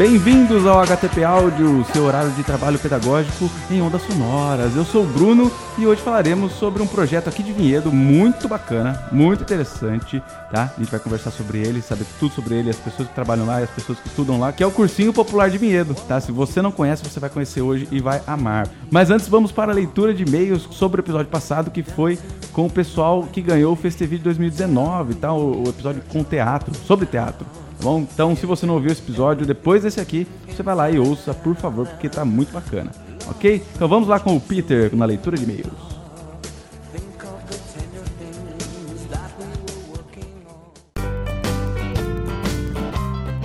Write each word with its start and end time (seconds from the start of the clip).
Bem-vindos 0.00 0.66
ao 0.66 0.80
HTP 0.80 1.22
Áudio, 1.24 1.84
seu 1.92 2.04
horário 2.04 2.30
de 2.30 2.42
trabalho 2.42 2.78
pedagógico 2.78 3.50
em 3.70 3.82
ondas 3.82 4.00
sonoras. 4.00 4.74
Eu 4.74 4.82
sou 4.82 5.04
o 5.04 5.06
Bruno 5.06 5.52
e 5.76 5.86
hoje 5.86 6.00
falaremos 6.00 6.52
sobre 6.52 6.82
um 6.82 6.86
projeto 6.86 7.28
aqui 7.28 7.42
de 7.42 7.52
Vinhedo 7.52 7.92
muito 7.92 8.48
bacana, 8.48 9.06
muito 9.12 9.42
interessante, 9.42 10.22
tá? 10.50 10.72
A 10.74 10.80
gente 10.80 10.90
vai 10.90 10.98
conversar 11.00 11.30
sobre 11.30 11.58
ele, 11.58 11.82
saber 11.82 12.06
tudo 12.18 12.34
sobre 12.34 12.54
ele, 12.54 12.70
as 12.70 12.76
pessoas 12.76 13.08
que 13.08 13.14
trabalham 13.14 13.44
lá 13.44 13.60
e 13.60 13.64
as 13.64 13.70
pessoas 13.70 14.00
que 14.00 14.08
estudam 14.08 14.40
lá, 14.40 14.52
que 14.52 14.62
é 14.62 14.66
o 14.66 14.70
Cursinho 14.70 15.12
Popular 15.12 15.50
de 15.50 15.58
Vinhedo, 15.58 15.94
tá? 16.08 16.18
Se 16.18 16.32
você 16.32 16.62
não 16.62 16.72
conhece, 16.72 17.04
você 17.04 17.20
vai 17.20 17.28
conhecer 17.28 17.60
hoje 17.60 17.86
e 17.92 18.00
vai 18.00 18.22
amar. 18.26 18.70
Mas 18.90 19.10
antes, 19.10 19.28
vamos 19.28 19.52
para 19.52 19.70
a 19.70 19.74
leitura 19.74 20.14
de 20.14 20.22
e-mails 20.22 20.66
sobre 20.70 21.02
o 21.02 21.02
episódio 21.02 21.30
passado, 21.30 21.70
que 21.70 21.82
foi 21.82 22.18
com 22.54 22.64
o 22.64 22.70
pessoal 22.70 23.24
que 23.24 23.42
ganhou 23.42 23.74
o 23.74 23.76
Festival 23.76 24.18
2019, 24.20 25.16
tá? 25.16 25.30
O, 25.30 25.64
o 25.64 25.68
episódio 25.68 26.02
com 26.08 26.24
teatro, 26.24 26.74
sobre 26.86 27.04
teatro. 27.04 27.44
Tá 27.80 27.84
bom? 27.84 28.00
Então, 28.00 28.36
se 28.36 28.44
você 28.44 28.66
não 28.66 28.74
ouviu 28.74 28.92
esse 28.92 29.00
episódio, 29.00 29.46
depois 29.46 29.82
desse 29.82 29.98
aqui, 29.98 30.26
você 30.46 30.62
vai 30.62 30.74
lá 30.74 30.90
e 30.90 30.98
ouça, 30.98 31.32
por 31.32 31.56
favor, 31.56 31.86
porque 31.88 32.10
tá 32.10 32.26
muito 32.26 32.52
bacana. 32.52 32.90
Ok? 33.26 33.64
Então 33.74 33.88
vamos 33.88 34.06
lá 34.06 34.20
com 34.20 34.36
o 34.36 34.40
Peter 34.40 34.94
na 34.94 35.06
leitura 35.06 35.34
de 35.34 35.44
e-mails. 35.44 35.90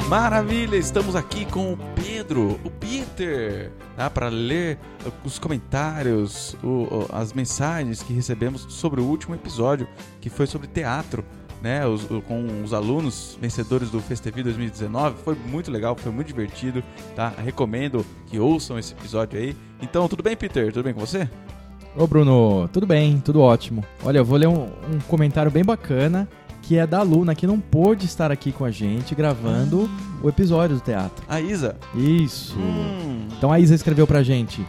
Maravilha, 0.09 0.75
estamos 0.75 1.15
aqui 1.15 1.45
com 1.45 1.71
o 1.71 1.77
Pedro, 1.95 2.59
o 2.63 2.69
Peter, 2.69 3.71
tá? 3.95 4.09
para 4.09 4.27
ler 4.27 4.77
os 5.23 5.39
comentários, 5.39 6.57
o, 6.61 7.07
as 7.11 7.31
mensagens 7.31 8.03
que 8.03 8.13
recebemos 8.13 8.67
sobre 8.69 8.99
o 8.99 9.05
último 9.05 9.33
episódio, 9.33 9.87
que 10.19 10.29
foi 10.29 10.45
sobre 10.45 10.67
teatro 10.67 11.23
né, 11.65 11.83
os, 11.87 12.03
com 12.27 12.61
os 12.63 12.75
alunos 12.75 13.35
vencedores 13.41 13.89
do 13.89 13.99
Festevi 13.99 14.43
2019. 14.43 15.15
Foi 15.23 15.35
muito 15.49 15.71
legal, 15.71 15.95
foi 15.95 16.11
muito 16.11 16.27
divertido, 16.27 16.83
tá? 17.15 17.33
Recomendo 17.43 18.05
que 18.27 18.39
ouçam 18.39 18.77
esse 18.77 18.93
episódio 18.93 19.39
aí. 19.39 19.57
Então, 19.81 20.07
tudo 20.07 20.21
bem, 20.21 20.37
Peter? 20.37 20.71
Tudo 20.71 20.83
bem 20.83 20.93
com 20.93 20.99
você? 20.99 21.27
Ô, 21.97 22.05
Bruno, 22.05 22.69
tudo 22.71 22.85
bem, 22.85 23.19
tudo 23.19 23.41
ótimo. 23.41 23.83
Olha, 24.03 24.19
eu 24.19 24.25
vou 24.25 24.37
ler 24.37 24.47
um, 24.47 24.65
um 24.65 24.99
comentário 25.07 25.49
bem 25.49 25.65
bacana 25.65 26.29
que 26.61 26.77
é 26.77 26.85
da 26.85 26.99
aluna 26.99 27.33
que 27.33 27.47
não 27.47 27.59
pôde 27.59 28.05
estar 28.05 28.31
aqui 28.31 28.51
com 28.51 28.63
a 28.63 28.69
gente 28.69 29.15
gravando 29.15 29.89
ah. 29.91 30.19
o 30.23 30.29
episódio 30.29 30.75
do 30.75 30.81
teatro. 30.83 31.25
A 31.27 31.41
Isa? 31.41 31.77
Isso. 31.95 32.59
Hum. 32.59 33.27
Então 33.35 33.51
a 33.51 33.59
Isa 33.59 33.73
escreveu 33.73 34.05
pra 34.05 34.21
gente: 34.21 34.63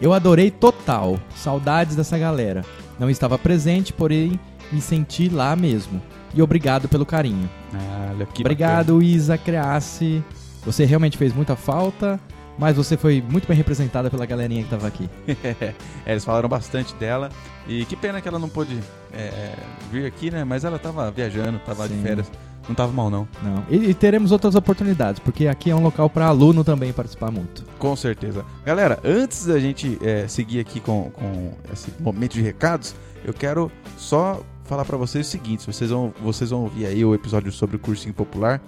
Eu 0.00 0.12
adorei 0.12 0.52
total, 0.52 1.18
saudades 1.34 1.96
dessa 1.96 2.16
galera. 2.16 2.64
Não 3.00 3.10
estava 3.10 3.36
presente, 3.36 3.92
porém 3.92 4.38
me 4.70 4.80
senti 4.80 5.28
lá 5.28 5.56
mesmo 5.56 6.00
e 6.34 6.42
obrigado 6.42 6.88
pelo 6.88 7.06
carinho. 7.06 7.48
Ah, 7.74 8.12
Obrigado, 8.38 8.94
bacana. 8.94 9.04
Isa 9.04 9.38
Creassi. 9.38 10.22
Você 10.64 10.84
realmente 10.84 11.16
fez 11.16 11.32
muita 11.32 11.54
falta, 11.54 12.18
mas 12.58 12.76
você 12.76 12.96
foi 12.96 13.22
muito 13.22 13.46
bem 13.46 13.56
representada 13.56 14.10
pela 14.10 14.26
galerinha 14.26 14.62
que 14.62 14.66
estava 14.66 14.88
aqui. 14.88 15.08
é, 15.44 15.74
eles 16.06 16.24
falaram 16.24 16.48
bastante 16.48 16.94
dela. 16.94 17.30
E 17.68 17.84
que 17.84 17.96
pena 17.96 18.20
que 18.20 18.28
ela 18.28 18.38
não 18.38 18.48
pôde 18.48 18.78
é, 19.12 19.54
vir 19.90 20.06
aqui, 20.06 20.30
né? 20.30 20.44
Mas 20.44 20.64
ela 20.64 20.76
estava 20.76 21.10
viajando, 21.10 21.58
estava 21.58 21.88
de 21.88 21.94
férias. 21.96 22.30
Não 22.64 22.72
estava 22.72 22.92
mal, 22.92 23.08
não. 23.08 23.28
Não. 23.42 23.64
E, 23.70 23.90
e, 23.90 23.94
teremos 23.94 24.32
outras 24.32 24.56
oportunidades, 24.56 25.20
porque 25.20 25.46
aqui 25.46 25.70
é 25.70 25.74
um 25.74 25.82
local 25.82 26.10
para 26.10 26.26
aluno 26.26 26.64
também 26.64 26.92
participar 26.92 27.30
muito. 27.30 27.64
Com 27.78 27.94
certeza. 27.94 28.44
Galera, 28.64 28.98
antes 29.04 29.46
da 29.46 29.58
gente 29.60 29.96
é, 30.02 30.26
seguir 30.26 30.58
aqui 30.58 30.80
com, 30.80 31.10
com 31.12 31.52
esse 31.72 31.92
momento 32.00 32.32
de 32.32 32.42
recados, 32.42 32.94
eu 33.24 33.32
quero 33.32 33.70
só 33.96 34.40
falar 34.66 34.84
para 34.84 34.96
vocês 34.96 35.26
o 35.26 35.30
seguinte: 35.30 35.66
vocês 35.66 35.90
vão, 35.90 36.12
vocês 36.22 36.50
vão 36.50 36.62
ouvir 36.62 36.86
aí 36.86 37.04
o 37.04 37.14
episódio 37.14 37.50
sobre 37.52 37.76
o 37.76 37.78
cursinho 37.78 38.14
popular 38.14 38.60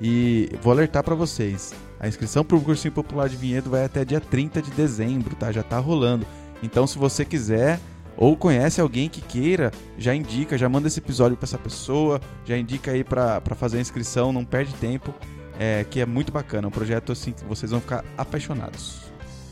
e 0.00 0.50
vou 0.60 0.72
alertar 0.72 1.02
para 1.02 1.14
vocês. 1.14 1.74
A 1.98 2.08
inscrição 2.08 2.44
para 2.44 2.56
o 2.56 2.60
cursinho 2.60 2.92
popular 2.92 3.28
de 3.28 3.36
Vinhedo 3.36 3.70
vai 3.70 3.84
até 3.84 4.04
dia 4.04 4.20
30 4.20 4.60
de 4.60 4.70
dezembro, 4.72 5.34
tá? 5.36 5.50
Já 5.50 5.62
tá 5.62 5.78
rolando. 5.78 6.26
Então, 6.62 6.86
se 6.86 6.98
você 6.98 7.24
quiser 7.24 7.80
ou 8.16 8.36
conhece 8.36 8.80
alguém 8.80 9.08
que 9.08 9.20
queira, 9.20 9.72
já 9.98 10.14
indica, 10.14 10.56
já 10.56 10.68
manda 10.68 10.86
esse 10.86 11.00
episódio 11.00 11.36
para 11.36 11.46
essa 11.46 11.58
pessoa, 11.58 12.20
já 12.44 12.56
indica 12.56 12.90
aí 12.90 13.02
para 13.02 13.40
fazer 13.56 13.78
a 13.78 13.80
inscrição, 13.80 14.32
não 14.32 14.44
perde 14.44 14.72
tempo, 14.74 15.14
é, 15.58 15.84
que 15.88 16.00
é 16.00 16.06
muito 16.06 16.32
bacana. 16.32 16.68
Um 16.68 16.70
projeto 16.70 17.12
assim 17.12 17.32
que 17.32 17.44
vocês 17.44 17.70
vão 17.70 17.80
ficar 17.80 18.04
apaixonados. 18.16 19.02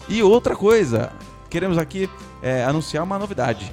E 0.09 0.23
outra 0.23 0.55
coisa, 0.55 1.13
queremos 1.49 1.79
aqui 1.79 2.09
é, 2.43 2.65
anunciar 2.65 3.05
uma 3.05 3.19
novidade. 3.19 3.73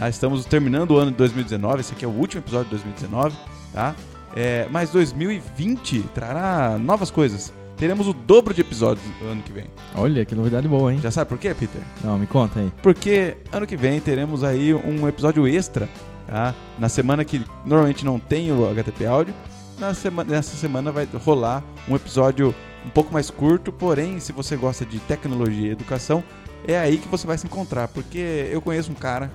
Ah, 0.00 0.08
estamos 0.08 0.44
terminando 0.44 0.92
o 0.92 0.96
ano 0.96 1.10
de 1.10 1.16
2019, 1.16 1.80
esse 1.80 1.92
aqui 1.92 2.04
é 2.04 2.08
o 2.08 2.12
último 2.12 2.40
episódio 2.40 2.66
de 2.66 2.70
2019, 2.70 3.36
tá? 3.72 3.96
É, 4.36 4.68
mas 4.70 4.90
2020 4.90 6.02
trará 6.14 6.78
novas 6.78 7.10
coisas. 7.10 7.52
Teremos 7.76 8.06
o 8.06 8.12
dobro 8.12 8.54
de 8.54 8.60
episódios 8.60 9.04
no 9.20 9.28
ano 9.28 9.42
que 9.42 9.52
vem. 9.52 9.66
Olha, 9.96 10.24
que 10.24 10.36
novidade 10.36 10.68
boa, 10.68 10.92
hein? 10.92 11.00
Já 11.02 11.10
sabe 11.10 11.28
por 11.28 11.38
quê, 11.38 11.52
Peter? 11.52 11.80
Não, 12.04 12.16
me 12.16 12.28
conta 12.28 12.60
aí. 12.60 12.72
Porque 12.80 13.36
ano 13.50 13.66
que 13.66 13.76
vem 13.76 14.00
teremos 14.00 14.44
aí 14.44 14.72
um 14.72 15.08
episódio 15.08 15.48
extra, 15.48 15.88
tá? 16.28 16.54
Na 16.78 16.88
semana 16.88 17.24
que 17.24 17.44
normalmente 17.64 18.04
não 18.04 18.20
tem 18.20 18.52
o 18.52 18.68
HTP 18.70 19.04
áudio, 19.04 19.34
na 19.80 19.94
semana, 19.94 20.30
nessa 20.30 20.56
semana 20.56 20.92
vai 20.92 21.08
rolar 21.24 21.64
um 21.88 21.96
episódio 21.96 22.54
um 22.86 22.90
pouco 22.90 23.12
mais 23.12 23.30
curto, 23.30 23.72
porém, 23.72 24.20
se 24.20 24.32
você 24.32 24.56
gosta 24.56 24.84
de 24.84 25.00
tecnologia 25.00 25.68
e 25.68 25.72
educação, 25.72 26.22
é 26.66 26.78
aí 26.78 26.98
que 26.98 27.08
você 27.08 27.26
vai 27.26 27.36
se 27.36 27.46
encontrar, 27.46 27.88
porque 27.88 28.48
eu 28.50 28.60
conheço 28.60 28.92
um 28.92 28.94
cara 28.94 29.30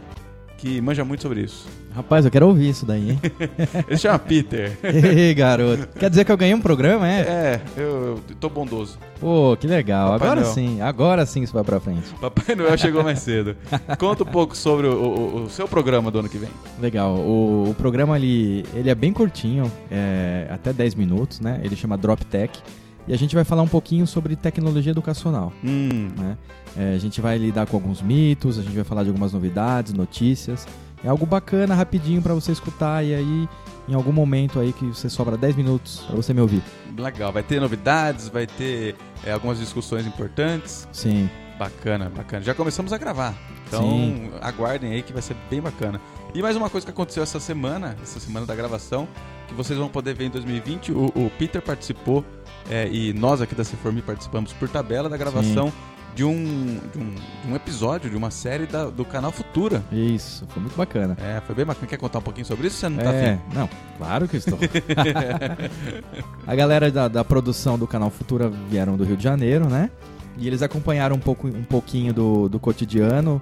que 0.64 0.80
manja 0.80 1.04
muito 1.04 1.22
sobre 1.22 1.42
isso. 1.42 1.68
Rapaz, 1.94 2.24
eu 2.24 2.32
quero 2.32 2.48
ouvir 2.48 2.70
isso 2.70 2.86
daí, 2.86 3.12
hein? 3.12 3.20
Ele 3.86 3.98
chama 3.98 4.18
Peter. 4.18 4.78
Ei, 4.82 5.34
garoto. 5.34 5.90
Quer 6.00 6.10
dizer 6.10 6.24
que 6.24 6.32
eu 6.32 6.38
ganhei 6.38 6.56
um 6.56 6.62
programa, 6.62 7.06
é? 7.06 7.20
É, 7.20 7.62
eu, 7.76 7.84
eu 8.30 8.36
tô 8.40 8.50
bondoso. 8.50 8.98
Pô, 9.20 9.58
que 9.60 9.68
legal. 9.68 10.12
Papai 10.12 10.28
agora 10.28 10.42
Noel. 10.42 10.54
sim, 10.54 10.82
agora 10.82 11.26
sim 11.26 11.44
isso 11.44 11.52
vai 11.52 11.66
pra 11.66 11.82
frente. 11.82 12.14
Papai 12.22 12.56
Noel 12.56 12.78
chegou 12.78 13.04
mais 13.04 13.20
cedo. 13.20 13.58
Conta 14.00 14.24
um 14.24 14.28
pouco 14.28 14.56
sobre 14.56 14.88
o, 14.88 14.94
o, 14.94 15.44
o, 15.44 15.50
seu 15.50 15.68
programa 15.68 16.10
do 16.10 16.20
ano 16.20 16.30
que 16.30 16.38
vem. 16.38 16.50
Legal. 16.80 17.14
O, 17.14 17.72
o 17.72 17.76
programa 17.76 18.16
ali, 18.16 18.66
ele 18.74 18.90
é 18.90 18.96
bem 18.96 19.12
curtinho, 19.12 19.70
é, 19.92 20.48
até 20.50 20.72
10 20.72 20.96
minutos, 20.96 21.42
né? 21.42 21.60
Ele 21.62 21.76
chama 21.76 21.98
Drop 21.98 22.24
Tech. 22.26 22.58
E 23.06 23.14
a 23.14 23.18
gente 23.18 23.36
vai 23.36 23.44
falar 23.44 23.64
um 23.64 23.68
pouquinho 23.68 24.08
sobre 24.08 24.34
tecnologia 24.38 24.92
educacional. 24.92 25.52
Hum. 25.62 26.08
Né? 26.18 26.38
É, 26.78 26.96
a 26.96 26.98
gente 26.98 27.22
vai 27.22 27.38
lidar 27.38 27.68
com 27.68 27.78
alguns 27.78 28.02
mitos, 28.02 28.58
a 28.58 28.64
gente 28.64 28.76
vai 28.76 28.84
falar 28.84 29.04
de 29.04 29.10
algumas 29.10 29.34
novidades, 29.34 29.94
notícias. 29.94 30.68
É 31.04 31.10
algo 31.10 31.26
bacana, 31.26 31.76
rapidinho 31.76 32.22
para 32.22 32.34
você 32.34 32.52
escutar 32.52 33.04
e 33.04 33.14
aí 33.14 33.50
em 33.88 33.94
algum 33.94 34.14
momento 34.14 34.60
aí 34.60 34.72
que 34.72 34.86
você 34.86 35.10
sobra 35.10 35.36
10 35.36 35.56
minutos 35.58 36.00
para 36.08 36.16
você 36.16 36.34
me 36.34 36.42
ouvir. 36.42 36.64
Legal, 36.98 37.32
vai 37.32 37.44
ter 37.44 37.60
novidades, 37.60 38.30
vai 38.30 38.48
ter 38.48 38.96
é, 39.26 39.32
algumas 39.32 39.60
discussões 39.60 40.08
importantes. 40.08 40.88
Sim. 40.92 41.30
Bacana, 41.60 42.10
bacana. 42.10 42.44
Já 42.44 42.54
começamos 42.54 42.94
a 42.94 42.98
gravar. 42.98 43.36
Então 43.68 43.84
Sim. 43.84 44.32
aguardem 44.42 44.94
aí 44.94 45.02
que 45.02 45.14
vai 45.14 45.22
ser 45.22 45.36
bem 45.50 45.62
bacana. 45.62 46.00
E 46.34 46.42
mais 46.42 46.56
uma 46.56 46.70
coisa 46.70 46.86
que 46.86 46.92
aconteceu 46.92 47.22
essa 47.22 47.40
semana, 47.40 47.96
essa 48.02 48.20
semana 48.20 48.46
da 48.46 48.56
gravação, 48.56 49.08
que 49.48 49.54
vocês 49.54 49.78
vão 49.78 49.90
poder 49.90 50.16
ver 50.16 50.26
em 50.26 50.30
2020, 50.30 50.92
o, 50.92 51.06
o 51.08 51.32
Peter 51.38 51.62
participou 51.62 52.26
é, 52.70 52.88
e 52.88 53.14
nós 53.14 53.42
aqui 53.42 53.54
da 53.54 53.64
Ceformi 53.64 54.02
participamos 54.02 54.54
por 54.54 54.68
tabela 54.70 55.10
da 55.10 55.18
gravação 55.18 55.72
de 56.16 56.24
um, 56.24 56.80
de 56.92 56.98
um, 56.98 57.16
de, 57.16 57.52
um, 57.52 57.56
episódio, 57.56 58.10
de 58.10 58.16
uma 58.16 58.30
série 58.30 58.66
da, 58.66 58.86
do 58.86 59.04
canal 59.04 59.32
Futura. 59.32 59.84
Isso, 59.92 60.46
foi 60.50 60.62
muito 60.62 60.76
bacana. 60.76 61.18
É, 61.20 61.42
foi 61.42 61.56
bem 61.56 61.66
bacana. 61.66 61.88
Quer 61.88 61.98
contar 61.98 62.20
um 62.20 62.24
pouquinho 62.24 62.46
sobre 62.46 62.68
isso? 62.68 62.78
Você 62.78 62.90
não 62.90 62.98
tá 62.98 63.12
é, 63.12 63.34
afim? 63.34 63.42
Não, 63.54 63.70
claro 63.98 64.28
que 64.28 64.38
estou. 64.38 64.60
a 66.46 66.56
galera 66.56 66.92
da, 66.92 67.08
da 67.08 67.24
produção 67.24 67.78
do 67.78 67.88
canal 67.88 68.10
Futura 68.10 68.50
vieram 68.70 68.96
do 68.96 69.04
Rio 69.04 69.18
de 69.18 69.24
Janeiro, 69.24 69.68
né? 69.68 69.90
E 70.38 70.48
eles 70.48 70.62
acompanharam 70.62 71.16
um, 71.16 71.20
pouco, 71.20 71.48
um 71.48 71.64
pouquinho 71.64 72.14
do, 72.14 72.50
do 72.50 72.60
cotidiano 72.60 73.42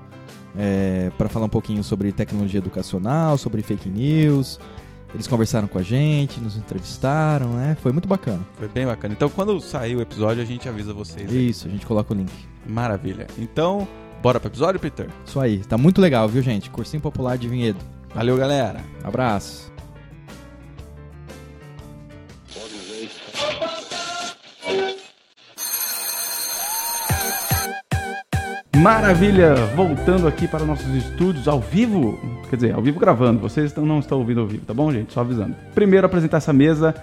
é, 0.58 1.12
para 1.18 1.30
falar 1.30 1.46
um 1.46 1.50
pouquinho 1.50 1.84
sobre 1.84 2.12
tecnologia 2.12 2.58
educacional, 2.58 3.38
sobre 3.38 3.62
fake 3.62 3.90
news, 3.90 4.60
eles 5.14 5.28
conversaram 5.28 5.68
com 5.68 5.78
a 5.78 5.84
gente, 5.84 6.40
nos 6.40 6.56
entrevistaram, 6.56 7.54
né? 7.54 7.78
Foi 7.82 7.92
muito 7.92 8.08
bacana. 8.08 8.40
Foi 8.58 8.68
bem 8.68 8.86
bacana. 8.86 9.14
Então, 9.14 9.30
quando 9.30 9.60
sair 9.60 9.96
o 9.96 10.02
episódio, 10.02 10.42
a 10.42 10.46
gente 10.46 10.68
avisa 10.70 10.94
vocês. 10.94 11.30
Aí. 11.30 11.50
Isso, 11.50 11.68
a 11.68 11.72
gente 11.72 11.86
coloca 11.86 12.14
o 12.14 12.18
link. 12.18 12.32
Maravilha. 12.66 13.28
Então, 13.38 13.88
bora 14.22 14.40
pro 14.40 14.50
episódio, 14.50 14.80
Peter? 14.80 15.10
Isso 15.26 15.40
aí. 15.40 15.60
Tá 15.60 15.78
muito 15.78 16.00
legal, 16.00 16.28
viu, 16.28 16.42
gente? 16.42 16.70
Cursinho 16.70 17.02
Popular 17.02 17.38
de 17.38 17.48
Vinhedo. 17.48 17.80
Valeu, 18.14 18.38
galera. 18.38 18.82
Abraço. 19.04 19.71
Maravilha! 28.82 29.54
Voltando 29.76 30.28
aqui 30.28 30.48
para 30.48 30.66
nossos 30.66 30.92
estúdios 30.96 31.48
ao 31.48 31.60
vivo, 31.60 32.20
quer 32.50 32.56
dizer, 32.56 32.74
ao 32.74 32.82
vivo 32.82 33.00
gravando, 33.00 33.40
vocês 33.40 33.76
não 33.76 34.00
estão 34.00 34.18
ouvindo 34.18 34.42
ao 34.42 34.48
vivo, 34.48 34.66
tá 34.66 34.74
bom, 34.74 34.92
gente? 34.92 35.14
Só 35.14 35.20
avisando. 35.20 35.56
Primeiro, 35.76 36.08
apresentar 36.08 36.38
essa 36.38 36.52
mesa, 36.52 36.96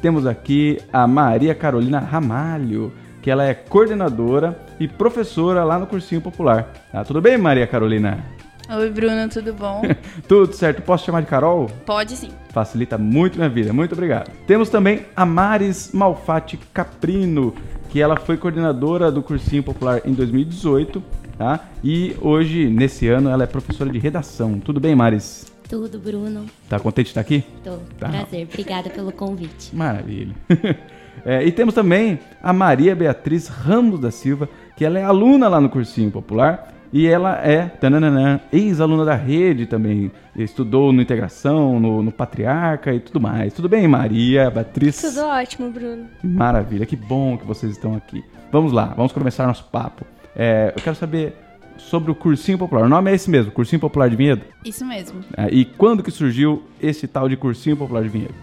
temos 0.00 0.24
aqui 0.24 0.78
a 0.90 1.06
Maria 1.06 1.54
Carolina 1.54 1.98
Ramalho, 1.98 2.90
que 3.20 3.30
ela 3.30 3.44
é 3.44 3.52
coordenadora 3.52 4.58
e 4.80 4.88
professora 4.88 5.62
lá 5.62 5.78
no 5.78 5.86
Cursinho 5.86 6.22
Popular. 6.22 6.72
Tá, 6.90 7.04
tudo 7.04 7.20
bem, 7.20 7.36
Maria 7.36 7.66
Carolina? 7.66 8.24
Oi, 8.70 8.88
Bruno, 8.88 9.28
tudo 9.28 9.52
bom? 9.52 9.82
tudo 10.26 10.54
certo. 10.54 10.80
Posso 10.80 11.04
chamar 11.04 11.20
de 11.20 11.26
Carol? 11.26 11.68
Pode 11.84 12.16
sim. 12.16 12.30
Facilita 12.48 12.96
muito 12.96 13.36
minha 13.36 13.50
vida. 13.50 13.74
Muito 13.74 13.92
obrigado. 13.92 14.30
Temos 14.46 14.70
também 14.70 15.04
a 15.14 15.26
Maris 15.26 15.90
Malfatti 15.92 16.56
Caprino, 16.72 17.54
que 17.90 18.00
ela 18.00 18.16
foi 18.16 18.36
coordenadora 18.36 19.10
do 19.10 19.22
Cursinho 19.22 19.62
Popular 19.62 20.00
em 20.04 20.12
2018, 20.12 21.02
tá? 21.36 21.68
E 21.82 22.16
hoje, 22.20 22.68
nesse 22.68 23.08
ano, 23.08 23.28
ela 23.28 23.44
é 23.44 23.46
professora 23.46 23.90
de 23.90 23.98
redação. 23.98 24.60
Tudo 24.60 24.78
bem, 24.78 24.94
Maris? 24.94 25.50
Tudo, 25.68 25.98
Bruno. 25.98 26.46
Tá 26.68 26.78
contente 26.78 27.06
de 27.06 27.10
estar 27.10 27.20
aqui? 27.20 27.44
Tô. 27.62 27.78
Tá. 27.98 28.08
Prazer. 28.08 28.46
Obrigada 28.48 28.90
pelo 28.90 29.12
convite. 29.12 29.74
Maravilha. 29.74 30.34
É, 31.22 31.44
e 31.44 31.52
temos 31.52 31.74
também 31.74 32.18
a 32.42 32.50
Maria 32.50 32.96
Beatriz 32.96 33.46
Ramos 33.46 34.00
da 34.00 34.10
Silva, 34.10 34.48
que 34.74 34.86
ela 34.86 34.98
é 34.98 35.04
aluna 35.04 35.48
lá 35.48 35.60
no 35.60 35.68
Cursinho 35.68 36.10
Popular 36.10 36.72
e 36.92 37.06
ela 37.06 37.38
é 37.46 37.66
tananana, 37.66 38.40
ex-aluna 38.52 39.04
da 39.04 39.14
rede 39.14 39.66
também. 39.66 40.10
Estudou 40.34 40.92
no 40.92 41.00
Integração, 41.00 41.78
no, 41.78 42.02
no 42.02 42.10
Patriarca 42.10 42.92
e 42.92 43.00
tudo 43.00 43.20
mais. 43.20 43.52
Tudo 43.52 43.68
bem, 43.68 43.86
Maria 43.86 44.50
Beatriz? 44.50 45.00
Tudo 45.00 45.24
ótimo, 45.26 45.70
Bruno. 45.70 46.06
Maravilha, 46.22 46.86
que 46.86 46.96
bom 46.96 47.36
que 47.36 47.46
vocês 47.46 47.72
estão 47.72 47.94
aqui. 47.94 48.24
Vamos 48.50 48.72
lá, 48.72 48.86
vamos 48.96 49.12
começar 49.12 49.46
nosso 49.46 49.64
papo. 49.64 50.04
É, 50.34 50.72
eu 50.76 50.82
quero 50.82 50.96
saber 50.96 51.34
sobre 51.76 52.10
o 52.10 52.14
Cursinho 52.14 52.58
Popular. 52.58 52.84
O 52.84 52.88
nome 52.88 53.10
é 53.10 53.14
esse 53.14 53.30
mesmo, 53.30 53.52
Cursinho 53.52 53.80
Popular 53.80 54.10
de 54.10 54.16
Vinhedo? 54.16 54.42
Isso 54.64 54.84
mesmo. 54.84 55.20
É, 55.36 55.48
e 55.50 55.64
quando 55.64 56.02
que 56.02 56.10
surgiu 56.10 56.62
esse 56.80 57.06
tal 57.06 57.28
de 57.28 57.36
Cursinho 57.36 57.76
Popular 57.76 58.02
de 58.02 58.08
Vinhedo? 58.08 58.34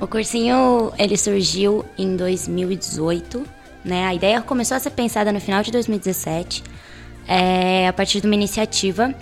O 0.00 0.06
cursinho, 0.06 0.92
ele 0.98 1.16
surgiu 1.16 1.84
em 1.96 2.16
2018, 2.16 3.44
né? 3.84 4.06
A 4.06 4.14
ideia 4.14 4.42
começou 4.42 4.76
a 4.76 4.80
ser 4.80 4.90
pensada 4.90 5.32
no 5.32 5.40
final 5.40 5.62
de 5.62 5.70
2017, 5.70 6.64
é, 7.26 7.88
a 7.88 7.92
partir 7.92 8.20
de 8.20 8.26
uma 8.26 8.34
iniciativa 8.34 9.14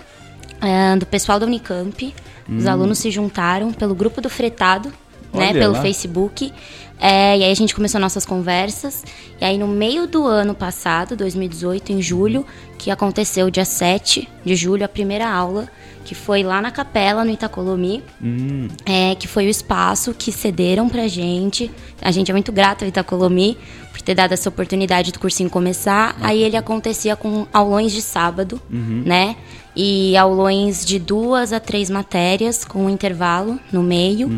é, 0.61 0.95
do 0.95 1.05
pessoal 1.05 1.39
da 1.39 1.45
Unicamp. 1.45 2.13
Os 2.49 2.67
alunos 2.67 2.99
se 2.99 3.09
juntaram 3.09 3.71
pelo 3.71 3.95
grupo 3.95 4.19
do 4.19 4.29
Fretado, 4.29 4.89
né? 5.33 5.49
Olha 5.49 5.53
Pelo 5.53 5.73
lá. 5.73 5.81
Facebook. 5.81 6.51
É, 6.99 7.37
e 7.37 7.43
aí 7.43 7.51
a 7.51 7.55
gente 7.55 7.73
começou 7.73 7.99
nossas 7.99 8.25
conversas. 8.25 9.03
E 9.39 9.45
aí 9.45 9.57
no 9.57 9.67
meio 9.67 10.07
do 10.07 10.25
ano 10.25 10.53
passado, 10.53 11.15
2018, 11.15 11.93
em 11.93 12.01
julho, 12.01 12.45
que 12.77 12.91
aconteceu 12.91 13.49
dia 13.49 13.65
7 13.65 14.27
de 14.45 14.55
julho, 14.55 14.85
a 14.85 14.87
primeira 14.87 15.29
aula, 15.29 15.69
que 16.05 16.13
foi 16.13 16.43
lá 16.43 16.61
na 16.61 16.69
capela, 16.69 17.23
no 17.23 17.31
Itacolomi. 17.31 18.03
Hum, 18.21 18.67
É, 18.85 19.15
que 19.15 19.27
foi 19.27 19.47
o 19.47 19.49
espaço 19.49 20.13
que 20.13 20.31
cederam 20.31 20.87
pra 20.89 21.07
gente. 21.07 21.71
A 22.01 22.11
gente 22.11 22.29
é 22.29 22.33
muito 22.33 22.51
grato 22.51 22.83
ao 22.83 22.89
Itacolomi 22.89 23.57
ter 24.05 24.15
dado 24.15 24.33
essa 24.33 24.49
oportunidade 24.49 25.11
do 25.11 25.19
cursinho 25.19 25.49
começar. 25.49 26.15
Aí 26.21 26.41
ele 26.43 26.57
acontecia 26.57 27.15
com 27.15 27.47
aulões 27.53 27.91
de 27.91 28.01
sábado, 28.01 28.59
né? 28.69 29.35
E 29.75 30.15
aulões 30.17 30.85
de 30.85 30.99
duas 30.99 31.51
a 31.51 31.59
três 31.59 31.89
matérias, 31.89 32.63
com 32.65 32.85
um 32.85 32.89
intervalo 32.89 33.59
no 33.71 33.81
meio. 33.81 34.29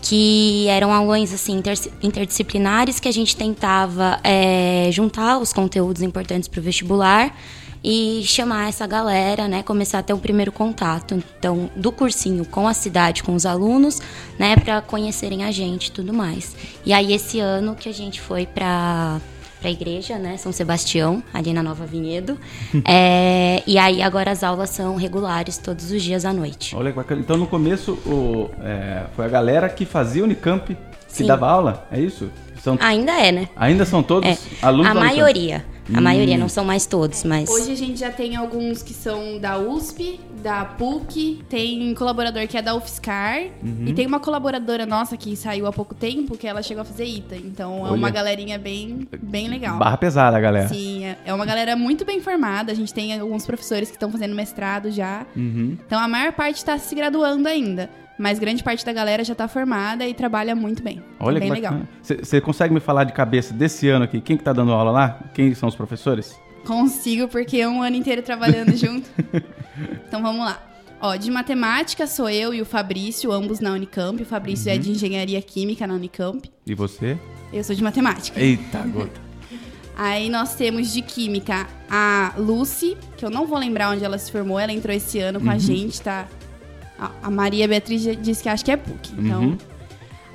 Que 0.00 0.66
eram 0.68 0.92
aulões 0.92 1.34
assim, 1.34 1.58
inter- 1.58 1.90
interdisciplinares 2.00 3.00
que 3.00 3.08
a 3.08 3.12
gente 3.12 3.36
tentava 3.36 4.20
é, 4.22 4.88
juntar 4.92 5.38
os 5.38 5.52
conteúdos 5.52 6.02
importantes 6.02 6.48
para 6.48 6.60
o 6.60 6.62
vestibular 6.62 7.34
e 7.90 8.22
chamar 8.22 8.68
essa 8.68 8.86
galera, 8.86 9.48
né, 9.48 9.62
começar 9.62 10.00
a 10.00 10.02
ter 10.02 10.12
um 10.12 10.18
primeiro 10.18 10.52
contato, 10.52 11.14
então, 11.14 11.70
do 11.74 11.90
cursinho 11.90 12.44
com 12.44 12.68
a 12.68 12.74
cidade, 12.74 13.22
com 13.22 13.34
os 13.34 13.46
alunos, 13.46 13.98
né, 14.38 14.56
para 14.56 14.82
conhecerem 14.82 15.42
a 15.42 15.50
gente 15.50 15.86
e 15.86 15.92
tudo 15.92 16.12
mais. 16.12 16.54
E 16.84 16.92
aí 16.92 17.14
esse 17.14 17.40
ano 17.40 17.74
que 17.74 17.88
a 17.88 17.92
gente 17.94 18.20
foi 18.20 18.44
para 18.44 19.18
para 19.58 19.70
a 19.70 19.72
igreja, 19.72 20.18
né, 20.18 20.36
São 20.36 20.52
Sebastião, 20.52 21.20
ali 21.34 21.52
na 21.52 21.62
Nova 21.64 21.86
Vinhedo. 21.86 22.38
É, 22.86 23.62
e 23.66 23.76
aí 23.78 24.02
agora 24.02 24.30
as 24.32 24.44
aulas 24.44 24.68
são 24.70 24.94
regulares 24.94 25.56
todos 25.58 25.90
os 25.90 26.02
dias 26.02 26.24
à 26.26 26.32
noite. 26.32 26.76
olha 26.76 26.90
que 26.90 26.96
bacana. 26.96 27.22
Então 27.22 27.36
no 27.38 27.46
começo 27.46 27.92
o, 28.06 28.50
é, 28.62 29.04
foi 29.16 29.24
a 29.24 29.28
galera 29.28 29.66
que 29.68 29.84
fazia 29.86 30.22
Unicamp 30.22 30.74
que 30.74 30.78
Sim. 31.08 31.26
dava 31.26 31.48
aula, 31.48 31.88
é 31.90 31.98
isso? 31.98 32.30
São, 32.62 32.76
Ainda 32.80 33.12
é, 33.12 33.32
né? 33.32 33.48
ainda 33.56 33.84
são 33.86 34.02
todos 34.02 34.28
É. 34.28 34.36
alunos 34.60 34.90
a 34.90 34.94
da 34.94 35.00
Unicamp? 35.00 35.18
A 35.94 36.00
maioria, 36.00 36.36
não 36.36 36.48
são 36.48 36.64
mais 36.64 36.86
todos, 36.86 37.24
mas. 37.24 37.48
Hoje 37.48 37.72
a 37.72 37.74
gente 37.74 37.98
já 37.98 38.10
tem 38.10 38.36
alguns 38.36 38.82
que 38.82 38.92
são 38.92 39.38
da 39.38 39.58
USP, 39.58 40.20
da 40.42 40.64
PUC, 40.64 41.40
tem 41.48 41.94
colaborador 41.94 42.46
que 42.46 42.56
é 42.56 42.62
da 42.62 42.74
UFSCar 42.74 43.40
e 43.86 43.92
tem 43.92 44.06
uma 44.06 44.20
colaboradora 44.20 44.86
nossa 44.86 45.16
que 45.16 45.34
saiu 45.36 45.66
há 45.66 45.72
pouco 45.72 45.94
tempo 45.94 46.36
que 46.36 46.46
ela 46.46 46.62
chegou 46.62 46.82
a 46.82 46.84
fazer 46.84 47.04
ITA. 47.04 47.36
Então 47.36 47.78
é 47.78 47.90
Olha. 47.90 47.92
uma 47.92 48.10
galerinha 48.10 48.58
bem, 48.58 49.08
bem 49.22 49.48
legal. 49.48 49.78
Barra 49.78 49.96
pesada, 49.96 50.38
galera. 50.38 50.68
Sim, 50.68 51.04
é- 51.04 51.18
é 51.26 51.34
uma 51.34 51.44
galera 51.46 51.74
muito 51.76 52.04
bem 52.04 52.20
formada. 52.20 52.70
A 52.70 52.74
gente 52.74 52.92
tem 52.92 53.18
alguns 53.18 53.46
professores 53.46 53.88
que 53.88 53.96
estão 53.96 54.10
fazendo 54.10 54.34
mestrado 54.34 54.90
já. 54.90 55.26
Uhum. 55.34 55.76
Então 55.86 55.98
a 55.98 56.06
maior 56.06 56.32
parte 56.32 56.56
está 56.56 56.78
se 56.78 56.94
graduando 56.94 57.48
ainda. 57.48 57.88
Mas 58.18 58.38
grande 58.38 58.64
parte 58.64 58.84
da 58.84 58.92
galera 58.92 59.22
já 59.22 59.34
tá 59.34 59.46
formada 59.46 60.06
e 60.06 60.12
trabalha 60.12 60.54
muito 60.54 60.82
bem. 60.82 61.02
Olha 61.20 61.38
bem 61.38 61.48
que 61.48 61.54
legal. 61.54 61.80
Você 62.02 62.40
consegue 62.40 62.74
me 62.74 62.80
falar 62.80 63.04
de 63.04 63.12
cabeça 63.12 63.54
desse 63.54 63.88
ano 63.88 64.04
aqui? 64.04 64.20
Quem 64.20 64.36
que 64.36 64.42
tá 64.42 64.52
dando 64.52 64.72
aula 64.72 64.90
lá? 64.90 65.20
Quem 65.32 65.54
são 65.54 65.68
os 65.68 65.76
professores? 65.76 66.38
Consigo, 66.66 67.28
porque 67.28 67.58
é 67.58 67.68
um 67.68 67.80
ano 67.82 67.96
inteiro 67.96 68.20
trabalhando 68.22 68.74
junto. 68.76 69.08
Então 70.06 70.20
vamos 70.20 70.44
lá. 70.44 70.60
Ó, 71.00 71.14
de 71.14 71.30
matemática 71.30 72.08
sou 72.08 72.28
eu 72.28 72.52
e 72.52 72.60
o 72.60 72.66
Fabrício, 72.66 73.30
ambos 73.30 73.60
na 73.60 73.72
Unicamp. 73.72 74.20
O 74.20 74.26
Fabrício 74.26 74.68
é 74.68 74.76
de 74.76 74.90
engenharia 74.90 75.40
química 75.40 75.86
na 75.86 75.94
Unicamp. 75.94 76.50
E 76.66 76.74
você? 76.74 77.16
Eu 77.52 77.62
sou 77.62 77.74
de 77.74 77.82
matemática. 77.84 78.38
Eita, 78.40 78.80
gota. 78.80 79.20
Aí 79.96 80.28
nós 80.28 80.56
temos 80.56 80.92
de 80.92 81.02
química 81.02 81.68
a 81.88 82.32
Lucy, 82.36 82.96
que 83.16 83.24
eu 83.24 83.30
não 83.30 83.46
vou 83.46 83.58
lembrar 83.58 83.90
onde 83.90 84.04
ela 84.04 84.18
se 84.18 84.30
formou, 84.30 84.58
ela 84.58 84.72
entrou 84.72 84.94
esse 84.94 85.18
ano 85.20 85.40
com 85.40 85.50
a 85.50 85.58
gente, 85.58 86.00
tá? 86.00 86.26
A, 86.98 87.30
Maria 87.30 87.68
Beatriz 87.68 88.02
disse 88.20 88.42
que 88.42 88.48
acho 88.48 88.64
que 88.64 88.70
é 88.70 88.76
PUC. 88.76 89.12
Então. 89.18 89.42
Uhum. 89.42 89.58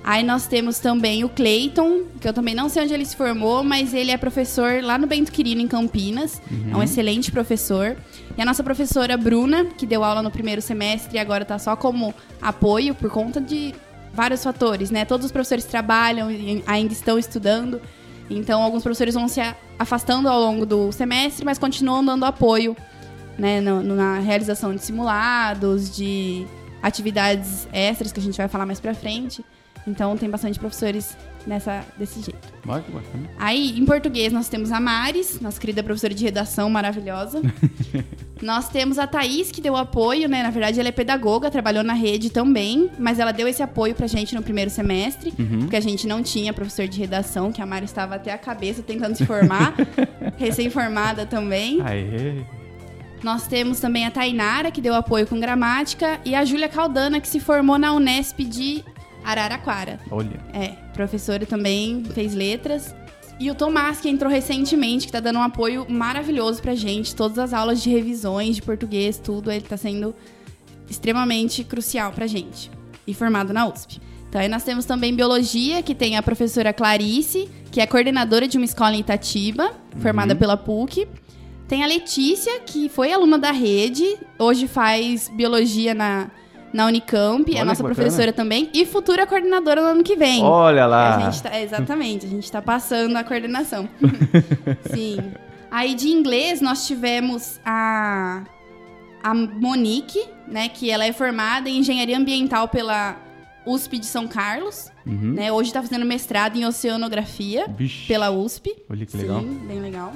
Aí 0.04 0.22
nós 0.22 0.48
temos 0.48 0.80
também 0.80 1.24
o 1.24 1.30
Cleiton, 1.30 2.02
que 2.20 2.28
eu 2.28 2.34
também 2.34 2.54
não 2.54 2.68
sei 2.68 2.84
onde 2.84 2.94
ele 2.94 3.06
se 3.06 3.16
formou, 3.16 3.64
mas 3.64 3.94
ele 3.94 4.12
é 4.12 4.18
professor 4.18 4.84
lá 4.84 4.98
no 4.98 5.08
Bento 5.08 5.32
Quirino, 5.32 5.62
em 5.62 5.68
Campinas. 5.68 6.42
É 6.70 6.76
um 6.76 6.84
excelente 6.84 7.32
professor. 7.32 7.96
E 8.38 8.42
a 8.42 8.46
nossa 8.46 8.62
professora 8.62 9.16
Bruna, 9.16 9.64
que 9.64 9.86
deu 9.86 10.04
aula 10.04 10.22
no 10.22 10.30
primeiro 10.30 10.62
semestre 10.62 11.16
e 11.16 11.20
agora 11.20 11.46
tá 11.46 11.58
só 11.58 11.78
como 11.78 12.14
apoio 12.42 12.94
por 12.94 13.10
conta 13.10 13.40
de 13.40 13.74
vários 14.14 14.44
fatores, 14.44 14.92
né? 14.92 15.06
Todos 15.06 15.26
os 15.26 15.32
professores 15.32 15.64
trabalham 15.64 16.30
e 16.30 16.62
ainda 16.68 16.92
estão 16.92 17.18
estudando. 17.18 17.82
Então, 18.30 18.62
alguns 18.62 18.84
professores 18.84 19.14
vão 19.14 19.30
se 19.30 19.40
afastando 19.80 20.28
ao 20.28 20.40
longo 20.40 20.66
do 20.66 20.92
semestre, 20.92 21.46
mas 21.46 21.58
continuam 21.58 22.04
dando 22.04 22.26
apoio 22.26 22.76
né, 23.38 23.60
no- 23.62 23.82
na 23.84 24.20
realização 24.20 24.74
de 24.76 24.84
simulados, 24.84 25.96
de 25.96 26.46
atividades 26.82 27.68
extras 27.72 28.12
que 28.12 28.20
a 28.20 28.24
gente 28.24 28.38
vai 28.38 28.48
falar 28.48 28.66
mais 28.66 28.80
pra 28.80 28.94
frente. 28.94 29.44
Então, 29.86 30.16
tem 30.16 30.30
bastante 30.30 30.58
professores 30.58 31.18
nessa, 31.46 31.84
desse 31.98 32.22
jeito. 32.22 32.40
Bacana. 32.66 33.04
Aí, 33.38 33.78
em 33.78 33.86
português, 33.86 34.32
nós 34.32 34.48
temos 34.48 34.72
a 34.72 34.80
Maris, 34.80 35.42
nossa 35.42 35.60
querida 35.60 35.84
professora 35.84 36.14
de 36.14 36.24
redação 36.24 36.70
maravilhosa. 36.70 37.42
nós 38.42 38.70
temos 38.70 38.98
a 38.98 39.06
Thaís, 39.06 39.52
que 39.52 39.60
deu 39.60 39.76
apoio, 39.76 40.30
né? 40.30 40.42
Na 40.42 40.52
verdade, 40.52 40.80
ela 40.80 40.88
é 40.88 40.92
pedagoga, 40.92 41.52
trabalhou 41.52 41.84
na 41.84 41.92
rede 41.94 42.30
também, 42.30 42.90
mas 42.98 43.20
ela 43.20 43.34
deu 43.34 43.46
esse 43.46 43.62
apoio 43.62 43.94
pra 43.94 44.08
gente 44.08 44.34
no 44.34 44.42
primeiro 44.42 44.70
semestre, 44.72 45.34
porque 45.60 45.76
a 45.76 45.82
gente 45.82 46.08
não 46.08 46.24
tinha 46.24 46.54
professor 46.54 46.88
de 46.88 46.98
redação, 46.98 47.52
que 47.52 47.62
a 47.62 47.66
Mari 47.66 47.84
estava 47.86 48.16
até 48.16 48.32
a 48.32 48.38
cabeça 48.38 48.82
tentando 48.82 49.16
se 49.18 49.26
formar, 49.26 49.74
recém-formada 50.38 51.26
também. 51.26 51.82
Aê. 51.82 52.46
Nós 53.24 53.48
temos 53.48 53.80
também 53.80 54.06
a 54.06 54.12
Tainara, 54.12 54.70
que 54.70 54.82
deu 54.82 54.94
apoio 54.94 55.26
com 55.26 55.40
gramática, 55.40 56.20
e 56.26 56.36
a 56.36 56.44
Júlia 56.44 56.68
Caldana, 56.68 57.22
que 57.22 57.28
se 57.28 57.40
formou 57.40 57.78
na 57.78 57.94
Unesp 57.94 58.40
de 58.40 58.84
Araraquara. 59.24 60.00
Olha. 60.12 60.38
É, 60.54 60.70
professora 60.94 61.46
também, 61.46 62.04
fez 62.14 62.34
letras. 62.34 62.94
E 63.40 63.50
o 63.50 63.56
Tomás, 63.56 64.02
que 64.02 64.10
entrou 64.10 64.30
recentemente, 64.30 65.06
que 65.06 65.12
tá 65.12 65.22
dando 65.22 65.40
um 65.40 65.42
apoio 65.42 65.86
maravilhoso 65.90 66.62
pra 66.62 66.76
gente. 66.76 67.16
Todas 67.16 67.40
as 67.40 67.54
aulas 67.54 67.82
de 67.82 67.90
revisões, 67.90 68.58
de 68.58 68.62
português, 68.62 69.18
tudo, 69.18 69.50
ele 69.50 69.64
tá 69.64 69.78
sendo 69.78 70.14
extremamente 70.90 71.64
crucial 71.64 72.12
pra 72.12 72.28
gente. 72.28 72.70
E 73.08 73.14
formado 73.14 73.54
na 73.54 73.66
USP. 73.68 74.02
Então 74.28 74.42
aí 74.42 74.48
nós 74.48 74.64
temos 74.64 74.86
também 74.86 75.16
biologia, 75.16 75.82
que 75.82 75.96
tem 75.96 76.18
a 76.18 76.24
professora 76.24 76.74
Clarice, 76.74 77.50
que 77.72 77.80
é 77.80 77.88
coordenadora 77.88 78.48
de 78.48 78.58
uma 78.58 78.66
escola 78.66 78.96
em 78.96 79.00
Itatiba, 79.00 79.72
formada 80.00 80.36
pela 80.36 80.58
PUC. 80.58 81.08
Tem 81.68 81.84
a 81.84 81.88
Letícia, 81.88 82.60
que 82.62 82.90
foi 82.90 83.12
aluna 83.12 83.38
da 83.38 83.52
rede, 83.52 84.18
hoje 84.38 84.68
faz 84.68 85.30
biologia 85.30 85.94
na, 85.94 86.30
na 86.74 86.86
Unicamp, 86.88 87.50
é 87.50 87.54
Olha 87.54 87.62
a 87.62 87.66
nossa 87.66 87.84
professora 87.84 88.34
também, 88.34 88.70
e 88.74 88.86
futura 88.86 89.26
coordenadora 89.26 89.82
no 89.82 89.88
ano 89.88 90.04
que 90.04 90.16
vem. 90.16 90.44
Olha 90.44 90.86
lá. 90.86 91.16
A 91.28 91.32
tá- 91.32 91.56
é, 91.56 91.64
exatamente, 91.64 92.26
a 92.26 92.30
gente 92.30 92.52
tá 92.52 92.62
passando 92.62 93.16
a 93.16 93.24
coordenação. 93.24 93.88
Sim. 94.94 95.18
Aí 95.72 95.96
de 95.96 96.10
inglês 96.10 96.62
nós 96.62 96.86
tivemos 96.86 97.60
a, 97.66 98.44
a 99.24 99.34
Monique, 99.34 100.24
né? 100.48 100.70
Que 100.70 100.92
ela 100.92 101.06
é 101.06 101.12
formada 101.12 101.68
em 101.68 101.80
engenharia 101.80 102.16
ambiental 102.16 102.68
pela 102.68 103.18
USP 103.66 103.98
de 103.98 104.06
São 104.06 104.28
Carlos. 104.28 104.92
Uhum. 105.06 105.34
Né? 105.34 105.52
Hoje 105.52 105.74
tá 105.74 105.82
fazendo 105.82 106.06
mestrado 106.06 106.58
em 106.58 106.66
oceanografia 106.66 107.66
pela 108.08 108.30
USP. 108.30 108.72
Olha 108.88 109.06
que 109.06 109.18
legal. 109.18 109.42
Sim, 109.42 109.62
bem 109.68 109.80
legal. 109.80 110.14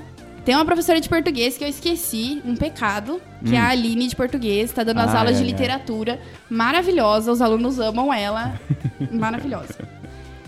Tem 0.48 0.56
uma 0.56 0.63
professora 0.63 1.01
de 1.01 1.10
português 1.10 1.58
que 1.58 1.63
eu 1.66 1.68
esqueci, 1.68 2.42
um 2.46 2.56
pecado, 2.56 3.22
que 3.46 3.54
é 3.54 3.60
a 3.60 3.68
Aline 3.68 4.08
de 4.08 4.16
português, 4.16 4.72
tá 4.72 4.82
dando 4.82 5.00
as 5.01 5.13
aulas 5.13 5.36
de 5.36 5.42
ai, 5.42 5.46
ai. 5.46 5.51
literatura. 5.51 6.22
Maravilhosa, 6.50 7.34
os 7.34 7.42
alunos 7.42 7.82
amam 7.82 8.13
ela. 8.13 8.58
Maravilhosa. 9.12 9.77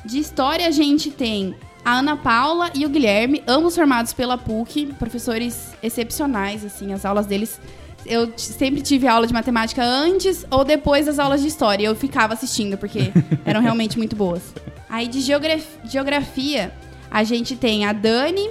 De 0.05 0.17
história 0.17 0.65
a 0.65 0.71
gente 0.71 1.11
tem 1.11 1.53
a 1.83 1.95
Ana 1.95 2.15
Paula 2.15 2.71
e 2.73 2.85
o 2.85 2.89
Guilherme, 2.89 3.43
ambos 3.45 3.75
formados 3.75 4.13
pela 4.13 4.37
PUC, 4.37 4.85
professores 4.97 5.73
excepcionais, 5.83 6.63
assim, 6.63 6.93
as 6.93 7.03
aulas 7.03 7.25
deles. 7.25 7.59
Eu 8.05 8.31
sempre 8.37 8.81
tive 8.81 9.05
aula 9.05 9.27
de 9.27 9.33
matemática 9.33 9.83
antes 9.83 10.45
ou 10.49 10.63
depois 10.63 11.07
das 11.07 11.19
aulas 11.19 11.41
de 11.41 11.47
história. 11.49 11.83
Eu 11.83 11.93
ficava 11.93 12.33
assistindo, 12.35 12.77
porque 12.77 13.11
eram 13.43 13.59
realmente 13.59 13.97
muito 13.97 14.15
boas. 14.15 14.43
Aí 14.89 15.09
de 15.09 15.19
geograf- 15.19 15.77
geografia, 15.83 16.71
a 17.11 17.25
gente 17.25 17.57
tem 17.57 17.83
a 17.83 17.91
Dani, 17.91 18.49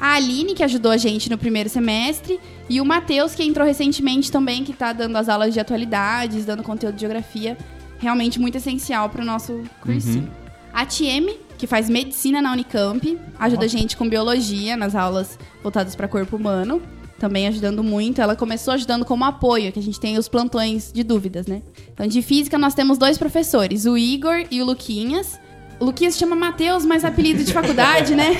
a 0.00 0.14
Aline, 0.14 0.54
que 0.54 0.62
ajudou 0.62 0.90
a 0.90 0.96
gente 0.96 1.28
no 1.28 1.36
primeiro 1.36 1.68
semestre, 1.68 2.40
e 2.70 2.80
o 2.80 2.84
Matheus, 2.86 3.34
que 3.34 3.44
entrou 3.44 3.66
recentemente 3.66 4.32
também, 4.32 4.64
que 4.64 4.72
tá 4.72 4.94
dando 4.94 5.14
as 5.16 5.28
aulas 5.28 5.52
de 5.52 5.60
atualidades, 5.60 6.46
dando 6.46 6.62
conteúdo 6.62 6.94
de 6.94 7.02
geografia. 7.02 7.58
Realmente 7.98 8.40
muito 8.40 8.56
essencial 8.56 9.10
pro 9.10 9.22
nosso 9.22 9.62
cursinho. 9.82 10.30
A 10.72 10.86
Tieme, 10.86 11.38
que 11.58 11.66
faz 11.66 11.90
medicina 11.90 12.40
na 12.40 12.50
Unicamp, 12.52 13.18
ajuda 13.38 13.66
a 13.66 13.68
gente 13.68 13.94
com 13.94 14.08
biologia 14.08 14.74
nas 14.74 14.94
aulas 14.94 15.38
voltadas 15.62 15.94
para 15.94 16.08
corpo 16.08 16.36
humano. 16.36 16.80
Também 17.18 17.46
ajudando 17.46 17.84
muito. 17.84 18.22
Ela 18.22 18.34
começou 18.34 18.72
ajudando 18.72 19.04
como 19.04 19.26
apoio, 19.26 19.70
que 19.70 19.78
a 19.78 19.82
gente 19.82 20.00
tem 20.00 20.16
os 20.16 20.28
plantões 20.28 20.90
de 20.90 21.02
dúvidas, 21.02 21.46
né? 21.46 21.60
Então, 21.92 22.06
de 22.06 22.22
física, 22.22 22.56
nós 22.56 22.72
temos 22.72 22.96
dois 22.96 23.18
professores, 23.18 23.84
o 23.84 23.98
Igor 23.98 24.46
e 24.50 24.62
o 24.62 24.64
Luquinhas. 24.64 25.38
O 25.78 25.84
Luquinhas 25.84 26.14
se 26.14 26.20
chama 26.20 26.34
Matheus, 26.34 26.86
mas 26.86 27.04
apelido 27.04 27.44
de 27.44 27.52
faculdade, 27.52 28.14
né? 28.14 28.30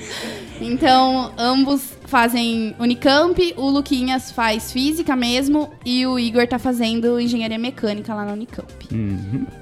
Então, 0.60 1.32
ambos 1.36 1.96
fazem 2.06 2.74
Unicamp, 2.78 3.54
o 3.56 3.68
Luquinhas 3.68 4.30
faz 4.30 4.72
física 4.72 5.14
mesmo 5.16 5.70
e 5.84 6.06
o 6.06 6.18
Igor 6.18 6.46
tá 6.46 6.58
fazendo 6.58 7.20
engenharia 7.20 7.58
mecânica 7.58 8.14
lá 8.14 8.24
na 8.24 8.32
Unicamp. 8.32 8.72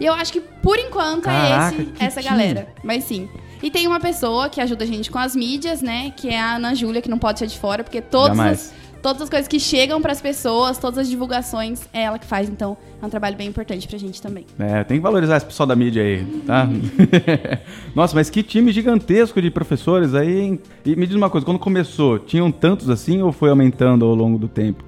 E 0.01 0.05
eu 0.05 0.13
acho 0.13 0.33
que 0.33 0.41
por 0.41 0.79
enquanto 0.79 1.23
Caraca, 1.23 1.77
é 1.77 1.83
esse, 1.83 1.93
essa 1.99 2.23
galera. 2.23 2.69
Mas 2.83 3.05
sim. 3.05 3.29
E 3.63 3.71
tem 3.71 3.87
uma 3.87 3.99
pessoa 3.99 4.49
que 4.49 4.61
ajuda 4.61 4.85
a 4.85 4.87
gente 4.87 5.11
com 5.11 5.19
as 5.19 5.35
mídias, 5.35 5.81
né? 5.81 6.13
Que 6.17 6.29
é 6.29 6.39
a 6.39 6.57
Ana 6.57 6.75
Júlia, 6.75 7.01
que 7.01 7.09
não 7.09 7.19
pode 7.19 7.39
ser 7.39 7.47
de 7.47 7.59
fora, 7.59 7.83
porque 7.83 8.01
todas 8.03 8.37
Jamais. 8.37 8.59
as, 8.61 8.75
todas 9.04 9.20
as 9.20 9.28
coisas 9.28 9.46
que 9.46 9.61
chegam 9.61 10.00
pras 10.00 10.23
pessoas, 10.23 10.78
todas 10.78 10.96
as 10.96 11.11
divulgações, 11.11 11.82
é 11.92 12.04
ela 12.04 12.18
que 12.18 12.25
faz. 12.25 12.49
Então, 12.49 12.75
é 13.02 13.04
um 13.04 13.11
trabalho 13.11 13.37
bem 13.37 13.46
importante 13.46 13.87
pra 13.87 13.99
gente 13.99 14.23
também. 14.23 14.46
É, 14.58 14.82
tem 14.82 14.96
que 14.96 15.02
valorizar 15.02 15.37
esse 15.37 15.44
pessoal 15.44 15.66
da 15.66 15.76
mídia 15.76 16.02
aí, 16.02 16.25
tá? 16.46 16.66
Nossa, 17.94 18.14
mas 18.14 18.30
que 18.30 18.42
time 18.42 18.73
gigantesco 18.73 19.42
de 19.42 19.50
professores 19.50 20.14
aí. 20.14 20.40
hein? 20.40 20.61
E 20.87 20.96
me 20.96 21.06
diz 21.06 21.14
uma 21.14 21.28
coisa, 21.28 21.44
quando 21.44 21.58
começou, 21.58 22.18
tinham 22.18 22.50
tantos 22.50 22.88
assim 22.88 23.20
ou 23.20 23.30
foi 23.30 23.50
aumentando 23.50 24.06
ao 24.06 24.14
longo 24.14 24.38
do 24.38 24.49
tempo? 24.49 24.82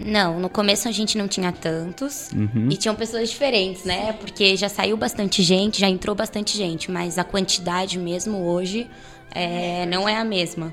Não, 0.00 0.40
no 0.40 0.48
começo 0.48 0.88
a 0.88 0.90
gente 0.90 1.18
não 1.18 1.28
tinha 1.28 1.52
tantos. 1.52 2.30
E 2.70 2.76
tinham 2.78 2.94
pessoas 2.94 3.28
diferentes, 3.28 3.84
né? 3.84 4.14
Porque 4.14 4.56
já 4.56 4.70
saiu 4.70 4.96
bastante 4.96 5.42
gente, 5.42 5.78
já 5.78 5.90
entrou 5.90 6.16
bastante 6.16 6.56
gente. 6.56 6.90
Mas 6.90 7.18
a 7.18 7.22
quantidade 7.24 7.98
mesmo 7.98 8.46
hoje 8.46 8.88
é, 9.34 9.84
não 9.84 10.08
é 10.08 10.16
a 10.16 10.24
mesma 10.24 10.72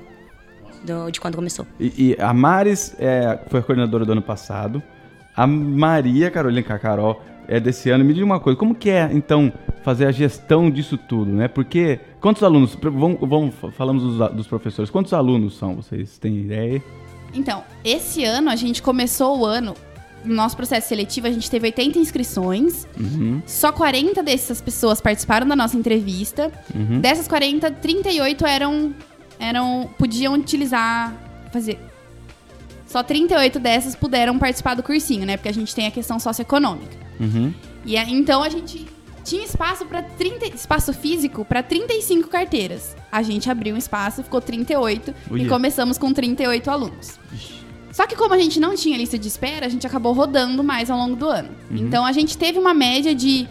do- 0.84 1.10
de 1.10 1.20
quando 1.20 1.36
começou. 1.36 1.66
E, 1.78 2.14
e 2.16 2.22
a 2.22 2.32
Maris 2.32 2.94
é, 2.98 3.38
foi 3.48 3.60
a 3.60 3.62
coordenadora 3.62 4.04
do 4.04 4.12
ano 4.12 4.22
passado. 4.22 4.82
A 5.36 5.46
Maria 5.46 6.30
Carolina 6.30 6.62
Carol 6.78 7.22
é 7.48 7.58
desse 7.60 7.90
ano. 7.90 8.04
Me 8.04 8.12
diz 8.14 8.22
uma 8.22 8.38
coisa, 8.40 8.58
como 8.58 8.74
que 8.74 8.90
é, 8.90 9.08
então, 9.12 9.52
fazer 9.82 10.06
a 10.06 10.12
gestão 10.12 10.70
disso 10.70 10.96
tudo, 10.98 11.30
né? 11.32 11.48
Porque, 11.48 11.98
quantos 12.20 12.42
alunos, 12.42 12.76
vamos, 12.80 13.18
vamos 13.20 13.54
falamos 13.76 14.02
dos, 14.02 14.32
dos 14.32 14.46
professores, 14.46 14.90
quantos 14.90 15.12
alunos 15.12 15.56
são? 15.56 15.76
Vocês 15.76 16.18
têm 16.18 16.38
ideia? 16.40 16.82
Então, 17.32 17.62
esse 17.84 18.24
ano 18.24 18.50
a 18.50 18.56
gente 18.56 18.82
começou 18.82 19.38
o 19.40 19.46
ano. 19.46 19.74
No 20.22 20.34
nosso 20.34 20.54
processo 20.54 20.86
seletivo, 20.88 21.28
a 21.28 21.30
gente 21.30 21.50
teve 21.50 21.68
80 21.68 21.98
inscrições. 21.98 22.86
Só 23.46 23.72
40 23.72 24.22
dessas 24.22 24.60
pessoas 24.60 25.00
participaram 25.00 25.46
da 25.48 25.56
nossa 25.56 25.78
entrevista. 25.78 26.52
Dessas 27.00 27.26
40, 27.26 27.70
38 27.70 28.44
eram, 28.46 28.92
eram. 29.40 29.90
podiam 29.98 30.34
utilizar. 30.34 31.12
fazer. 31.52 31.78
Só 32.86 33.02
38 33.02 33.58
dessas 33.60 33.94
puderam 33.94 34.38
participar 34.38 34.74
do 34.74 34.82
cursinho, 34.82 35.24
né? 35.24 35.36
Porque 35.36 35.48
a 35.48 35.54
gente 35.54 35.74
tem 35.74 35.86
a 35.86 35.90
questão 35.90 36.18
socioeconômica. 36.18 36.96
Uhum. 37.20 37.54
E 37.84 37.96
então 37.96 38.42
a 38.42 38.48
gente 38.48 38.86
tinha 39.24 39.44
espaço 39.44 39.84
para 39.86 40.02
30 40.02 40.48
espaço 40.48 40.92
físico 40.92 41.44
para 41.44 41.62
35 41.62 42.28
carteiras. 42.28 42.96
A 43.10 43.22
gente 43.22 43.48
abriu 43.50 43.74
um 43.74 43.78
espaço, 43.78 44.22
ficou 44.22 44.40
38 44.40 45.14
e 45.30 45.32
Uia. 45.32 45.48
começamos 45.48 45.98
com 45.98 46.12
38 46.12 46.70
alunos. 46.70 47.18
Só 47.92 48.06
que 48.06 48.16
como 48.16 48.34
a 48.34 48.38
gente 48.38 48.58
não 48.60 48.74
tinha 48.74 48.96
lista 48.96 49.18
de 49.18 49.28
espera, 49.28 49.66
a 49.66 49.68
gente 49.68 49.86
acabou 49.86 50.12
rodando 50.12 50.62
mais 50.62 50.90
ao 50.90 50.98
longo 50.98 51.16
do 51.16 51.28
ano. 51.28 51.50
Então 51.70 52.04
a 52.04 52.12
gente 52.12 52.36
teve 52.38 52.58
uma 52.58 52.72
média 52.72 53.14
de 53.14 53.48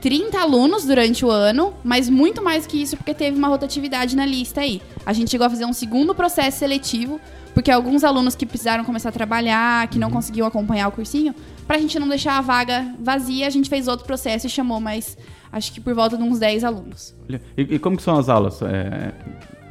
30 0.00 0.38
alunos 0.38 0.84
durante 0.84 1.24
o 1.24 1.30
ano, 1.30 1.74
mas 1.84 2.08
muito 2.08 2.42
mais 2.42 2.66
que 2.66 2.80
isso 2.80 2.96
porque 2.96 3.12
teve 3.12 3.36
uma 3.36 3.48
rotatividade 3.48 4.16
na 4.16 4.24
lista 4.24 4.62
aí. 4.62 4.80
A 5.04 5.12
gente 5.12 5.30
chegou 5.30 5.46
a 5.46 5.50
fazer 5.50 5.64
um 5.64 5.72
segundo 5.72 6.14
processo 6.14 6.58
seletivo, 6.58 7.20
porque 7.52 7.70
alguns 7.70 8.02
alunos 8.02 8.34
que 8.34 8.46
precisaram 8.46 8.84
começar 8.84 9.10
a 9.10 9.12
trabalhar, 9.12 9.88
que 9.88 9.98
não 9.98 10.10
conseguiam 10.10 10.46
acompanhar 10.46 10.88
o 10.88 10.92
cursinho, 10.92 11.34
pra 11.66 11.78
gente 11.78 11.98
não 11.98 12.08
deixar 12.08 12.38
a 12.38 12.40
vaga 12.40 12.94
vazia, 12.98 13.46
a 13.46 13.50
gente 13.50 13.68
fez 13.68 13.88
outro 13.88 14.06
processo 14.06 14.46
e 14.46 14.50
chamou 14.50 14.80
mais, 14.80 15.18
acho 15.52 15.72
que 15.72 15.80
por 15.80 15.94
volta 15.94 16.16
de 16.16 16.22
uns 16.22 16.38
10 16.38 16.64
alunos. 16.64 17.14
E, 17.56 17.74
e 17.74 17.78
como 17.78 17.96
que 17.96 18.02
são 18.02 18.18
as 18.18 18.28
aulas? 18.28 18.62
É, 18.62 19.12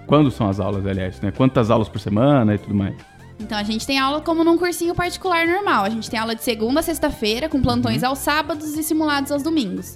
quando 0.06 0.30
são 0.30 0.50
as 0.50 0.60
aulas, 0.60 0.86
aliás, 0.86 1.20
né? 1.22 1.32
Quantas 1.32 1.72
aulas 1.72 1.90
por 1.90 2.00
semana 2.00 2.56
e 2.56 2.58
tudo 2.58 2.76
mais? 2.76 2.96
Então 3.40 3.58
a 3.58 3.64
gente 3.64 3.88
tem 3.88 3.98
aula 3.98 4.22
como 4.22 4.44
num 4.44 4.58
cursinho 4.58 4.94
particular 4.94 5.48
normal. 5.48 5.86
A 5.86 5.90
gente 5.90 6.10
tem 6.10 6.20
aula 6.20 6.36
de 6.36 6.44
segunda 6.44 6.82
a 6.82 6.84
sexta-feira, 6.84 7.48
com 7.48 7.62
plantões 7.62 8.04
aos 8.04 8.20
sábados 8.20 8.78
e 8.78 8.84
simulados 8.84 9.32
aos 9.32 9.42
domingos. 9.42 9.96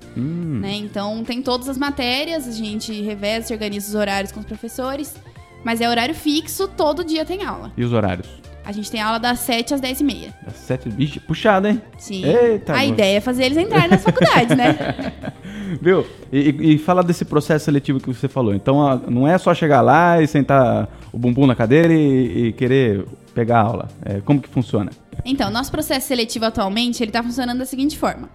Né? 0.62 0.76
Então 0.76 1.24
tem 1.24 1.42
todas 1.42 1.68
as 1.68 1.78
matérias, 1.78 2.48
a 2.48 2.52
gente 2.52 3.02
reveza, 3.02 3.54
organiza 3.54 3.90
os 3.90 3.96
horários 3.96 4.32
com 4.32 4.40
os 4.40 4.46
professores. 4.46 5.16
Mas 5.64 5.82
é 5.82 5.90
horário 5.90 6.16
fixo, 6.16 6.68
todo 6.68 7.04
dia 7.04 7.26
tem 7.26 7.44
aula. 7.44 7.72
E 7.78 7.84
os 7.84 7.94
horários? 7.94 8.43
A 8.65 8.72
gente 8.72 8.89
tem 8.89 9.01
aula 9.01 9.20
das 9.20 9.39
7 9.39 9.74
às 9.74 9.82
10 9.82 10.00
e 10.00 10.03
meia. 10.03 10.34
Das 10.46 10.55
sete... 10.55 10.89
Ixi, 10.98 11.20
puxado, 11.20 11.67
hein? 11.67 11.82
Sim. 11.98 12.24
Eita, 12.24 12.74
a 12.74 12.86
ideia 12.86 13.17
é 13.17 13.22
fazer 13.22 13.43
eles 13.46 13.58
entrarem 13.58 13.89
nas 13.89 14.03
faculdades, 14.03 14.55
né? 14.55 15.12
Viu? 15.82 16.05
E, 16.32 16.74
e, 16.74 16.77
fala 16.77 17.03
desse 17.03 17.25
processo 17.25 17.65
seletivo 17.65 18.00
que 18.00 18.08
você 18.08 18.27
falou. 18.27 18.53
Então, 18.53 19.01
não 19.08 19.27
é 19.27 19.38
só 19.38 19.53
chegar 19.53 19.82
lá 19.82 20.22
e 20.22 20.27
sentar 20.27 20.88
o 21.12 21.17
bumbum 21.17 21.46
na 21.46 21.55
cadeira 21.55 21.93
e, 21.93 22.48
e 22.48 22.53
querer 22.53 23.05
pegar 23.34 23.60
a 23.60 23.63
aula. 23.63 23.88
É, 24.05 24.22
como 24.22 24.41
que 24.41 24.48
funciona? 24.48 24.91
Então, 25.25 25.50
nosso 25.50 25.72
processo 25.72 26.08
seletivo 26.08 26.46
atualmente, 26.46 27.03
ele 27.03 27.12
tá 27.12 27.22
funcionando 27.22 27.60
da 27.60 27.65
seguinte 27.65 27.98
forma. 27.98 28.29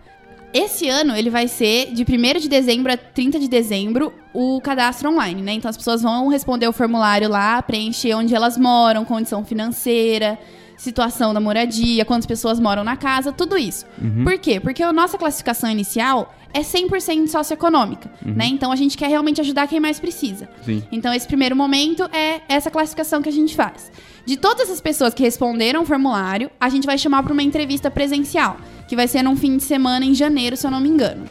Esse 0.52 0.88
ano, 0.88 1.14
ele 1.14 1.28
vai 1.28 1.47
ser 1.47 1.93
de 1.93 2.02
1 2.02 2.40
de 2.40 2.49
dezembro 2.49 2.90
a 2.90 2.97
30 2.97 3.38
de 3.38 3.49
dezembro, 3.49 4.12
o 4.33 4.61
cadastro 4.62 5.11
online, 5.11 5.43
né? 5.43 5.52
Então, 5.52 5.69
as 5.69 5.76
pessoas 5.76 6.00
vão 6.00 6.28
responder 6.28 6.67
o 6.67 6.73
formulário 6.73 7.28
lá, 7.28 7.61
preencher 7.61 8.14
onde 8.14 8.35
elas 8.35 8.57
moram, 8.57 9.05
condição 9.05 9.45
financeira, 9.45 10.38
situação 10.78 11.35
da 11.35 11.40
moradia, 11.40 12.04
quantas 12.04 12.25
pessoas 12.25 12.58
moram 12.58 12.82
na 12.82 12.97
casa, 12.97 13.32
tudo 13.32 13.58
isso. 13.58 13.85
Por 14.25 14.38
quê? 14.38 14.58
Porque 14.61 14.82
a 14.82 14.92
nossa 14.92 15.18
classificação 15.18 15.68
inicial 15.70 16.35
é 16.54 16.61
100% 16.61 17.26
socioeconômica, 17.28 18.11
né? 18.25 18.47
Então, 18.47 18.73
a 18.73 18.76
gente 18.76 18.97
quer 18.97 19.08
realmente 19.08 19.40
ajudar 19.40 19.66
quem 19.66 19.80
mais 19.80 20.00
precisa. 20.00 20.49
Sim. 20.64 20.82
Então, 20.90 21.12
esse 21.12 21.26
primeiro 21.26 21.54
momento 21.54 22.04
é 22.12 22.40
essa 22.49 22.70
classificação 22.70 23.20
que 23.20 23.28
a 23.28 23.32
gente 23.32 23.54
faz. 23.54 23.92
De 24.25 24.37
todas 24.37 24.70
as 24.70 24.80
pessoas 24.80 25.12
que 25.12 25.23
responderam 25.23 25.82
o 25.82 25.85
formulário, 25.85 26.50
a 26.61 26.68
gente 26.68 26.87
vai 26.87 26.97
chamar 26.97 27.23
para 27.23 27.32
uma 27.32 27.42
entrevista 27.42 27.90
presencial, 27.90 28.56
que 28.87 28.97
vai 28.97 29.08
ser 29.08 29.23
num 29.23 29.37
fim 29.37 29.56
de 29.56 29.64
semana 29.64 30.04
em 30.04 30.14
janeiro, 30.14 30.56
se 30.56 30.66
eu 30.66 30.70
não 30.70 30.80
me 30.80 30.88
engano. 30.88 31.25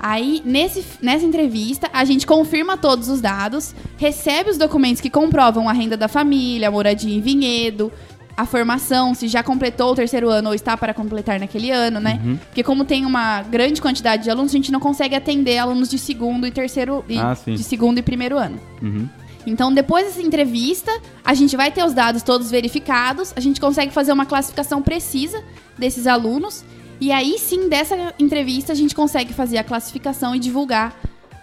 Aí, 0.00 0.40
nesse, 0.44 0.84
nessa 1.02 1.26
entrevista, 1.26 1.90
a 1.92 2.04
gente 2.04 2.26
confirma 2.26 2.76
todos 2.76 3.08
os 3.08 3.20
dados, 3.20 3.74
recebe 3.96 4.50
os 4.50 4.56
documentos 4.56 5.00
que 5.00 5.10
comprovam 5.10 5.68
a 5.68 5.72
renda 5.72 5.96
da 5.96 6.06
família, 6.06 6.68
a 6.68 6.70
moradia 6.70 7.14
em 7.14 7.20
vinhedo, 7.20 7.92
a 8.38 8.46
formação, 8.46 9.14
se 9.14 9.26
já 9.26 9.42
completou 9.42 9.90
o 9.90 9.94
terceiro 9.96 10.30
ano 10.30 10.50
ou 10.50 10.54
está 10.54 10.76
para 10.76 10.94
completar 10.94 11.40
naquele 11.40 11.72
ano, 11.72 11.98
né? 11.98 12.20
Porque 12.46 12.62
como 12.62 12.84
tem 12.84 13.04
uma 13.04 13.42
grande 13.42 13.82
quantidade 13.82 14.22
de 14.22 14.30
alunos, 14.30 14.52
a 14.52 14.56
gente 14.56 14.70
não 14.70 14.78
consegue 14.78 15.16
atender 15.16 15.58
alunos 15.58 15.88
de 15.88 15.98
segundo 15.98 16.46
e 16.46 16.52
terceiro 16.52 17.04
e 17.08 17.18
Ah, 17.18 17.34
sim. 17.34 17.54
de 17.54 17.64
segundo 17.64 17.98
e 17.98 18.02
primeiro 18.02 18.38
ano. 18.38 18.60
Uhum. 18.80 19.08
Então, 19.44 19.74
depois 19.74 20.06
dessa 20.06 20.22
entrevista, 20.22 20.92
a 21.24 21.34
gente 21.34 21.56
vai 21.56 21.72
ter 21.72 21.84
os 21.84 21.92
dados 21.92 22.22
todos 22.22 22.48
verificados, 22.48 23.32
a 23.34 23.40
gente 23.40 23.60
consegue 23.60 23.92
fazer 23.92 24.12
uma 24.12 24.24
classificação 24.24 24.80
precisa 24.80 25.42
desses 25.76 26.06
alunos, 26.06 26.64
e 27.00 27.10
aí 27.10 27.40
sim, 27.40 27.68
dessa 27.68 28.14
entrevista, 28.20 28.72
a 28.72 28.76
gente 28.76 28.94
consegue 28.94 29.32
fazer 29.32 29.58
a 29.58 29.64
classificação 29.64 30.32
e 30.32 30.38
divulgar 30.38 30.94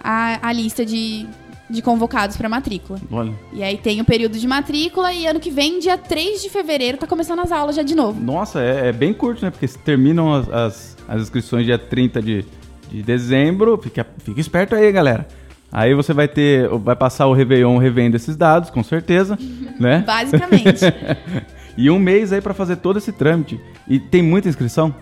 a, 0.01 0.47
a 0.47 0.53
lista 0.53 0.85
de, 0.85 1.27
de 1.69 1.81
convocados 1.81 2.38
para 2.38 2.48
matrícula. 2.48 3.00
Olha. 3.12 3.34
E 3.53 3.63
aí 3.63 3.77
tem 3.77 4.00
o 4.01 4.05
período 4.05 4.38
de 4.38 4.48
matrícula, 4.48 5.12
e 5.13 5.25
ano 5.25 5.39
que 5.39 5.50
vem, 5.50 5.79
dia 5.79 5.98
3 5.98 6.41
de 6.41 6.50
fevereiro, 6.50 6.98
tá 6.98 7.07
começando 7.07 7.39
as 7.39 7.51
aulas 7.51 7.75
já 7.75 7.84
de 7.84 7.95
novo. 7.95 8.22
Nossa, 8.22 8.62
é, 8.62 8.89
é 8.89 8.91
bem 8.91 9.13
curto, 9.13 9.43
né? 9.43 9.51
Porque 9.51 9.67
terminam 9.67 10.34
as, 10.34 10.50
as, 10.50 10.98
as 11.07 11.22
inscrições 11.24 11.65
dia 11.65 11.77
30 11.77 12.22
de, 12.22 12.45
de 12.89 13.01
dezembro. 13.01 13.77
Fica, 13.77 14.05
fica 14.19 14.39
esperto 14.39 14.75
aí, 14.75 14.91
galera. 14.91 15.27
Aí 15.72 15.93
você 15.93 16.13
vai 16.13 16.27
ter, 16.27 16.69
vai 16.69 16.95
passar 16.95 17.27
o 17.27 17.34
Réveillon 17.34 17.77
revendo 17.77 18.15
esses 18.15 18.36
dados, 18.36 18.69
com 18.69 18.84
certeza, 18.84 19.38
né? 19.79 20.03
Basicamente. 20.05 20.86
E 21.77 21.89
um 21.89 22.00
mês 22.00 22.31
aí 22.31 22.39
pra 22.39 22.53
fazer 22.53 22.77
todo 22.77 22.98
esse 22.98 23.12
trâmite. 23.12 23.60
E 23.88 24.00
tem 24.00 24.22
muita 24.22 24.48
inscrição? 24.48 24.95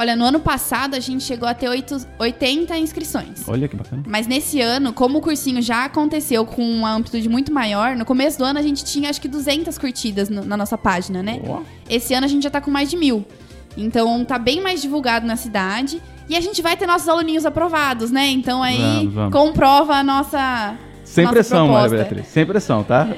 Olha, 0.00 0.16
no 0.16 0.24
ano 0.24 0.40
passado 0.40 0.94
a 0.94 0.98
gente 1.00 1.22
chegou 1.24 1.46
a 1.46 1.52
ter 1.52 1.68
8, 1.68 2.06
80 2.18 2.78
inscrições. 2.78 3.46
Olha 3.46 3.68
que 3.68 3.76
bacana. 3.76 4.02
Mas 4.08 4.26
nesse 4.26 4.58
ano, 4.58 4.94
como 4.94 5.18
o 5.18 5.20
cursinho 5.20 5.60
já 5.60 5.84
aconteceu 5.84 6.46
com 6.46 6.62
uma 6.62 6.90
amplitude 6.94 7.28
muito 7.28 7.52
maior, 7.52 7.94
no 7.94 8.06
começo 8.06 8.38
do 8.38 8.44
ano 8.44 8.58
a 8.58 8.62
gente 8.62 8.82
tinha 8.82 9.10
acho 9.10 9.20
que 9.20 9.28
200 9.28 9.76
curtidas 9.76 10.30
no- 10.30 10.42
na 10.42 10.56
nossa 10.56 10.78
página, 10.78 11.22
né? 11.22 11.38
Ó. 11.46 11.60
Esse 11.86 12.14
ano 12.14 12.24
a 12.24 12.28
gente 12.30 12.44
já 12.44 12.48
tá 12.50 12.62
com 12.62 12.70
mais 12.70 12.88
de 12.88 12.96
mil. 12.96 13.26
Então 13.76 14.24
tá 14.24 14.38
bem 14.38 14.58
mais 14.62 14.80
divulgado 14.80 15.26
na 15.26 15.36
cidade. 15.36 16.00
E 16.30 16.36
a 16.36 16.40
gente 16.40 16.62
vai 16.62 16.78
ter 16.78 16.86
nossos 16.86 17.06
aluninhos 17.08 17.44
aprovados, 17.44 18.10
né? 18.10 18.28
Então 18.30 18.62
aí 18.62 18.78
Vamos, 18.78 19.14
vamos. 19.14 19.32
comprova 19.34 19.96
a 19.96 20.02
nossa. 20.02 20.78
Sem 21.10 21.24
nossa 21.24 21.34
pressão, 21.34 21.68
Maria 21.68 21.88
proposta. 21.88 21.96
Beatriz. 22.14 22.32
Sem 22.32 22.46
pressão, 22.46 22.82
tá? 22.84 23.08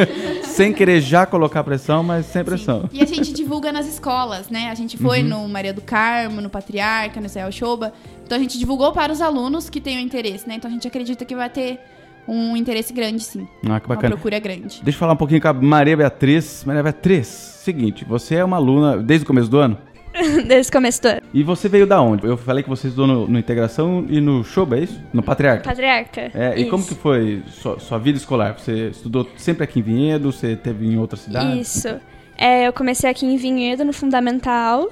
sem 0.44 0.72
querer 0.72 1.00
já 1.00 1.26
colocar 1.26 1.62
pressão, 1.62 2.02
mas 2.02 2.26
sem 2.26 2.42
pressão. 2.44 2.88
E 2.92 3.02
a 3.02 3.06
gente 3.06 3.32
divulga 3.32 3.70
nas 3.72 3.86
escolas, 3.86 4.48
né? 4.48 4.70
A 4.70 4.74
gente 4.74 4.96
foi 4.96 5.22
Uhum. 5.22 5.28
no 5.28 5.48
Maria 5.48 5.72
do 5.72 5.80
Carmo, 5.80 6.40
no 6.40 6.48
Patriarca, 6.48 7.20
no 7.20 7.26
Israel 7.26 7.52
Shoba. 7.52 7.92
Então 8.24 8.36
a 8.38 8.40
gente 8.40 8.58
divulgou 8.58 8.92
para 8.92 9.12
os 9.12 9.20
alunos 9.20 9.68
que 9.68 9.80
tenham 9.80 10.00
interesse, 10.00 10.48
né? 10.48 10.54
Então 10.56 10.70
a 10.70 10.72
gente 10.72 10.86
acredita 10.88 11.24
que 11.24 11.34
vai 11.36 11.50
ter 11.50 11.78
um 12.26 12.56
interesse 12.56 12.92
grande, 12.92 13.22
sim. 13.22 13.46
Ah, 13.68 13.80
que 13.80 13.86
Uma 13.86 13.96
bacana. 13.96 14.14
procura 14.14 14.38
grande. 14.38 14.80
Deixa 14.82 14.96
eu 14.96 15.00
falar 15.00 15.12
um 15.12 15.16
pouquinho 15.16 15.40
com 15.40 15.48
a 15.48 15.52
Maria 15.52 15.96
Beatriz. 15.96 16.62
Maria 16.64 16.82
Beatriz, 16.82 17.26
seguinte, 17.26 18.04
você 18.04 18.36
é 18.36 18.44
uma 18.44 18.56
aluna 18.56 18.96
desde 18.96 19.24
o 19.24 19.26
começo 19.26 19.50
do 19.50 19.58
ano? 19.58 19.76
Desde 20.46 20.68
o 20.70 20.72
começo 20.72 21.00
do 21.02 21.08
ano. 21.08 21.20
E 21.32 21.42
você 21.42 21.68
veio 21.68 21.86
da 21.86 22.00
onde? 22.00 22.26
Eu 22.26 22.36
falei 22.36 22.62
que 22.62 22.68
você 22.68 22.88
estudou 22.88 23.06
no, 23.06 23.26
no 23.28 23.38
Integração 23.38 24.04
e 24.08 24.20
no 24.20 24.44
Shoba, 24.44 24.76
é 24.76 24.80
isso? 24.80 25.00
No 25.12 25.22
Patriarca. 25.22 25.64
Patriarca. 25.68 26.30
É, 26.34 26.58
e 26.58 26.66
como 26.66 26.84
que 26.84 26.94
foi 26.94 27.42
sua, 27.48 27.78
sua 27.78 27.98
vida 27.98 28.18
escolar? 28.18 28.58
Você 28.58 28.88
estudou 28.88 29.28
sempre 29.36 29.64
aqui 29.64 29.80
em 29.80 29.82
Vinhedo? 29.82 30.30
Você 30.32 30.54
teve 30.56 30.86
em 30.86 30.98
outra 30.98 31.16
cidade? 31.16 31.58
Isso. 31.60 31.88
É, 32.36 32.66
eu 32.66 32.72
comecei 32.72 33.08
aqui 33.08 33.24
em 33.26 33.36
Vinhedo, 33.36 33.84
no 33.84 33.92
Fundamental. 33.92 34.90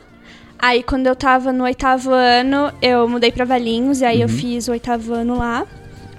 Aí, 0.59 0.83
quando 0.83 1.07
eu 1.07 1.17
tava 1.17 1.53
no 1.53 1.65
oitavo 1.65 2.11
ano, 2.11 2.71
eu 2.83 3.09
mudei 3.09 3.33
pra 3.33 3.45
Valinhos, 3.47 4.03
e 4.03 4.05
aí 4.05 4.21
eu 4.21 4.29
Uhum. 4.29 4.35
fiz 4.35 4.69
o 4.69 4.73
oitavo 4.73 5.15
ano 5.15 5.37
lá. 5.39 5.67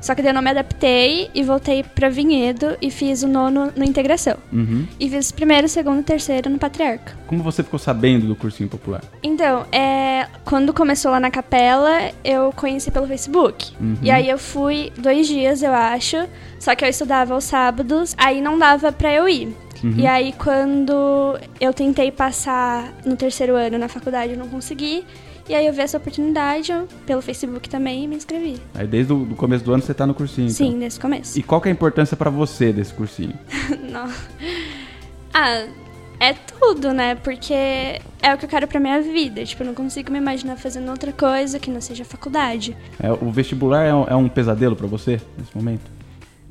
Só 0.02 0.16
que 0.16 0.22
daí 0.22 0.32
eu 0.32 0.34
não 0.34 0.42
me 0.42 0.50
adaptei 0.50 1.30
e 1.34 1.44
voltei 1.44 1.84
pra 1.84 2.10
Vinhedo 2.10 2.76
e 2.82 2.90
fiz 2.90 3.22
o 3.22 3.28
nono 3.28 3.72
no 3.76 3.84
Integração. 3.84 4.36
Uhum. 4.52 4.88
E 5.00 5.10
fiz 5.10 5.30
o 5.30 5.34
primeiro, 5.34 5.70
segundo 5.70 6.00
e 6.00 6.04
terceiro 6.04 6.50
no 6.50 6.58
Patriarca. 6.58 7.16
Como 7.28 7.44
você 7.44 7.64
ficou 7.64 7.80
sabendo 7.80 8.26
do 8.26 8.36
cursinho 8.36 8.68
popular? 8.68 9.04
Então, 9.22 9.66
é, 9.72 10.28
quando 10.44 10.74
começou 10.74 11.12
lá 11.12 11.20
na 11.20 11.30
capela, 11.30 12.12
eu 12.24 12.52
conheci 12.54 12.90
pelo 12.90 13.08
Facebook. 13.08 13.74
Uhum. 13.80 13.98
E 14.02 14.10
aí 14.10 14.28
eu 14.28 14.40
fui 14.40 14.92
dois 14.98 15.28
dias, 15.28 15.62
eu 15.62 15.74
acho. 15.74 16.18
Só 16.60 16.76
que 16.76 16.84
eu 16.84 16.90
estudava 16.90 17.34
aos 17.34 17.44
sábados, 17.44 18.16
aí 18.18 18.42
não 18.42 18.58
dava 18.58 18.92
pra 18.92 19.14
eu 19.14 19.30
ir. 19.30 19.56
Uhum. 19.84 19.96
E 19.98 20.08
aí 20.08 20.34
quando 20.34 21.40
eu 21.60 21.74
tentei 21.74 22.12
passar 22.12 22.92
no 23.06 23.16
terceiro 23.16 23.56
ano 23.56 23.78
na 23.78 23.88
faculdade, 23.88 24.34
eu 24.34 24.40
não 24.40 24.48
consegui. 24.48 25.06
E 25.52 25.54
aí 25.54 25.68
eu 25.68 25.74
vi 25.74 25.82
essa 25.82 25.98
oportunidade 25.98 26.72
pelo 27.06 27.22
Facebook 27.22 27.68
também 27.68 28.06
e 28.06 28.08
me 28.08 28.16
inscrevi. 28.16 28.58
Aí 28.74 28.88
desde 28.88 29.12
o 29.12 29.36
começo 29.36 29.66
do 29.66 29.74
ano 29.74 29.84
você 29.84 29.94
tá 29.94 30.08
no 30.08 30.14
cursinho, 30.14 30.46
então. 30.48 30.56
Sim, 30.66 30.80
desde 30.80 30.98
o 30.98 31.02
começo. 31.02 31.38
E 31.38 31.44
qual 31.44 31.60
que 31.60 31.68
é 31.68 31.72
a 31.72 31.74
importância 31.74 32.16
pra 32.16 32.30
você 32.30 32.72
desse 32.72 32.94
cursinho? 32.94 33.38
Não. 33.92 34.10
Ah, 35.34 35.66
é 36.22 36.32
tudo, 36.32 36.94
né? 36.94 37.16
Porque 37.16 37.54
é 37.54 38.34
o 38.34 38.38
que 38.38 38.46
eu 38.46 38.50
quero 38.50 38.66
pra 38.66 38.80
minha 38.80 39.02
vida. 39.02 39.44
Tipo, 39.44 39.64
eu 39.64 39.68
não 39.68 39.74
consigo 39.74 40.10
me 40.10 40.20
imaginar 40.20 40.56
fazendo 40.56 40.90
outra 40.90 41.12
coisa 41.12 41.60
que 41.60 41.70
não 41.70 41.82
seja 41.82 42.06
faculdade. 42.06 42.78
É, 42.98 43.12
o 43.12 43.30
vestibular 43.30 43.84
é 43.84 43.94
um, 43.94 44.04
é 44.06 44.16
um 44.16 44.30
pesadelo 44.30 44.78
pra 44.78 44.88
você 44.88 45.20
nesse 45.38 45.54
momento? 45.54 45.92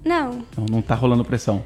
Não, 0.05 0.45
Não, 0.59 0.67
não 0.71 0.83
tá 0.83 0.95
rolando 0.95 1.25
pressão. 1.25 1.63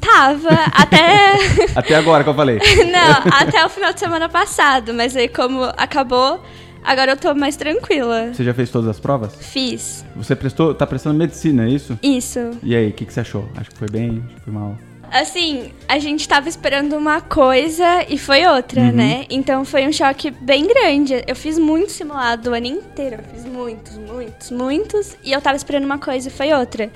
Tava 0.00 0.48
até. 0.72 1.36
Até 1.74 1.94
agora 1.94 2.24
que 2.24 2.30
eu 2.30 2.34
falei. 2.34 2.58
não, 2.90 3.32
até 3.40 3.64
o 3.64 3.68
final 3.68 3.92
de 3.92 4.00
semana 4.00 4.28
passado. 4.28 4.92
Mas 4.94 5.14
aí, 5.16 5.28
como 5.28 5.62
acabou, 5.76 6.42
agora 6.84 7.12
eu 7.12 7.16
tô 7.16 7.34
mais 7.34 7.56
tranquila. 7.56 8.32
Você 8.32 8.42
já 8.44 8.52
fez 8.54 8.70
todas 8.70 8.88
as 8.88 8.98
provas? 9.00 9.34
Fiz. 9.40 10.04
Você 10.16 10.34
prestou, 10.34 10.74
tá 10.74 10.86
prestando 10.86 11.16
medicina, 11.18 11.64
é 11.66 11.68
isso? 11.70 11.98
Isso. 12.02 12.50
E 12.62 12.74
aí, 12.74 12.88
o 12.88 12.92
que, 12.92 13.04
que 13.06 13.12
você 13.12 13.20
achou? 13.20 13.48
Acho 13.56 13.70
que 13.70 13.76
foi 13.78 13.88
bem, 13.88 14.22
acho 14.26 14.34
que 14.36 14.40
foi 14.42 14.52
mal. 14.52 14.76
Assim, 15.10 15.72
a 15.88 15.98
gente 15.98 16.28
tava 16.28 16.50
esperando 16.50 16.94
uma 16.94 17.22
coisa 17.22 18.04
e 18.10 18.18
foi 18.18 18.44
outra, 18.46 18.82
Uhum. 18.82 18.92
né? 18.92 19.24
Então 19.30 19.64
foi 19.64 19.86
um 19.88 19.92
choque 19.92 20.30
bem 20.30 20.66
grande. 20.66 21.22
Eu 21.26 21.34
fiz 21.34 21.58
muito 21.58 21.90
simulado 21.92 22.50
o 22.50 22.54
ano 22.54 22.66
inteiro. 22.66 23.16
Eu 23.16 23.24
fiz 23.34 23.44
muitos, 23.46 23.96
muitos, 23.96 24.50
muitos. 24.50 25.16
E 25.24 25.32
eu 25.32 25.40
tava 25.40 25.56
esperando 25.56 25.84
uma 25.84 25.96
coisa 25.98 26.28
e 26.28 26.30
foi 26.30 26.52
outra. 26.52 26.90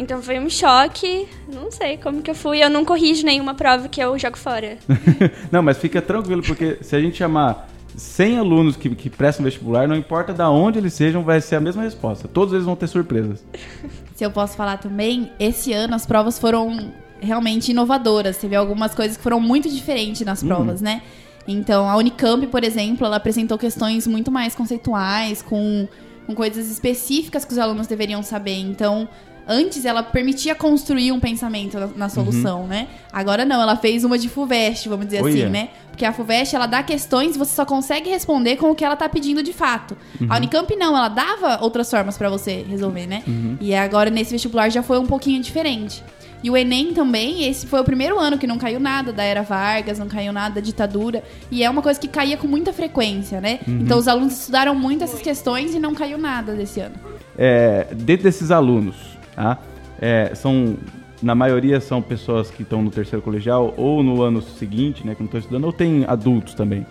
Então 0.00 0.22
foi 0.22 0.40
um 0.40 0.48
choque. 0.48 1.28
Não 1.52 1.70
sei 1.70 1.98
como 1.98 2.22
que 2.22 2.30
eu 2.30 2.34
fui. 2.34 2.64
Eu 2.64 2.70
não 2.70 2.86
corrijo 2.86 3.22
nenhuma 3.22 3.54
prova 3.54 3.86
que 3.86 4.02
eu 4.02 4.18
jogo 4.18 4.38
fora. 4.38 4.78
não, 5.52 5.62
mas 5.62 5.76
fica 5.76 6.00
tranquilo, 6.00 6.42
porque 6.42 6.78
se 6.80 6.96
a 6.96 7.00
gente 7.00 7.18
chamar 7.18 7.68
100 7.94 8.38
alunos 8.38 8.76
que, 8.76 8.88
que 8.94 9.10
prestam 9.10 9.44
vestibular, 9.44 9.86
não 9.86 9.94
importa 9.94 10.32
da 10.32 10.48
onde 10.48 10.78
eles 10.78 10.94
sejam, 10.94 11.22
vai 11.22 11.38
ser 11.42 11.56
a 11.56 11.60
mesma 11.60 11.82
resposta. 11.82 12.26
Todos 12.26 12.54
eles 12.54 12.64
vão 12.64 12.74
ter 12.74 12.86
surpresas. 12.86 13.44
Se 14.16 14.24
eu 14.24 14.30
posso 14.30 14.54
falar 14.54 14.76
também, 14.78 15.32
esse 15.38 15.72
ano 15.72 15.94
as 15.94 16.04
provas 16.04 16.38
foram 16.38 16.92
realmente 17.20 17.70
inovadoras. 17.70 18.36
Teve 18.36 18.54
algumas 18.54 18.94
coisas 18.94 19.16
que 19.16 19.22
foram 19.22 19.40
muito 19.40 19.68
diferentes 19.68 20.22
nas 20.22 20.42
provas, 20.42 20.82
né? 20.82 21.02
Então, 21.48 21.88
a 21.88 21.96
Unicamp, 21.96 22.46
por 22.48 22.62
exemplo, 22.62 23.06
ela 23.06 23.16
apresentou 23.16 23.56
questões 23.56 24.06
muito 24.06 24.30
mais 24.30 24.54
conceituais, 24.54 25.40
com, 25.40 25.88
com 26.26 26.34
coisas 26.34 26.70
específicas 26.70 27.46
que 27.46 27.52
os 27.52 27.58
alunos 27.58 27.86
deveriam 27.86 28.22
saber. 28.22 28.58
Então, 28.58 29.08
antes 29.50 29.84
ela 29.84 30.02
permitia 30.02 30.54
construir 30.54 31.10
um 31.10 31.18
pensamento 31.18 31.78
na, 31.78 31.86
na 31.88 32.08
solução, 32.08 32.68
né? 32.68 32.86
Agora 33.12 33.44
não, 33.44 33.60
ela 33.60 33.76
fez 33.76 34.04
uma 34.04 34.16
de 34.16 34.28
FUVEST, 34.28 34.88
vamos 34.88 35.06
dizer 35.06 35.22
Olha. 35.22 35.34
assim, 35.34 35.50
né? 35.50 35.70
Porque 35.90 36.04
a 36.04 36.12
FUVEST, 36.12 36.54
ela 36.54 36.66
dá 36.66 36.82
questões 36.84 37.34
e 37.34 37.38
você 37.38 37.54
só 37.54 37.64
consegue 37.64 38.08
responder 38.08 38.56
com 38.56 38.70
o 38.70 38.74
que 38.74 38.84
ela 38.84 38.94
tá 38.94 39.08
pedindo 39.08 39.42
de 39.42 39.52
fato. 39.52 39.96
A 40.28 40.36
Unicamp 40.36 40.74
não, 40.76 40.96
ela 40.96 41.08
dava 41.08 41.58
outras 41.62 41.90
formas 41.90 42.16
pra 42.16 42.30
você 42.30 42.64
resolver, 42.68 43.06
né? 43.06 43.24
E 43.60 43.74
agora 43.74 44.08
nesse 44.08 44.30
vestibular 44.30 44.70
já 44.70 44.82
foi 44.82 44.98
um 44.98 45.06
pouquinho 45.06 45.42
diferente. 45.42 46.02
E 46.42 46.50
o 46.50 46.56
Enem 46.56 46.94
também, 46.94 47.46
esse 47.46 47.66
foi 47.66 47.80
o 47.80 47.84
primeiro 47.84 48.18
ano 48.18 48.38
que 48.38 48.46
não 48.46 48.56
caiu 48.56 48.80
nada 48.80 49.12
da 49.12 49.22
era 49.22 49.42
Vargas, 49.42 49.98
não 49.98 50.08
caiu 50.08 50.32
nada 50.32 50.54
da 50.54 50.60
ditadura. 50.62 51.22
E 51.50 51.62
é 51.62 51.68
uma 51.68 51.82
coisa 51.82 52.00
que 52.00 52.08
caía 52.08 52.36
com 52.36 52.46
muita 52.46 52.72
frequência, 52.72 53.40
né? 53.40 53.60
Então 53.66 53.98
os 53.98 54.08
alunos 54.08 54.38
estudaram 54.38 54.74
muito 54.74 55.04
essas 55.04 55.20
questões 55.20 55.74
e 55.74 55.78
não 55.78 55.94
caiu 55.94 56.16
nada 56.16 56.54
desse 56.54 56.80
ano. 56.80 56.94
É, 57.36 57.88
dentro 57.94 58.24
desses 58.24 58.50
alunos, 58.50 59.18
tá? 59.40 59.58
É, 60.00 60.32
são, 60.34 60.76
na 61.22 61.34
maioria 61.34 61.80
são 61.80 62.02
pessoas 62.02 62.50
que 62.50 62.62
estão 62.62 62.82
no 62.82 62.90
terceiro 62.90 63.22
colegial 63.22 63.72
ou 63.76 64.02
no 64.02 64.22
ano 64.22 64.42
seguinte, 64.42 65.06
né, 65.06 65.14
que 65.14 65.20
não 65.20 65.26
estão 65.26 65.40
estudando, 65.40 65.64
ou 65.64 65.72
tem 65.72 66.04
adultos 66.06 66.54
também? 66.54 66.86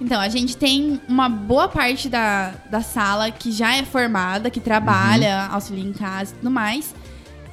Então, 0.00 0.20
a 0.20 0.28
gente 0.28 0.56
tem 0.56 1.00
uma 1.08 1.28
boa 1.28 1.68
parte 1.68 2.08
da, 2.08 2.54
da 2.68 2.80
sala 2.80 3.30
que 3.30 3.52
já 3.52 3.76
é 3.76 3.84
formada, 3.84 4.50
que 4.50 4.58
trabalha, 4.58 5.46
auxilia 5.46 5.84
em 5.84 5.92
casa 5.92 6.32
e 6.32 6.36
tudo 6.38 6.50
mais. 6.50 6.92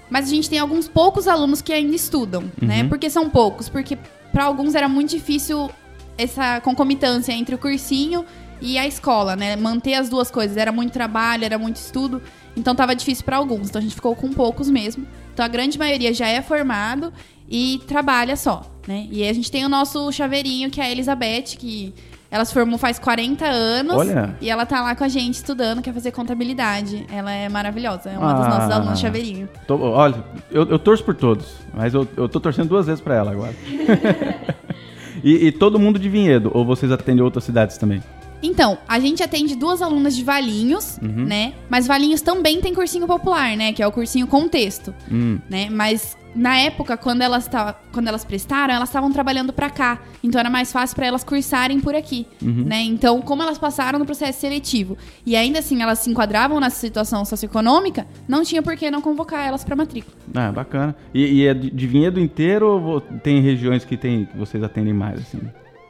Mas 0.09 0.25
a 0.25 0.29
gente 0.29 0.49
tem 0.49 0.57
alguns 0.57 0.87
poucos 0.87 1.27
alunos 1.27 1.61
que 1.61 1.71
ainda 1.71 1.95
estudam, 1.95 2.45
né? 2.59 2.83
Por 2.85 2.97
que 2.97 3.07
são 3.07 3.29
poucos? 3.29 3.69
Porque 3.69 3.95
para 4.31 4.45
alguns 4.45 4.73
era 4.73 4.89
muito 4.89 5.11
difícil 5.11 5.69
essa 6.17 6.59
concomitância 6.61 7.31
entre 7.31 7.53
o 7.53 7.57
cursinho 7.59 8.25
e 8.59 8.79
a 8.79 8.87
escola, 8.87 9.35
né? 9.35 9.55
Manter 9.55 9.93
as 9.93 10.09
duas 10.09 10.31
coisas. 10.31 10.57
Era 10.57 10.71
muito 10.71 10.91
trabalho, 10.91 11.45
era 11.45 11.59
muito 11.59 11.75
estudo. 11.75 12.19
Então 12.59 12.75
tava 12.75 12.93
difícil 12.95 13.23
para 13.25 13.37
alguns. 13.37 13.69
Então 13.69 13.79
a 13.79 13.81
gente 13.81 13.95
ficou 13.95 14.15
com 14.15 14.31
poucos 14.33 14.69
mesmo. 14.69 15.05
Então 15.33 15.45
a 15.45 15.47
grande 15.47 15.79
maioria 15.79 16.13
já 16.13 16.27
é 16.27 16.41
formado 16.41 17.11
e 17.49 17.81
trabalha 17.87 18.35
só, 18.35 18.69
né? 18.87 19.07
E 19.09 19.23
aí 19.23 19.29
a 19.29 19.33
gente 19.33 19.49
tem 19.49 19.65
o 19.65 19.69
nosso 19.69 20.11
chaveirinho, 20.11 20.69
que 20.69 20.79
é 20.81 20.83
a 20.85 20.91
Elizabeth, 20.91 21.55
que 21.57 21.93
ela 22.29 22.45
se 22.45 22.53
formou 22.53 22.77
faz 22.77 22.99
40 22.99 23.43
anos. 23.45 23.95
Olha. 23.95 24.35
E 24.39 24.49
ela 24.49 24.65
tá 24.65 24.81
lá 24.83 24.93
com 24.95 25.03
a 25.03 25.07
gente 25.07 25.35
estudando, 25.35 25.81
quer 25.81 25.93
fazer 25.93 26.11
contabilidade. 26.11 27.05
Ela 27.11 27.31
é 27.31 27.49
maravilhosa, 27.49 28.09
é 28.09 28.17
uma 28.17 28.33
dos 28.33 28.45
Ah. 28.45 28.49
nossos 28.49 28.71
alunos 28.71 28.99
chaveirinho. 28.99 29.49
Tô- 29.65 29.79
olha, 29.79 30.23
eu, 30.51 30.67
eu 30.69 30.77
torço 30.77 31.03
por 31.03 31.15
todos, 31.15 31.47
mas 31.73 31.93
eu, 31.93 32.07
eu 32.15 32.29
tô 32.29 32.39
torcendo 32.39 32.67
duas 32.69 32.85
vezes 32.85 33.01
pra 33.01 33.15
ela 33.15 33.31
agora. 33.31 33.55
e, 35.23 35.47
e 35.47 35.51
todo 35.51 35.79
mundo 35.79 35.97
de 35.97 36.07
Vinhedo, 36.09 36.51
ou 36.53 36.65
vocês 36.65 36.91
atendem 36.91 37.23
outras 37.23 37.43
cidades 37.43 37.77
também? 37.77 38.03
Então, 38.41 38.77
a 38.87 38.99
gente 38.99 39.21
atende 39.21 39.55
duas 39.55 39.81
alunas 39.81 40.15
de 40.15 40.23
Valinhos, 40.23 40.97
Uhum. 41.01 41.25
né? 41.25 41.53
Mas 41.69 41.85
Valinhos 41.87 42.21
também 42.21 42.61
tem 42.61 42.73
cursinho 42.73 43.05
popular, 43.05 43.55
né? 43.57 43.73
Que 43.73 43.83
é 43.83 43.87
o 43.87 43.91
cursinho 43.91 44.27
contexto, 44.27 44.93
Hum, 45.11 45.39
né? 45.49 45.67
Mas 45.69 46.17
na 46.35 46.57
época, 46.57 46.95
quando 46.95 47.21
elas, 47.21 47.49
quando 47.91 48.07
elas 48.07 48.23
prestaram, 48.23 48.73
elas 48.75 48.87
estavam 48.89 49.11
trabalhando 49.11 49.51
pra 49.51 49.69
cá. 49.69 49.99
Então 50.23 50.39
era 50.39 50.49
mais 50.49 50.71
fácil 50.71 50.95
pra 50.95 51.05
elas 51.07 51.23
cursarem 51.23 51.79
por 51.79 51.95
aqui, 51.95 52.25
Uhum. 52.41 52.63
né? 52.65 52.81
Então, 52.83 53.19
como 53.21 53.41
elas 53.41 53.57
passaram 53.57 53.99
no 53.99 54.05
processo 54.05 54.39
seletivo 54.39 54.97
e 55.25 55.35
ainda 55.35 55.59
assim 55.59 55.81
elas 55.81 55.99
se 55.99 56.09
enquadravam 56.09 56.59
nessa 56.59 56.77
situação 56.77 57.25
socioeconômica, 57.25 58.07
não 58.27 58.43
tinha 58.43 58.61
por 58.61 58.75
que 58.77 58.89
não 58.91 59.01
convocar 59.01 59.45
elas 59.47 59.63
pra 59.65 59.75
matrícula. 59.75 60.15
ah, 60.35 60.51
bacana. 60.51 60.95
E, 61.13 61.25
e 61.41 61.47
é 61.47 61.53
de 61.53 61.87
Vinhedo 61.87 62.19
inteiro 62.19 62.67
ou 62.81 63.01
tem 63.01 63.41
regiões 63.41 63.83
que, 63.83 63.97
tem, 63.97 64.25
que 64.25 64.37
vocês 64.37 64.63
atendem 64.63 64.93
mais, 64.93 65.19
assim? 65.19 65.39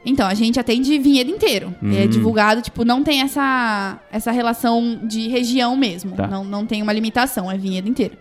Então, 0.04 0.26
a 0.26 0.34
gente 0.34 0.58
atende 0.58 0.98
Vinhedo 0.98 1.30
inteiro. 1.30 1.74
Hum. 1.82 1.92
É 1.94 2.06
divulgado, 2.06 2.62
tipo, 2.62 2.84
não 2.84 3.02
tem 3.04 3.20
essa, 3.20 4.00
essa 4.10 4.30
relação 4.30 5.00
de 5.04 5.28
região 5.28 5.76
mesmo. 5.76 6.16
Tá. 6.16 6.26
Não, 6.26 6.44
não 6.44 6.64
tem 6.64 6.82
uma 6.82 6.92
limitação, 6.92 7.50
é 7.50 7.58
Vinhedo 7.58 7.88
inteiro. 7.88 8.16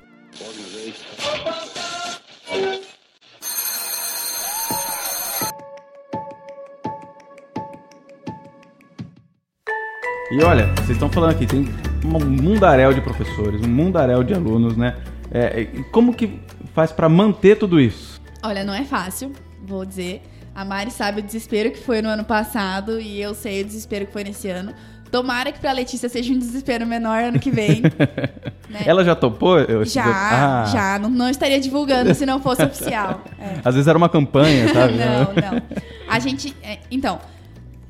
E 10.32 10.44
olha, 10.44 10.68
vocês 10.76 10.92
estão 10.92 11.10
falando 11.10 11.32
aqui, 11.32 11.48
tem 11.48 11.68
um 12.06 12.20
mundaréu 12.44 12.94
de 12.94 13.02
professores, 13.02 13.62
um 13.62 13.68
mundaréu 13.68 14.24
de 14.24 14.34
alunos, 14.34 14.78
né? 14.78 14.96
É, 15.32 15.65
como 15.92 16.13
que 16.13 16.39
faz 16.74 16.92
para 16.92 17.10
manter 17.10 17.58
tudo 17.58 17.80
isso? 17.80 18.22
Olha, 18.44 18.63
não 18.63 18.74
é 18.74 18.84
fácil, 18.84 19.32
vou 19.65 19.84
dizer. 19.84 20.22
A 20.60 20.65
Mari 20.65 20.91
sabe 20.91 21.22
o 21.22 21.24
desespero 21.24 21.72
que 21.72 21.78
foi 21.82 22.02
no 22.02 22.10
ano 22.10 22.26
passado 22.26 23.00
e 23.00 23.22
eu 23.22 23.34
sei 23.34 23.62
o 23.62 23.65
desespero 23.65 24.06
que 24.06 24.12
foi 24.12 24.26
nesse 24.26 24.50
ano. 24.50 24.74
Tomara 25.10 25.54
que 25.54 25.60
pra 25.60 25.72
Letícia 25.72 26.10
seja 26.10 26.34
um 26.34 26.38
desespero 26.38 26.86
menor 26.86 27.24
ano 27.24 27.39
que 27.39 27.50
vem. 27.50 27.82
né? 28.69 28.82
Ela 28.86 29.06
já 29.06 29.15
topou? 29.15 29.58
Eu- 29.58 29.86
Já, 29.86 30.04
Ah. 30.04 30.65
já. 30.65 31.00
Não, 31.00 31.10
não 31.10 31.30
estaria 31.30 31.62
divulgando 31.62 32.13
se 32.13 32.26
não 32.26 32.41
fosse 32.41 32.62
oficial. 32.62 33.24
É. 33.39 33.62
Às 33.63 33.74
vezes 33.76 33.88
era 33.88 33.98
uma 33.98 34.10
campanha, 34.10 34.67
sabe? 34.74 34.95
Não, 34.95 35.24
não. 35.34 35.62
A 36.10 36.19
gente. 36.19 36.54
é, 36.62 36.80
então, 36.91 37.19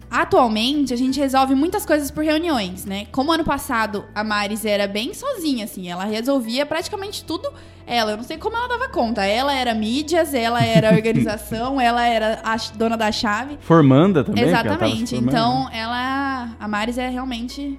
atualmente 0.09 0.93
a 0.93 0.97
gente 0.97 1.19
resolve 1.19 1.55
muitas 1.55 1.85
coisas 1.85 2.09
por 2.09 2.23
reuniões, 2.23 2.85
né? 2.85 3.07
Como 3.11 3.31
ano 3.31 3.43
passado 3.43 4.05
a 4.13 4.23
Maris 4.23 4.65
era 4.65 4.87
bem 4.87 5.13
sozinha, 5.13 5.65
assim, 5.65 5.89
ela 5.89 6.05
resolvia 6.05 6.65
praticamente 6.65 7.23
tudo 7.23 7.51
ela. 7.89 8.11
Eu 8.11 8.17
não 8.17 8.23
sei 8.23 8.37
como 8.37 8.55
ela 8.55 8.67
dava 8.67 8.87
conta. 8.89 9.25
Ela 9.25 9.53
era 9.53 9.73
mídias, 9.73 10.33
ela 10.33 10.63
era 10.63 10.93
organização, 10.95 11.81
ela 11.81 12.05
era 12.05 12.39
a 12.43 12.55
dona 12.75 12.95
da 12.95 13.11
chave. 13.11 13.57
Formanda 13.61 14.23
também? 14.23 14.43
ela 14.43 14.51
Exatamente. 14.51 15.15
formando. 15.15 15.29
Então, 15.29 15.69
ela. 15.71 16.55
A 16.59 16.67
Maris 16.67 16.97
é 16.97 17.09
realmente 17.09 17.77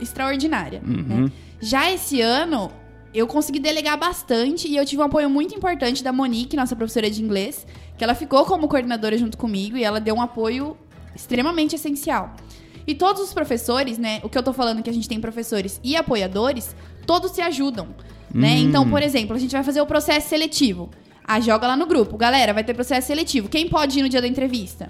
extraordinária. 0.00 0.82
Uhum. 0.84 1.24
né? 1.24 1.32
Já 1.60 1.90
esse 1.90 2.20
ano, 2.20 2.70
eu 3.14 3.26
consegui 3.26 3.60
delegar 3.60 3.96
bastante 3.96 4.66
e 4.68 4.76
eu 4.76 4.84
tive 4.84 5.00
um 5.00 5.04
apoio 5.04 5.30
muito 5.30 5.54
importante 5.54 6.02
da 6.02 6.12
Monique, 6.12 6.56
nossa 6.56 6.74
professora 6.74 7.08
de 7.08 7.22
inglês, 7.22 7.64
que 7.96 8.02
ela 8.02 8.14
ficou 8.14 8.44
como 8.44 8.66
coordenadora 8.66 9.16
junto 9.16 9.38
comigo 9.38 9.76
e 9.76 9.84
ela 9.84 10.00
deu 10.00 10.16
um 10.16 10.20
apoio 10.20 10.76
extremamente 11.14 11.74
essencial. 11.74 12.34
E 12.86 12.94
todos 12.94 13.22
os 13.22 13.32
professores, 13.32 13.98
né? 13.98 14.20
O 14.22 14.28
que 14.28 14.36
eu 14.36 14.42
tô 14.42 14.52
falando 14.52 14.82
que 14.82 14.90
a 14.90 14.92
gente 14.92 15.08
tem 15.08 15.20
professores 15.20 15.80
e 15.82 15.96
apoiadores, 15.96 16.76
todos 17.06 17.32
se 17.32 17.40
ajudam, 17.40 17.88
né? 18.32 18.54
Hum. 18.54 18.68
Então, 18.68 18.90
por 18.90 19.02
exemplo, 19.02 19.34
a 19.34 19.38
gente 19.38 19.52
vai 19.52 19.62
fazer 19.62 19.80
o 19.80 19.86
processo 19.86 20.28
seletivo. 20.28 20.90
Ah, 21.26 21.40
joga 21.40 21.66
lá 21.66 21.76
no 21.76 21.86
grupo. 21.86 22.18
Galera, 22.18 22.52
vai 22.52 22.62
ter 22.62 22.74
processo 22.74 23.06
seletivo. 23.06 23.48
Quem 23.48 23.68
pode 23.68 23.98
ir 23.98 24.02
no 24.02 24.08
dia 24.08 24.20
da 24.20 24.28
entrevista? 24.28 24.88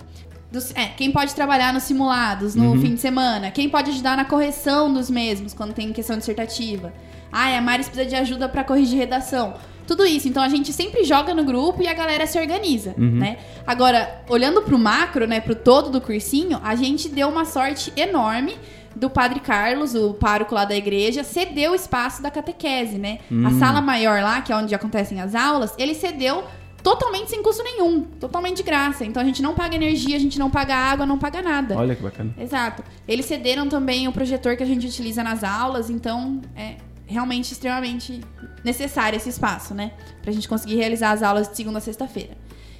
Dos- 0.54 0.70
é, 0.76 0.86
quem 0.96 1.10
pode 1.10 1.34
trabalhar 1.34 1.72
nos 1.72 1.82
simulados 1.82 2.54
no 2.54 2.80
fim 2.80 2.94
de 2.94 3.00
semana? 3.00 3.50
Quem 3.50 3.68
pode 3.68 3.90
ajudar 3.90 4.16
na 4.16 4.24
correção 4.24 4.92
dos 4.92 5.10
mesmos 5.10 5.52
quando 5.52 5.72
tem 5.74 5.92
questão 5.92 6.16
dissertativa? 6.16 6.92
Ah, 7.32 7.58
a 7.58 7.60
Maris 7.60 7.88
precisa 7.88 8.08
de 8.08 8.14
ajuda 8.14 8.48
pra 8.48 8.62
corrigir 8.62 8.96
redação. 8.96 9.54
Tudo 9.86 10.06
isso. 10.06 10.28
Então 10.28 10.42
a 10.42 10.48
gente 10.48 10.72
sempre 10.72 11.02
joga 11.04 11.34
no 11.34 11.42
grupo 11.44 11.82
e 11.82 11.88
a 11.88 11.92
galera 11.92 12.26
se 12.26 12.38
organiza, 12.38 12.94
né? 13.18 13.36
Agora, 13.66 14.22
olhando 14.30 14.62
pro 14.62 14.78
macro, 14.78 15.26
né, 15.26 15.40
pro 15.40 15.54
todo 15.56 15.90
do 15.90 16.00
cursinho, 16.00 16.58
a 16.62 16.74
gente 16.76 17.08
deu 17.08 17.28
uma 17.28 17.44
sorte 17.44 17.92
enorme 17.96 18.56
do 18.96 19.10
Padre 19.10 19.40
Carlos, 19.40 19.94
o 19.96 20.14
pároco 20.14 20.54
lá 20.54 20.64
da 20.64 20.76
igreja, 20.76 21.24
cedeu 21.24 21.72
o 21.72 21.74
espaço 21.74 22.22
da 22.22 22.30
catequese, 22.30 22.96
né? 22.96 23.18
A 23.44 23.50
sala 23.58 23.80
maior 23.80 24.22
lá, 24.22 24.40
que 24.40 24.52
é 24.52 24.56
onde 24.56 24.72
acontecem 24.72 25.20
as 25.20 25.34
aulas, 25.34 25.74
ele 25.76 25.94
cedeu 25.94 26.44
totalmente 26.84 27.30
sem 27.30 27.42
custo 27.42 27.62
nenhum, 27.64 28.02
totalmente 28.02 28.58
de 28.58 28.62
graça. 28.62 29.04
Então 29.04 29.20
a 29.20 29.24
gente 29.26 29.42
não 29.42 29.54
paga 29.54 29.74
energia, 29.74 30.14
a 30.16 30.20
gente 30.20 30.38
não 30.38 30.50
paga 30.50 30.76
água, 30.76 31.04
não 31.06 31.18
paga 31.18 31.40
nada. 31.42 31.76
Olha 31.76 31.96
que 31.96 32.02
bacana. 32.02 32.32
Exato. 32.38 32.84
Eles 33.08 33.24
cederam 33.24 33.66
também 33.68 34.06
o 34.06 34.12
projetor 34.12 34.54
que 34.56 34.62
a 34.62 34.66
gente 34.66 34.86
utiliza 34.86 35.24
nas 35.24 35.42
aulas, 35.42 35.88
então 35.90 36.40
é 36.54 36.76
realmente 37.06 37.50
extremamente 37.52 38.20
necessário 38.62 39.16
esse 39.16 39.30
espaço, 39.30 39.74
né? 39.74 39.92
Pra 40.22 40.30
gente 40.30 40.46
conseguir 40.48 40.76
realizar 40.76 41.10
as 41.12 41.22
aulas 41.22 41.48
de 41.48 41.56
segunda 41.56 41.78
a 41.78 41.80
sexta-feira. 41.80 42.36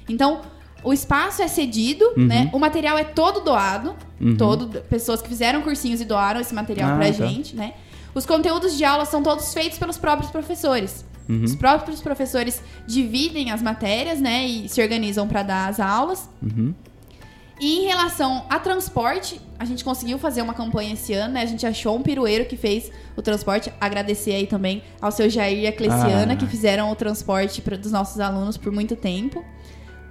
Então, 0.07 0.41
o 0.83 0.93
espaço 0.93 1.41
é 1.41 1.47
cedido, 1.47 2.05
Uhum. 2.15 2.25
né? 2.27 2.49
O 2.53 2.59
material 2.59 2.97
é 2.99 3.03
todo 3.03 3.41
doado, 3.41 3.95
todo 4.37 4.81
pessoas 4.83 5.19
que 5.21 5.27
fizeram 5.27 5.61
cursinhos 5.63 5.99
e 5.99 6.05
doaram 6.05 6.39
esse 6.39 6.53
material 6.53 6.91
Ah, 6.91 6.95
pra 6.97 7.05
tá. 7.07 7.11
gente, 7.11 7.55
né? 7.55 7.73
Os 8.13 8.25
conteúdos 8.25 8.77
de 8.77 8.85
aula 8.85 9.03
são 9.03 9.21
todos 9.23 9.51
feitos 9.53 9.77
pelos 9.79 9.97
próprios 9.97 10.31
professores. 10.31 11.03
Uhum. 11.27 11.43
Os 11.43 11.55
próprios 11.55 12.01
professores 12.01 12.61
dividem 12.87 13.51
as 13.51 13.61
matérias, 13.61 14.19
né, 14.21 14.45
e 14.45 14.69
se 14.69 14.81
organizam 14.81 15.27
para 15.27 15.43
dar 15.43 15.69
as 15.69 15.79
aulas. 15.79 16.29
Uhum. 16.41 16.73
E 17.59 17.79
em 17.79 17.85
relação 17.85 18.45
a 18.49 18.59
transporte, 18.59 19.39
a 19.57 19.63
gente 19.63 19.83
conseguiu 19.83 20.17
fazer 20.19 20.41
uma 20.41 20.53
campanha 20.53 20.91
esse 20.93 21.13
ano, 21.13 21.35
né? 21.35 21.41
A 21.41 21.45
gente 21.45 21.65
achou 21.65 21.95
um 21.95 22.01
pirueiro 22.01 22.43
que 22.45 22.57
fez 22.57 22.91
o 23.15 23.21
transporte. 23.21 23.71
Agradecer 23.79 24.33
aí 24.33 24.45
também 24.45 24.83
ao 24.99 25.09
seu 25.09 25.29
Jair 25.29 25.59
e 25.59 25.67
a 25.67 25.71
Cleciana, 25.71 26.33
Ah. 26.33 26.35
que 26.35 26.45
fizeram 26.45 26.91
o 26.91 26.95
transporte 26.95 27.61
pra, 27.61 27.77
dos 27.77 27.93
nossos 27.93 28.19
alunos 28.19 28.57
por 28.57 28.73
muito 28.73 28.97
tempo, 28.97 29.41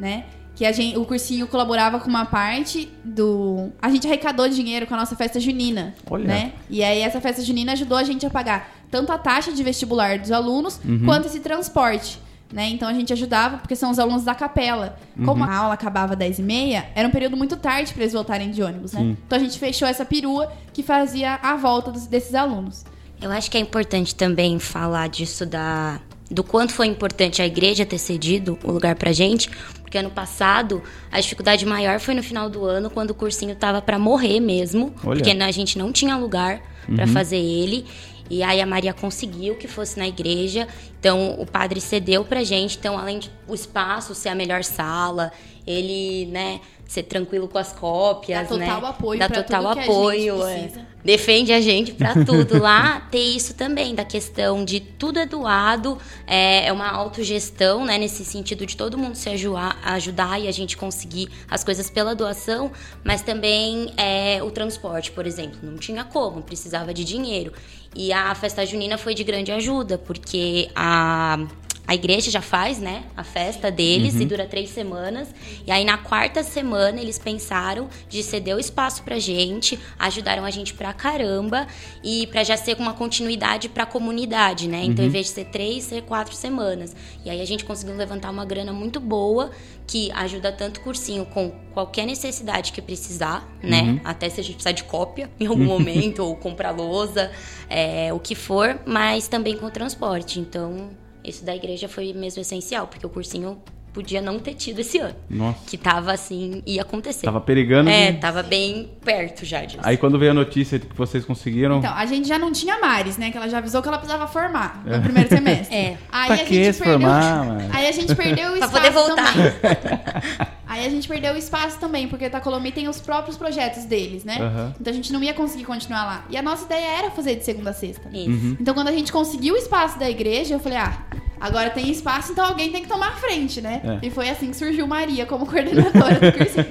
né? 0.00 0.24
Que 0.54 0.64
a 0.64 0.70
gente, 0.72 0.96
o 0.96 1.04
cursinho 1.04 1.46
colaborava 1.48 1.98
com 1.98 2.08
uma 2.08 2.24
parte 2.24 2.88
do. 3.04 3.72
A 3.82 3.90
gente 3.90 4.06
arrecadou 4.06 4.48
dinheiro 4.48 4.86
com 4.86 4.94
a 4.94 4.98
nossa 4.98 5.16
festa 5.16 5.40
junina, 5.40 5.94
Olha. 6.08 6.24
né? 6.26 6.52
E 6.70 6.82
aí 6.84 7.00
essa 7.00 7.20
festa 7.20 7.42
junina 7.42 7.72
ajudou 7.72 7.98
a 7.98 8.04
gente 8.04 8.24
a 8.24 8.30
pagar 8.30 8.72
tanto 8.90 9.10
a 9.10 9.18
taxa 9.18 9.50
de 9.52 9.62
vestibular 9.64 10.18
dos 10.18 10.30
alunos 10.30 10.80
Uhum. 10.84 11.02
quanto 11.04 11.26
esse 11.26 11.40
transporte. 11.40 12.20
Né? 12.52 12.68
Então 12.68 12.86
a 12.88 12.92
gente 12.94 13.12
ajudava, 13.12 13.56
porque 13.58 13.74
são 13.74 13.90
os 13.90 13.98
alunos 13.98 14.22
da 14.22 14.32
capela. 14.32 14.96
Como 15.24 15.42
Uhum. 15.42 15.50
a 15.50 15.56
aula 15.56 15.74
acabava 15.74 16.12
às 16.12 16.18
10 16.20 16.38
e 16.38 16.42
meia, 16.42 16.86
era 16.94 17.08
um 17.08 17.10
período 17.10 17.36
muito 17.36 17.56
tarde 17.56 17.92
para 17.92 18.02
eles 18.04 18.12
voltarem 18.12 18.52
de 18.52 18.62
ônibus, 18.62 18.92
né? 18.92 19.00
Sim. 19.00 19.16
Então 19.26 19.36
a 19.36 19.40
gente 19.42 19.58
fechou 19.58 19.88
essa 19.88 20.04
perua 20.04 20.52
que 20.72 20.80
fazia 20.84 21.34
a 21.42 21.56
volta 21.56 21.90
dos- 21.90 22.06
desses 22.06 22.32
alunos. 22.32 22.84
Eu 23.20 23.32
acho 23.32 23.50
que 23.50 23.56
é 23.56 23.60
importante 23.60 24.14
também 24.14 24.60
falar 24.60 25.08
disso 25.08 25.44
da 25.44 25.98
do 26.34 26.42
quanto 26.42 26.72
foi 26.72 26.88
importante 26.88 27.40
a 27.40 27.46
igreja 27.46 27.86
ter 27.86 27.98
cedido 27.98 28.58
o 28.64 28.72
lugar 28.72 28.96
pra 28.96 29.12
gente, 29.12 29.48
porque 29.80 29.96
ano 29.96 30.10
passado 30.10 30.82
a 31.10 31.20
dificuldade 31.20 31.64
maior 31.64 32.00
foi 32.00 32.12
no 32.12 32.24
final 32.24 32.50
do 32.50 32.64
ano, 32.64 32.90
quando 32.90 33.10
o 33.10 33.14
cursinho 33.14 33.54
tava 33.54 33.80
pra 33.80 34.00
morrer 34.00 34.40
mesmo, 34.40 34.92
Olha. 35.04 35.22
porque 35.22 35.30
a 35.30 35.50
gente 35.52 35.78
não 35.78 35.92
tinha 35.92 36.16
lugar 36.16 36.60
pra 36.96 37.06
fazer 37.06 37.38
ele. 37.38 37.86
E 38.28 38.42
aí 38.42 38.60
a 38.60 38.66
Maria 38.66 38.92
conseguiu 38.92 39.54
que 39.54 39.68
fosse 39.68 39.98
na 39.98 40.08
igreja. 40.08 40.66
Então 40.98 41.36
o 41.38 41.46
padre 41.46 41.80
cedeu 41.80 42.24
pra 42.24 42.42
gente. 42.42 42.76
Então, 42.78 42.98
além 42.98 43.18
de 43.18 43.30
o 43.46 43.54
espaço 43.54 44.14
ser 44.14 44.30
a 44.30 44.34
melhor 44.34 44.64
sala, 44.64 45.30
ele, 45.66 46.26
né, 46.26 46.60
ser 46.86 47.04
tranquilo 47.04 47.48
com 47.48 47.58
as 47.58 47.72
cópias, 47.72 48.42
Dá 48.42 48.46
total 48.46 48.80
né? 48.80 48.88
apoio 48.88 49.18
Dá 49.18 49.28
total 49.28 49.72
que 49.72 49.80
a 49.80 49.82
apoio, 49.84 50.46
é. 50.46 50.70
defende 51.02 51.52
a 51.52 51.60
gente 51.60 51.92
pra 51.92 52.24
tudo 52.24 52.60
lá 52.60 53.00
ter 53.10 53.18
isso 53.18 53.54
também 53.54 53.94
da 53.94 54.04
questão 54.04 54.64
de 54.64 54.80
tudo 54.80 55.18
é 55.18 55.26
doado 55.26 55.98
é, 56.26 56.66
é 56.66 56.72
uma 56.72 56.88
autogestão 56.88 57.84
né 57.84 57.98
nesse 57.98 58.24
sentido 58.24 58.66
de 58.66 58.76
todo 58.76 58.98
mundo 58.98 59.14
se 59.14 59.28
ajudar, 59.30 59.78
ajudar 59.82 60.40
e 60.40 60.46
a 60.46 60.52
gente 60.52 60.76
conseguir 60.76 61.28
as 61.50 61.64
coisas 61.64 61.90
pela 61.90 62.14
doação 62.14 62.70
mas 63.02 63.22
também 63.22 63.92
é, 63.96 64.42
o 64.42 64.50
transporte 64.50 65.10
por 65.10 65.26
exemplo 65.26 65.58
não 65.62 65.76
tinha 65.76 66.04
como 66.04 66.42
precisava 66.42 66.92
de 66.92 67.04
dinheiro 67.04 67.52
e 67.96 68.12
a 68.12 68.34
festa 68.34 68.64
junina 68.66 68.98
foi 68.98 69.14
de 69.14 69.24
grande 69.24 69.52
ajuda 69.52 69.98
porque 69.98 70.68
a 70.74 71.38
a 71.86 71.94
igreja 71.94 72.30
já 72.30 72.40
faz, 72.40 72.78
né, 72.78 73.04
a 73.16 73.22
festa 73.22 73.70
deles 73.70 74.14
e 74.14 74.24
dura 74.24 74.46
três 74.46 74.70
semanas. 74.70 75.28
E 75.66 75.70
aí 75.70 75.84
na 75.84 75.98
quarta 75.98 76.42
semana 76.42 77.00
eles 77.00 77.18
pensaram 77.18 77.88
de 78.08 78.22
ceder 78.22 78.56
o 78.56 78.58
espaço 78.58 79.02
pra 79.02 79.18
gente, 79.18 79.78
ajudaram 79.98 80.44
a 80.44 80.50
gente 80.50 80.72
pra 80.72 80.92
caramba 80.92 81.66
e 82.02 82.26
pra 82.28 82.42
já 82.42 82.56
ser 82.56 82.76
uma 82.78 82.94
continuidade 82.94 83.68
pra 83.68 83.84
comunidade, 83.84 84.66
né? 84.66 84.82
Então, 84.84 85.04
em 85.04 85.08
vez 85.08 85.26
de 85.26 85.32
ser 85.32 85.44
três, 85.46 85.84
ser 85.84 86.02
quatro 86.02 86.34
semanas. 86.34 86.96
E 87.24 87.28
aí 87.28 87.40
a 87.40 87.44
gente 87.44 87.64
conseguiu 87.64 87.94
levantar 87.96 88.30
uma 88.30 88.44
grana 88.44 88.72
muito 88.72 88.98
boa 88.98 89.50
que 89.86 90.10
ajuda 90.12 90.50
tanto 90.50 90.78
o 90.78 90.80
cursinho 90.80 91.26
com 91.26 91.50
qualquer 91.74 92.06
necessidade 92.06 92.72
que 92.72 92.80
precisar, 92.80 93.46
né? 93.62 94.00
Até 94.04 94.30
se 94.30 94.40
a 94.40 94.42
gente 94.42 94.54
precisar 94.54 94.72
de 94.72 94.84
cópia 94.84 95.30
em 95.38 95.46
algum 95.46 95.64
momento 95.64 96.20
ou 96.20 96.34
comprar 96.34 96.70
lousa, 96.70 97.30
é, 97.68 98.10
o 98.12 98.18
que 98.18 98.34
for, 98.34 98.80
mas 98.86 99.28
também 99.28 99.56
com 99.56 99.66
o 99.66 99.70
transporte. 99.70 100.40
Então 100.40 101.03
isso 101.24 101.44
da 101.44 101.56
igreja 101.56 101.88
foi 101.88 102.12
mesmo 102.12 102.40
essencial, 102.40 102.86
porque 102.86 103.06
o 103.06 103.10
cursinho 103.10 103.60
podia 103.94 104.20
não 104.20 104.38
ter 104.38 104.52
tido 104.54 104.80
esse 104.80 104.98
ano. 104.98 105.14
Nossa. 105.30 105.58
Que 105.66 105.78
tava 105.78 106.12
assim, 106.12 106.62
ia 106.66 106.82
acontecer. 106.82 107.24
Tava 107.24 107.40
perigando. 107.40 107.88
É, 107.88 108.12
de- 108.12 108.18
tava 108.18 108.42
bem 108.42 108.90
perto 109.04 109.44
já 109.46 109.64
disso. 109.64 109.78
Aí 109.82 109.96
quando 109.96 110.18
veio 110.18 110.32
a 110.32 110.34
notícia 110.34 110.78
de 110.78 110.86
que 110.86 110.96
vocês 110.96 111.24
conseguiram. 111.24 111.78
Então, 111.78 111.94
a 111.94 112.04
gente 112.04 112.26
já 112.28 112.38
não 112.38 112.50
tinha 112.52 112.78
Maris, 112.80 113.16
né? 113.16 113.30
Que 113.30 113.36
ela 113.36 113.48
já 113.48 113.58
avisou 113.58 113.80
que 113.80 113.88
ela 113.88 113.96
precisava 113.98 114.26
formar 114.26 114.82
no 114.84 115.00
primeiro 115.00 115.28
semestre. 115.28 115.74
É. 115.74 115.96
Aí 116.10 116.26
pra 116.26 116.34
a 116.34 116.38
que 116.38 116.54
gente 116.64 116.72
se 116.74 116.82
perdeu. 116.82 117.00
formar, 117.00 117.44
mano? 117.46 117.70
Aí 117.72 117.86
a 117.86 117.92
gente 117.92 118.14
perdeu 118.14 118.48
o 118.52 118.56
Pra 118.58 118.66
espaço 118.66 118.72
poder 118.72 118.90
voltar. 118.90 119.32
também. 119.32 119.52
Aí 120.66 120.86
a 120.86 120.90
gente 120.90 121.06
perdeu 121.06 121.34
o 121.34 121.36
espaço 121.36 121.78
também, 121.78 122.08
porque 122.08 122.24
a 122.24 122.30
Tacolomi 122.30 122.72
tem 122.72 122.88
os 122.88 123.00
próprios 123.00 123.36
projetos 123.36 123.84
deles, 123.84 124.24
né? 124.24 124.38
Aham. 124.40 124.74
Então 124.80 124.90
a 124.92 124.96
gente 124.96 125.12
não 125.12 125.22
ia 125.22 125.32
conseguir 125.32 125.64
continuar 125.64 126.04
lá. 126.04 126.24
E 126.28 126.36
a 126.36 126.42
nossa 126.42 126.64
ideia 126.64 126.98
era 126.98 127.10
fazer 127.12 127.36
de 127.36 127.44
segunda 127.44 127.70
a 127.70 127.72
sexta. 127.72 128.08
Isso. 128.12 128.56
Então 128.60 128.74
quando 128.74 128.88
a 128.88 128.92
gente 128.92 129.12
conseguiu 129.12 129.54
o 129.54 129.56
espaço 129.56 129.98
da 130.00 130.10
igreja, 130.10 130.54
eu 130.54 130.58
falei, 130.58 130.78
ah, 130.78 130.98
agora 131.40 131.70
tem 131.70 131.90
espaço, 131.90 132.32
então 132.32 132.44
alguém 132.44 132.70
tem 132.70 132.82
que 132.82 132.88
tomar 132.88 133.08
a 133.08 133.16
frente, 133.16 133.60
né? 133.60 133.98
É. 134.02 134.06
E 134.06 134.10
foi 134.10 134.28
assim 134.28 134.50
que 134.50 134.56
surgiu 134.56 134.86
Maria 134.86 135.26
como 135.26 135.46
coordenadora 135.50 136.14
do 136.14 136.32
cursinho. 136.36 136.66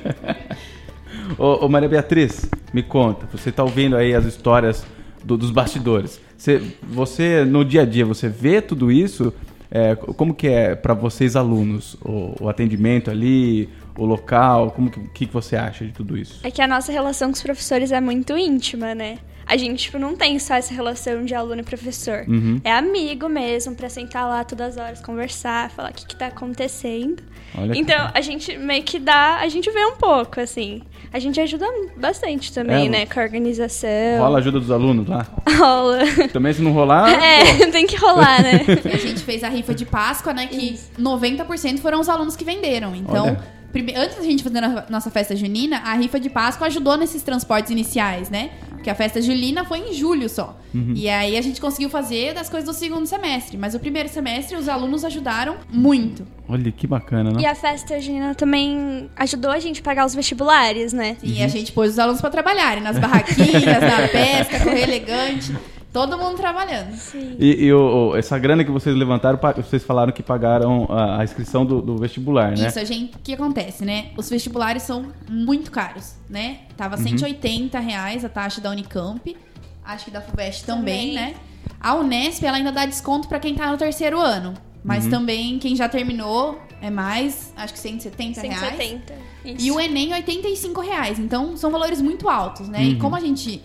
Ô, 1.38 1.66
ô, 1.66 1.70
Maria 1.70 1.90
Beatriz, 1.90 2.50
me 2.74 2.84
conta. 2.84 3.28
Você 3.32 3.52
tá 3.52 3.64
ouvindo 3.64 3.96
aí 3.96 4.14
as 4.14 4.26
histórias 4.26 4.86
do- 5.24 5.38
dos 5.38 5.52
bastidores. 5.52 6.20
Você, 6.38 6.62
você, 6.84 7.46
no 7.46 7.64
dia 7.64 7.82
a 7.84 7.86
dia, 7.86 8.06
você 8.06 8.28
vê 8.28 8.62
tudo 8.62 8.92
isso? 8.92 9.34
É, 9.72 9.96
como 9.96 10.36
que 10.36 10.48
é 10.48 10.76
para 10.76 10.94
vocês 10.94 11.36
alunos 11.36 11.96
o, 12.04 12.36
o, 12.44 12.50
atendimento 12.50 13.10
ali, 13.10 13.70
o 13.98 14.06
local? 14.06 14.70
Como 14.72 14.92
que, 14.92 15.00
que, 15.10 15.26
que 15.26 15.34
você 15.34 15.56
acha 15.56 15.84
de 15.86 15.92
tudo 15.92 16.16
isso? 16.18 16.40
É 16.44 16.52
que 16.52 16.62
a 16.62 16.68
nossa 16.68 16.92
relação 16.92 17.30
com 17.30 17.36
os 17.36 17.42
professores 17.42 17.92
é 17.92 18.00
muito 18.00 18.38
íntima, 18.38 18.94
né? 18.94 19.18
A 19.46 19.58
gente, 19.58 19.84
tipo, 19.84 20.00
não 20.00 20.16
tem 20.16 20.40
só 20.40 20.56
essa 20.56 20.74
relação 20.74 21.26
de 21.26 21.36
aluno 21.36 21.62
e 21.62 21.64
professor. 21.64 22.24
Uhum. 22.28 22.62
É 22.64 22.72
amigo 22.72 23.28
mesmo, 23.28 23.76
pra 23.76 23.90
sentar 23.90 24.28
lá 24.28 24.44
todas 24.44 24.78
as 24.78 24.84
horas, 24.84 25.02
conversar, 25.02 25.70
falar 25.70 25.92
o 25.92 25.94
que, 25.94 26.06
que 26.06 26.16
tá 26.16 26.28
acontecendo. 26.28 27.22
Olha 27.58 27.78
então, 27.78 28.10
a 28.14 28.22
gente 28.22 28.58
meio 28.58 28.84
que 28.84 28.98
dá, 29.00 29.38
a 29.40 29.48
gente 29.48 29.70
vê 29.70 29.86
um 29.86 29.96
pouco, 29.96 30.40
assim. 30.40 30.82
A 31.12 31.20
gente 31.20 31.40
ajuda 31.40 31.68
bastante 31.96 32.52
também, 32.52 32.88
É, 32.88 32.90
né? 32.90 33.06
Com 33.06 33.20
a 33.20 33.24
organização. 33.24 33.90
Rola 34.20 34.38
a 34.38 34.42
ajuda 34.42 34.60
dos 34.60 34.72
alunos 34.72 35.08
lá? 35.08 35.28
Rola. 35.60 36.00
Também 36.32 36.54
se 36.54 36.62
não 36.62 36.72
rolar, 36.72 37.08
É, 37.24 37.68
tem 37.68 37.86
que 37.86 37.96
rolar, 37.96 38.42
né? 38.42 38.62
A 38.92 38.98
gente 38.98 39.20
fez 39.22 39.44
a 39.44 39.50
rifa 39.50 39.76
de 39.76 39.86
Páscoa, 39.86 40.34
né? 40.34 40.48
Que 40.48 40.80
90% 41.00 41.80
foram 41.80 42.00
os 42.00 42.10
alunos 42.10 42.36
que 42.36 42.44
venderam. 42.44 42.96
Então, 42.96 43.26
Olha. 43.26 44.04
antes 44.04 44.18
da 44.18 44.24
gente 44.24 44.44
fazer 44.44 44.64
a 44.64 44.86
nossa 44.90 45.12
festa 45.12 45.36
junina, 45.36 45.78
a 45.86 45.94
rifa 45.94 46.20
de 46.20 46.30
Páscoa 46.30 46.66
ajudou 46.68 46.98
nesses 46.98 47.22
transportes 47.22 47.70
iniciais, 47.72 48.32
né? 48.32 48.50
Porque 48.84 48.90
a 48.90 48.96
festa 48.96 49.22
julina 49.22 49.64
foi 49.64 49.80
em 49.80 49.94
julho 49.94 50.28
só. 50.28 50.58
E 50.94 51.08
aí 51.08 51.38
a 51.38 51.42
gente 51.42 51.62
conseguiu 51.62 51.90
fazer 51.90 52.34
das 52.34 52.50
coisas 52.50 52.68
do 52.70 52.76
segundo 52.78 53.06
semestre. 53.06 53.58
Mas 53.58 53.74
o 53.74 53.80
primeiro 53.80 54.10
semestre, 54.10 54.58
os 54.58 54.68
alunos 54.68 55.06
ajudaram 55.06 55.56
muito. 55.72 56.28
olha 56.50 56.70
que 56.70 56.86
bacana, 56.86 57.32
né? 57.32 57.42
E 57.42 57.46
a 57.46 57.56
festa 57.56 57.98
junina 58.02 58.36
também 58.36 59.10
ajudou 59.16 59.52
a 59.52 59.60
gente 59.60 59.80
a 59.80 59.84
pagar 59.84 60.06
os 60.06 60.14
vestibulares, 60.14 60.92
né? 60.92 61.16
E 61.24 61.42
a 61.42 61.48
gente 61.48 61.72
pôs 61.72 61.92
os 61.92 62.00
alunos 62.00 62.20
pra 62.20 62.30
trabalharem 62.30 62.84
nas 62.84 63.00
barraquinhas, 63.00 63.64
na 63.64 64.08
pesca, 64.12 64.60
correr 64.60 64.82
elegante. 64.84 65.56
Todo 65.94 66.18
mundo 66.18 66.36
trabalhando. 66.38 66.92
E, 67.40 67.66
e 67.66 67.74
o- 67.74 68.16
essa 68.16 68.38
grana 68.40 68.64
que 68.66 68.72
vocês 68.72 68.96
levantaram, 68.96 69.40
vocês 69.58 69.84
falaram 69.84 70.12
que 70.12 70.24
pagaram 70.24 70.88
a, 70.90 71.22
a 71.22 71.24
inscrição 71.24 71.64
do, 71.66 71.82
do 71.82 71.96
vestibular, 71.98 72.58
né? 72.58 72.68
Isso, 72.68 72.80
a 72.80 72.84
gente, 72.84 73.16
o 73.16 73.20
que 73.20 73.34
acontece, 73.34 73.86
né? 73.86 74.08
Os 74.18 74.28
vestibulares 74.30 74.82
são 74.84 75.06
muito 75.30 75.70
caros, 75.72 76.16
né? 76.30 76.62
Tava 76.76 76.98
Uhum. 76.98 77.04
180 77.04 77.80
reais 77.80 78.26
a 78.26 78.30
taxa 78.30 78.60
da 78.60 78.72
Unicamp, 78.72 79.38
acho 79.86 80.06
que 80.06 80.12
da 80.12 80.20
FUVEST 80.22 80.66
também, 80.66 81.10
Também. 81.10 81.14
né? 81.14 81.34
A 81.80 81.94
Unesp, 81.96 82.44
ela 82.44 82.58
ainda 82.58 82.72
dá 82.72 82.86
desconto 82.86 83.28
pra 83.28 83.40
quem 83.40 83.54
tá 83.54 83.72
no 83.72 83.78
terceiro 83.78 84.20
ano. 84.20 84.50
Uhum. 84.50 84.56
Mas 84.84 85.06
também, 85.08 85.60
quem 85.60 85.76
já 85.76 85.88
terminou, 85.88 86.60
é 86.82 86.90
mais, 86.90 87.54
acho 87.56 87.72
que 87.74 87.80
170 87.80 88.42
reais. 88.42 88.60
170. 88.60 89.14
Isso. 89.46 89.66
E 89.68 89.72
o 89.72 89.80
Enem, 89.80 90.12
85 90.14 90.82
reais. 90.82 91.20
Então, 91.20 91.56
são 91.56 91.70
valores 91.70 92.02
muito 92.02 92.28
altos, 92.30 92.68
né? 92.68 92.80
Uhum. 92.80 92.86
E 92.86 92.96
como 92.96 93.16
a 93.16 93.20
gente... 93.20 93.62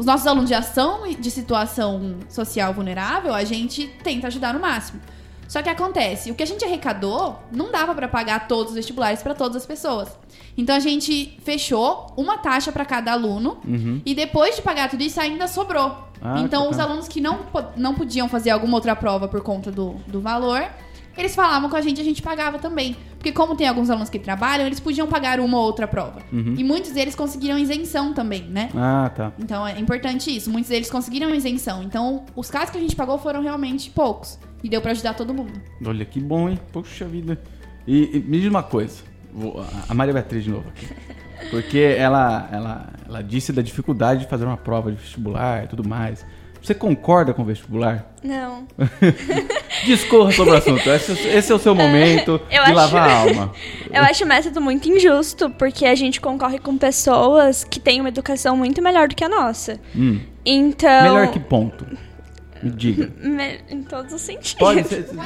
Os 0.00 0.06
nossos 0.06 0.26
alunos 0.26 0.48
já 0.48 0.62
são 0.62 1.06
de 1.12 1.30
situação 1.30 2.16
social 2.26 2.72
vulnerável, 2.72 3.34
a 3.34 3.44
gente 3.44 3.86
tenta 4.02 4.28
ajudar 4.28 4.54
no 4.54 4.58
máximo. 4.58 4.98
Só 5.46 5.60
que 5.60 5.68
acontece, 5.68 6.30
o 6.30 6.34
que 6.34 6.42
a 6.42 6.46
gente 6.46 6.64
arrecadou 6.64 7.38
não 7.52 7.70
dava 7.70 7.94
pra 7.94 8.08
pagar 8.08 8.48
todos 8.48 8.70
os 8.70 8.76
vestibulares 8.76 9.22
pra 9.22 9.34
todas 9.34 9.58
as 9.58 9.66
pessoas. 9.66 10.08
Então 10.56 10.74
a 10.74 10.80
gente 10.80 11.38
fechou 11.44 12.06
uma 12.16 12.38
taxa 12.38 12.72
pra 12.72 12.86
cada 12.86 13.12
aluno 13.12 13.58
Uhum. 13.66 14.00
e 14.06 14.14
depois 14.14 14.56
de 14.56 14.62
pagar 14.62 14.88
tudo 14.88 15.02
isso 15.02 15.20
ainda 15.20 15.46
sobrou. 15.46 16.08
Ah, 16.22 16.40
então 16.40 16.70
os 16.70 16.78
alunos 16.78 17.06
que 17.06 17.20
não, 17.20 17.40
não 17.76 17.94
podiam 17.94 18.26
fazer 18.26 18.48
alguma 18.50 18.76
outra 18.78 18.96
prova 18.96 19.28
por 19.28 19.42
conta 19.42 19.70
do, 19.70 19.96
do 20.06 20.18
valor, 20.22 20.64
eles 21.20 21.34
falavam 21.34 21.68
com 21.70 21.76
a 21.76 21.80
gente 21.80 21.98
e 21.98 22.00
a 22.00 22.04
gente 22.04 22.20
pagava 22.22 22.58
também. 22.58 22.96
Porque 23.16 23.32
como 23.32 23.54
tem 23.54 23.68
alguns 23.68 23.90
alunos 23.90 24.08
que 24.08 24.18
trabalham, 24.18 24.66
eles 24.66 24.80
podiam 24.80 25.06
pagar 25.06 25.40
uma 25.40 25.58
ou 25.58 25.64
outra 25.64 25.86
prova. 25.86 26.20
Uhum. 26.32 26.54
E 26.56 26.64
muitos 26.64 26.90
deles 26.92 27.14
conseguiram 27.14 27.58
isenção 27.58 28.14
também, 28.14 28.42
né? 28.44 28.70
Ah, 28.74 29.10
tá. 29.14 29.32
Então 29.38 29.66
é 29.66 29.78
importante 29.78 30.34
isso. 30.34 30.50
Muitos 30.50 30.70
deles 30.70 30.90
conseguiram 30.90 31.34
isenção. 31.34 31.82
Então, 31.82 32.24
os 32.34 32.50
casos 32.50 32.70
que 32.70 32.78
a 32.78 32.80
gente 32.80 32.96
pagou 32.96 33.18
foram 33.18 33.42
realmente 33.42 33.90
poucos. 33.90 34.38
E 34.64 34.68
deu 34.68 34.80
pra 34.80 34.90
ajudar 34.92 35.14
todo 35.14 35.32
mundo. 35.34 35.52
Olha 35.84 36.04
que 36.04 36.20
bom, 36.20 36.48
hein? 36.48 36.58
Poxa 36.72 37.06
vida. 37.06 37.38
E, 37.86 38.16
e 38.16 38.20
me 38.20 38.38
diz 38.40 38.48
uma 38.48 38.62
coisa. 38.62 39.02
Vou- 39.32 39.64
a 39.88 39.94
Maria 39.94 40.12
Beatriz 40.14 40.44
de 40.44 40.50
novo 40.50 40.68
aqui. 40.68 40.86
Porque 41.50 41.78
ela, 41.78 42.48
ela, 42.52 42.88
ela 43.08 43.22
disse 43.22 43.52
da 43.52 43.62
dificuldade 43.62 44.20
de 44.20 44.26
fazer 44.28 44.44
uma 44.44 44.56
prova 44.58 44.90
de 44.90 44.98
vestibular 44.98 45.64
e 45.64 45.68
tudo 45.68 45.86
mais. 45.88 46.24
Você 46.62 46.74
concorda 46.74 47.32
com 47.32 47.42
o 47.42 47.44
vestibular? 47.44 48.06
Não. 48.22 48.66
Discorra 49.86 50.30
sobre 50.32 50.52
o 50.54 50.56
assunto. 50.56 50.88
Esse, 50.90 51.12
esse 51.28 51.50
é 51.52 51.54
o 51.54 51.58
seu 51.58 51.74
momento 51.74 52.32
Eu 52.50 52.64
de 52.64 52.70
acho- 52.70 52.74
lavar 52.74 53.08
a 53.08 53.14
alma. 53.20 53.52
Eu 53.92 54.02
acho 54.02 54.24
o 54.24 54.26
método 54.28 54.60
muito 54.60 54.88
injusto, 54.88 55.48
porque 55.50 55.86
a 55.86 55.94
gente 55.94 56.20
concorre 56.20 56.58
com 56.58 56.76
pessoas 56.76 57.64
que 57.64 57.80
têm 57.80 58.00
uma 58.00 58.08
educação 58.10 58.56
muito 58.56 58.82
melhor 58.82 59.08
do 59.08 59.14
que 59.14 59.24
a 59.24 59.28
nossa. 59.28 59.80
Hum. 59.96 60.20
Então. 60.44 61.02
Melhor 61.02 61.28
que 61.32 61.40
ponto. 61.40 61.86
Me 62.62 62.70
diga. 62.70 63.10
Me- 63.20 63.60
Em 63.70 63.82
todos 63.82 64.12
os 64.12 64.20
sentidos. 64.20 64.54
Pode 64.54 64.86
ser. 64.86 65.06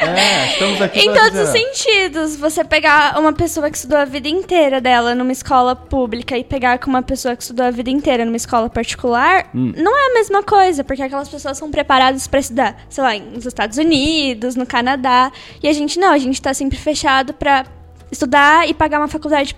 É, 0.00 0.52
estamos 0.52 0.80
aqui 0.80 1.00
Em 1.00 1.12
todos 1.12 1.38
os 1.40 1.48
sentidos, 1.50 2.34
você 2.36 2.64
pegar 2.64 3.18
uma 3.20 3.32
pessoa 3.34 3.70
que 3.70 3.76
estudou 3.76 3.98
a 3.98 4.04
vida 4.06 4.28
inteira 4.28 4.80
dela 4.80 5.14
numa 5.14 5.30
escola 5.30 5.76
pública 5.76 6.38
e 6.38 6.42
pegar 6.42 6.78
com 6.78 6.88
uma 6.88 7.02
pessoa 7.02 7.36
que 7.36 7.42
estudou 7.42 7.66
a 7.66 7.70
vida 7.70 7.90
inteira 7.90 8.24
numa 8.24 8.36
escola 8.36 8.70
particular, 8.70 9.50
Hum. 9.54 9.72
não 9.76 9.94
é 9.94 10.10
a 10.10 10.14
mesma 10.14 10.42
coisa, 10.42 10.82
porque 10.82 11.02
aquelas 11.02 11.28
pessoas 11.28 11.58
são 11.58 11.70
preparadas 11.70 12.26
pra 12.26 12.40
estudar, 12.40 12.82
sei 12.88 13.04
lá, 13.04 13.14
nos 13.18 13.44
Estados 13.44 13.76
Unidos, 13.76 14.56
no 14.56 14.64
Canadá, 14.64 15.30
e 15.62 15.68
a 15.68 15.72
gente 15.72 15.98
não, 16.00 16.10
a 16.12 16.18
gente 16.18 16.40
tá 16.40 16.54
sempre 16.54 16.78
fechado 16.78 17.34
pra 17.34 17.66
estudar 18.10 18.66
e 18.66 18.72
pagar 18.72 18.98
uma 19.00 19.08
faculdade 19.08 19.54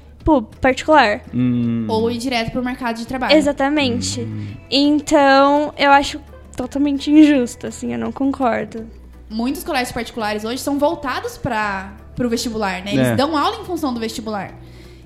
particular. 0.61 1.21
Hum, 1.33 1.87
Ou 1.89 2.11
ir 2.11 2.19
direto 2.19 2.51
pro 2.51 2.65
mercado 2.65 2.97
de 2.97 3.07
trabalho. 3.07 3.37
Exatamente. 3.37 4.27
Então, 4.71 5.73
eu 5.79 5.91
acho 5.93 6.21
totalmente 6.57 7.11
injusto, 7.11 7.67
assim, 7.67 7.93
eu 7.93 7.99
não 7.99 8.13
concordo. 8.13 8.87
Muitos 9.31 9.65
colégios 9.65 9.93
particulares 9.93 10.45
hoje 10.45 10.59
são 10.59 10.79
voltados 10.79 11.39
para 11.39 11.93
o 12.23 12.29
vestibular, 12.29 12.83
né? 12.85 12.93
Eles 12.93 13.09
É. 13.09 13.17
dão 13.17 13.37
aula 13.37 13.61
em 13.61 13.65
função 13.65 13.93
do 13.95 13.99
vestibular. 14.01 14.53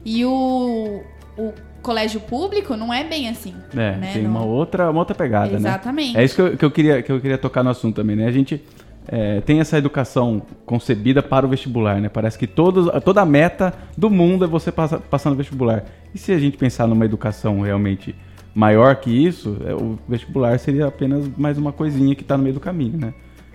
E 0.05 0.25
o, 0.25 1.01
o 1.39 1.53
colégio 1.83 2.21
público 2.21 2.77
não 2.77 2.93
é 2.93 3.05
bem 3.05 3.29
assim. 3.29 3.55
É, 3.73 3.97
né? 3.97 4.11
tem 4.15 4.23
Não- 4.23 4.31
uma 4.31 4.45
outra, 4.45 4.91
uma 4.91 4.99
outra 5.01 5.15
pegada, 5.15 5.53
né? 5.53 5.57
Exatamente. 5.57 6.19
É 6.19 6.25
isso 6.25 6.35
que 6.35 6.43
eu, 6.43 6.57
que 6.57 6.65
eu 6.65 6.71
queria, 6.71 7.03
que 7.03 7.13
eu 7.13 7.21
queria 7.21 7.39
tocar 7.39 7.63
no 7.63 7.71
assunto 7.71 7.95
também, 7.97 8.17
né? 8.17 8.27
A 8.27 8.33
gente 8.33 8.61
é, 9.09 9.41
tem 9.43 9.61
essa 9.61 9.79
educação 9.79 10.43
concebida 10.65 11.23
para 11.23 11.47
o 11.47 11.49
vestibular, 11.49 12.01
né? 12.01 12.09
Parece 12.09 12.37
que 12.37 12.47
todos, 12.49 12.91
toda 13.05 13.21
a 13.23 13.25
meta 13.27 13.73
do 13.97 14.11
mundo 14.11 14.45
é 14.45 14.49
você 14.49 14.73
passa, 14.73 14.99
passar 14.99 15.31
no 15.31 15.37
vestibular. 15.37 15.85
E 16.13 16.19
se 16.19 16.33
a 16.33 16.39
gente 16.41 16.57
pensar 16.57 16.89
numa 16.89 17.05
educação 17.05 17.61
realmente 17.61 18.17
maior 18.57 18.97
que 18.97 19.11
isso, 19.11 19.59
é, 19.67 19.75
o 19.75 19.99
vestibular 20.09 20.59
seria 20.59 20.87
apenas 20.87 21.29
mais 21.37 21.59
uma 21.59 21.73
coisinha 21.73 22.15
que 22.15 22.23
está 22.23 22.37
no 22.39 22.43
meio 22.43 22.55
do 22.55 22.61
caminho, 22.61 22.97
né? 22.99 23.13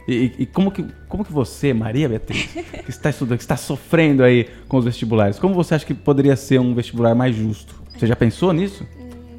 E, 0.07 0.13
e- 0.13 0.33
e 0.39 0.45
como, 0.45 0.71
que, 0.71 0.85
como 1.09 1.25
que 1.25 1.31
você, 1.33 1.73
Maria 1.73 2.07
Beatriz, 2.07 2.45
que 2.85 2.89
está 2.89 3.09
estudando, 3.09 3.37
que 3.37 3.43
está 3.43 3.57
sofrendo 3.57 4.23
aí 4.23 4.47
com 4.67 4.77
os 4.77 4.85
vestibulares, 4.85 5.39
como 5.39 5.55
você 5.55 5.73
acha 5.73 5.85
que 5.85 5.93
poderia 5.95 6.35
ser 6.35 6.59
um 6.59 6.75
vestibular 6.75 7.15
mais 7.15 7.35
justo? 7.35 7.81
Você 7.97 8.05
já 8.05 8.15
pensou 8.15 8.53
nisso? 8.53 8.85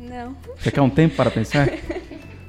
Não. 0.08 0.36
Você 0.58 0.70
quer 0.72 0.80
um 0.82 0.90
tempo 0.90 1.14
para 1.14 1.30
pensar? 1.30 1.68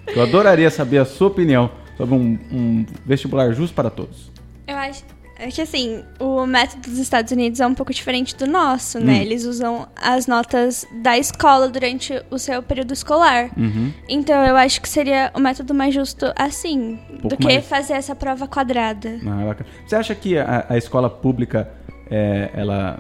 Eu 0.08 0.22
adoraria 0.24 0.70
saber 0.72 0.98
a 0.98 1.06
sua 1.06 1.28
opinião 1.28 1.70
sobre 1.98 2.16
um, 2.16 2.38
um 2.52 2.86
vestibular 3.06 3.52
justo 3.54 3.74
para 3.76 3.90
todos. 3.92 4.32
Eu 4.68 4.76
acho 4.76 5.04
é 5.44 5.52
que 5.52 5.62
assim, 5.62 6.04
o 6.20 6.46
método 6.46 6.90
dos 6.90 6.98
Estados 6.98 7.32
Unidos 7.32 7.60
é 7.60 7.68
um 7.68 7.74
pouco 7.74 7.94
diferente 7.94 8.36
do 8.36 8.48
nosso, 8.48 9.00
né? 9.00 9.14
Hum. 9.14 9.22
Eles 9.22 9.46
usam 9.46 9.88
as 9.96 10.28
notas 10.28 10.86
da 11.02 11.18
escola 11.18 11.68
durante 11.70 12.22
o 12.32 12.38
seu 12.38 12.62
período 12.64 12.94
escolar. 12.94 13.50
Uhum. 13.58 13.92
Então 14.08 14.44
eu 14.46 14.56
acho 14.56 14.82
que 14.82 14.90
seria 14.90 15.32
o 15.34 15.40
método 15.40 15.74
mais 15.74 15.94
justo 15.94 16.32
assim, 16.36 17.00
pouco 17.22 17.30
do 17.30 17.38
que 17.38 17.46
mais. 17.46 17.66
fazer 17.66 17.94
essa 17.94 18.16
prova 18.16 18.48
quadrada. 18.48 19.20
Ah. 19.26 19.56
Você 19.86 19.96
acha 19.96 20.16
que 20.16 20.38
a, 20.38 20.66
a 20.70 20.78
escola 20.78 21.10
pública 21.10 21.70
é, 22.10 22.50
ela 22.54 22.98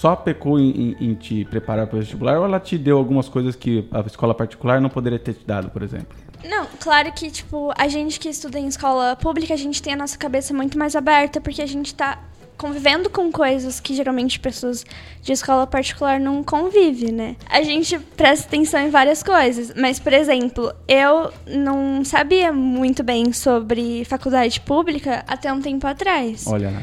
só 0.00 0.16
pecou 0.16 0.58
em, 0.58 0.70
em- 0.70 0.96
em 1.10 1.14
te 1.14 1.44
preparar 1.44 1.86
para 1.86 1.96
o 1.96 2.00
vestibular 2.00 2.38
ou 2.38 2.44
ela 2.46 2.58
te 2.58 2.78
deu 2.78 2.96
algumas 2.96 3.28
coisas 3.28 3.54
que 3.54 3.86
a 3.92 4.00
escola 4.00 4.34
particular 4.34 4.80
não 4.80 4.88
poderia 4.88 5.18
ter 5.18 5.34
te 5.34 5.44
dado, 5.46 5.68
por 5.70 5.82
exemplo? 5.82 6.16
Não, 6.42 6.66
claro 6.80 7.12
que, 7.12 7.30
tipo, 7.30 7.70
a 7.76 7.86
gente 7.86 8.18
que 8.18 8.28
estuda 8.30 8.58
em 8.58 8.66
escola 8.66 9.14
pública, 9.16 9.52
a 9.52 9.56
gente 9.58 9.82
tem 9.82 9.92
a 9.92 9.96
nossa 9.96 10.16
cabeça 10.16 10.54
muito 10.54 10.78
mais 10.78 10.96
aberta, 10.96 11.38
porque 11.38 11.60
a 11.60 11.66
gente 11.66 11.94
tá 11.94 12.18
convivendo 12.56 13.10
com 13.10 13.30
coisas 13.30 13.78
que 13.78 13.94
geralmente 13.94 14.40
pessoas 14.40 14.84
de 15.22 15.32
escola 15.32 15.66
particular 15.66 16.18
não 16.18 16.42
convivem, 16.42 17.12
né? 17.12 17.36
A 17.50 17.62
gente 17.62 17.98
presta 17.98 18.46
atenção 18.46 18.80
em 18.80 18.88
várias 18.90 19.22
coisas, 19.22 19.72
mas, 19.76 19.98
por 20.00 20.12
exemplo, 20.14 20.72
eu 20.88 21.30
não 21.46 22.02
sabia 22.04 22.50
muito 22.52 23.02
bem 23.02 23.32
sobre 23.34 24.04
faculdade 24.06 24.60
pública 24.62 25.24
até 25.28 25.52
um 25.52 25.60
tempo 25.60 25.86
atrás. 25.86 26.46
Olha 26.46 26.70
lá. 26.70 26.82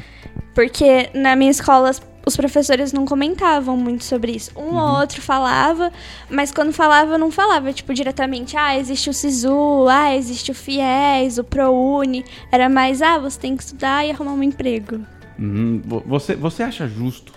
Porque 0.53 1.09
na 1.15 1.35
minha 1.35 1.51
escola 1.51 1.91
os 2.27 2.35
professores 2.35 2.91
não 2.93 3.05
comentavam 3.05 3.75
muito 3.77 4.03
sobre 4.03 4.33
isso. 4.33 4.51
Um 4.55 4.75
ou 4.75 4.99
outro 4.99 5.21
falava, 5.21 5.91
mas 6.29 6.51
quando 6.51 6.71
falava, 6.73 7.17
não 7.17 7.31
falava, 7.31 7.71
tipo, 7.73 7.93
diretamente, 7.93 8.55
ah, 8.57 8.77
existe 8.77 9.09
o 9.09 9.13
SISU, 9.13 9.87
ah, 9.89 10.15
existe 10.15 10.51
o 10.51 10.55
FIES, 10.55 11.37
o 11.37 11.43
ProUni. 11.43 12.25
Era 12.51 12.67
mais, 12.69 13.01
ah, 13.01 13.17
você 13.17 13.39
tem 13.39 13.55
que 13.55 13.63
estudar 13.63 14.05
e 14.05 14.11
arrumar 14.11 14.33
um 14.33 14.43
emprego. 14.43 14.99
Uhum. 15.39 15.81
Vo- 15.85 16.03
Você, 16.05 16.35
você 16.35 16.63
acha 16.63 16.87
justo 16.87 17.33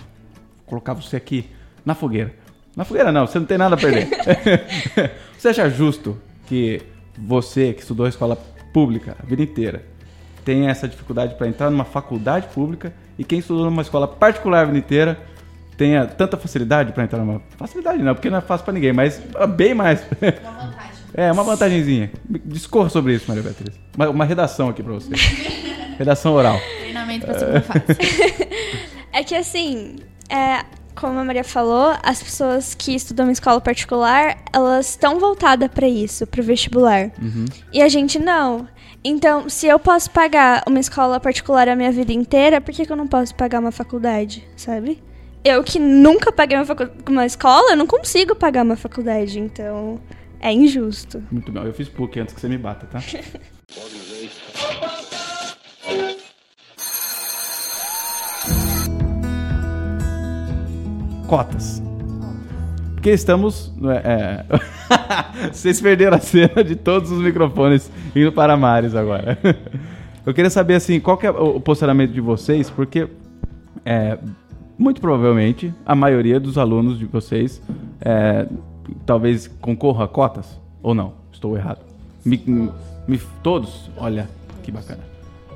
colocar 0.67 0.95
você 0.95 1.17
aqui 1.17 1.49
na 1.85 1.95
fogueira? 1.95 2.35
Na 2.77 2.85
fogueira 2.85 3.11
não, 3.13 3.27
você 3.27 3.39
não 3.39 3.47
tem 3.47 3.59
nada 3.59 3.75
a 3.75 3.79
perder. 3.79 4.09
você 5.39 5.49
acha 5.49 5.69
justo 5.71 6.19
que 6.47 6.81
você, 7.19 7.73
que 7.73 7.81
estudou 7.83 8.07
a 8.07 8.09
escola 8.09 8.37
pública 8.73 9.17
a 9.23 9.27
vida 9.27 9.43
inteira, 9.43 9.85
tem 10.51 10.67
essa 10.67 10.89
dificuldade 10.89 11.37
para 11.37 11.47
entrar 11.47 11.71
numa 11.71 11.85
faculdade 11.85 12.49
pública 12.49 12.93
e 13.17 13.23
quem 13.23 13.39
estudou 13.39 13.67
numa 13.67 13.83
escola 13.83 14.09
particular 14.09 14.63
a 14.63 14.65
vida 14.65 14.79
inteira 14.79 15.17
tenha 15.77 16.05
tanta 16.05 16.37
facilidade 16.37 16.93
para 16.93 17.05
entrar 17.05 17.21
numa 17.21 17.41
facilidade 17.57 18.03
não, 18.03 18.17
porque 18.17 18.29
não 18.29 18.39
é 18.39 18.41
fácil 18.41 18.65
para 18.65 18.75
ninguém, 18.75 18.93
mas 18.93 19.23
bem 19.57 19.75
mais. 19.75 20.03
Uma 20.21 20.51
vantagem. 20.51 20.91
É, 21.13 21.33
uma 21.33 21.43
vantagenzinha. 21.43 22.09
Discorra 22.45 22.89
sobre 22.89 23.15
isso, 23.15 23.25
Maria 23.27 23.43
Beatriz. 23.43 23.75
Uma, 23.97 24.11
uma 24.11 24.25
redação 24.25 24.69
aqui 24.69 24.81
para 24.81 24.93
você. 24.93 25.11
redação 25.99 26.35
oral. 26.35 26.57
Treinamento 26.79 27.27
pra 27.27 27.37
segunda 27.37 27.61
fase. 27.63 27.85
É 29.13 29.25
que 29.25 29.35
assim, 29.35 29.97
é, 30.29 30.65
como 30.95 31.19
a 31.19 31.25
Maria 31.25 31.43
falou, 31.43 31.97
as 32.01 32.23
pessoas 32.23 32.75
que 32.77 32.95
estudam 32.95 33.29
em 33.29 33.33
escola 33.33 33.61
particular, 33.61 34.39
elas 34.53 34.91
estão 34.91 35.19
voltadas 35.19 35.69
para 35.69 35.89
isso, 35.89 36.29
pro 36.29 36.45
vestibular. 36.45 37.11
E 37.73 37.83
a 37.83 37.89
gente 37.89 38.21
não. 38.21 38.69
Então, 39.03 39.49
se 39.49 39.67
eu 39.67 39.79
posso 39.79 40.11
pagar 40.11 40.63
uma 40.67 40.79
escola 40.79 41.19
particular 41.19 41.69
a 41.69 41.75
minha 41.77 41.91
vida 41.91 42.13
inteira, 42.13 42.61
por 42.61 42.73
que, 42.75 42.85
que 42.85 42.93
eu 42.93 42.97
não 42.97 43.07
posso 43.09 43.35
pagar 43.35 43.59
uma 43.61 43.73
faculdade, 43.73 44.47
sabe? 44.57 45.03
Eu 45.43 45.65
que 45.65 45.79
nunca 45.79 46.31
paguei 46.31 46.59
uma, 46.59 46.67
facu- 46.67 46.91
uma 47.09 47.25
escola, 47.25 47.73
eu 47.73 47.77
não 47.77 47.87
consigo 47.87 48.35
pagar 48.35 48.63
uma 48.63 48.77
faculdade, 48.77 49.41
então 49.41 49.99
é 50.39 50.53
injusto. 50.53 51.23
Muito 51.31 51.51
bem. 51.51 51.65
Eu 51.65 51.73
fiz 51.73 51.89
PUC 51.89 52.21
antes 52.21 52.35
que 52.35 52.41
você 52.43 52.49
me 52.49 52.59
bata, 52.59 52.87
tá? 52.87 53.01
Cotas. 61.27 61.83
Porque 63.01 63.13
estamos. 63.13 63.73
é, 64.05 64.45
é, 64.53 65.49
Vocês 65.51 65.81
perderam 65.81 66.19
a 66.19 66.21
cena 66.21 66.63
de 66.63 66.77
todos 66.77 67.11
os 67.11 67.19
microfones 67.19 67.91
indo 68.15 68.31
para 68.31 68.59
Mares 68.59 68.95
agora. 68.95 69.39
Eu 70.27 70.35
queria 70.35 70.51
saber 70.51 70.75
assim, 70.75 71.01
qual 71.01 71.19
é 71.23 71.31
o 71.31 71.59
posicionamento 71.59 72.13
de 72.13 72.21
vocês, 72.21 72.69
porque 72.69 73.09
é, 73.87 74.19
muito 74.79 75.01
provavelmente 75.01 75.73
a 75.87 75.95
maioria 75.95 76.39
dos 76.39 76.59
alunos 76.59 76.99
de 76.99 77.07
vocês 77.07 77.63
é, 78.03 78.47
talvez 79.07 79.49
concorra 79.49 80.05
a 80.05 80.09
cotas 80.09 80.61
ou 80.83 80.95
não? 80.95 81.15
Estou 81.33 81.57
errado. 81.57 81.79
Me- 82.23 82.71
me- 83.09 83.21
todos? 83.43 83.91
Olha, 83.97 84.29
que 84.63 84.71
bacana. 84.71 85.01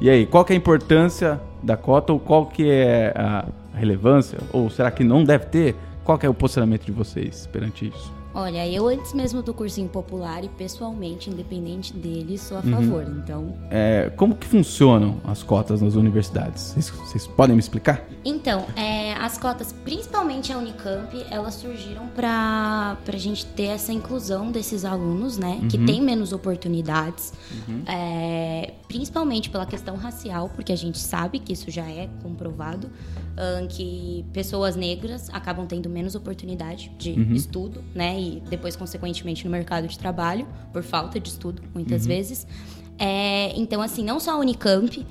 E 0.00 0.08
aí, 0.08 0.24
qual 0.24 0.46
é 0.48 0.54
a 0.54 0.56
importância 0.56 1.38
da 1.62 1.76
cota 1.76 2.10
ou 2.14 2.18
qual 2.18 2.46
que 2.46 2.66
é 2.70 3.12
a 3.14 3.44
relevância? 3.74 4.38
Ou 4.50 4.70
será 4.70 4.90
que 4.90 5.04
não 5.04 5.22
deve 5.24 5.44
ter? 5.44 5.76
Qual 6.04 6.18
é 6.22 6.28
o 6.28 6.34
posicionamento 6.34 6.84
de 6.84 6.92
vocês 6.92 7.46
perante 7.46 7.88
isso? 7.88 8.23
Olha, 8.34 8.66
eu 8.68 8.88
antes 8.88 9.12
mesmo 9.12 9.42
do 9.42 9.54
cursinho 9.54 9.88
popular 9.88 10.42
e 10.42 10.48
pessoalmente, 10.48 11.30
independente 11.30 11.92
dele, 11.94 12.36
sou 12.36 12.56
a 12.56 12.60
Uhum. 12.60 12.70
favor. 12.72 13.04
Então, 13.22 13.54
É, 13.70 14.10
como 14.16 14.34
que 14.34 14.46
funcionam 14.46 15.20
as 15.24 15.42
cotas 15.42 15.80
nas 15.80 15.94
universidades? 15.94 16.72
Vocês, 16.74 16.90
vocês 16.90 17.26
podem 17.28 17.54
me 17.54 17.60
explicar? 17.60 18.02
Então, 18.24 18.66
é, 18.74 19.12
as 19.14 19.38
cotas, 19.38 19.72
principalmente 19.84 20.52
a 20.52 20.58
Unicamp, 20.58 21.14
elas 21.30 21.54
surgiram 21.54 22.08
para 22.08 22.96
a 23.06 23.16
gente 23.16 23.46
ter 23.46 23.66
essa 23.66 23.92
inclusão 23.92 24.50
desses 24.50 24.84
alunos, 24.84 25.38
né? 25.38 25.60
Que 25.68 25.78
têm 25.78 26.00
menos 26.02 26.32
oportunidades, 26.32 27.32
é, 27.86 28.72
principalmente 28.88 29.48
pela 29.50 29.66
questão 29.66 29.96
racial, 29.96 30.50
porque 30.54 30.72
a 30.72 30.76
gente 30.76 30.98
sabe 30.98 31.38
que 31.38 31.52
isso 31.52 31.70
já 31.70 31.88
é 31.88 32.08
comprovado, 32.22 32.90
que 33.68 34.24
pessoas 34.32 34.76
negras 34.76 35.28
acabam 35.32 35.66
tendo 35.66 35.88
menos 35.88 36.14
oportunidade 36.14 36.90
de 36.98 37.12
estudo, 37.34 37.82
né? 37.94 38.18
E 38.24 38.40
depois, 38.48 38.76
consequentemente, 38.76 39.44
no 39.44 39.50
mercado 39.50 39.86
de 39.86 39.98
trabalho, 39.98 40.46
por 40.72 40.82
falta 40.82 41.20
de 41.20 41.28
estudo, 41.28 41.62
muitas 41.74 42.06
vezes. 42.06 42.46
É, 42.98 43.52
então, 43.56 43.82
assim, 43.82 44.04
não 44.04 44.20
só 44.20 44.32
a 44.32 44.36
Unicamp, 44.38 45.04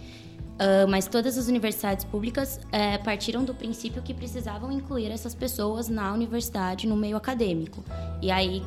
ah, 0.60 0.86
mas 0.88 1.08
todas 1.08 1.38
as 1.38 1.48
universidades 1.48 2.06
públicas 2.06 2.60
eh, 2.72 2.98
partiram 3.00 3.44
do 3.44 3.54
princípio 3.54 4.02
que 4.02 4.14
precisavam 4.14 4.72
incluir 4.72 5.12
essas 5.12 5.34
pessoas 5.34 5.90
na 5.90 6.14
universidade, 6.14 6.88
no 6.88 6.96
meio 6.96 7.18
acadêmico. 7.18 7.84
E 8.22 8.32
aí 8.32 8.64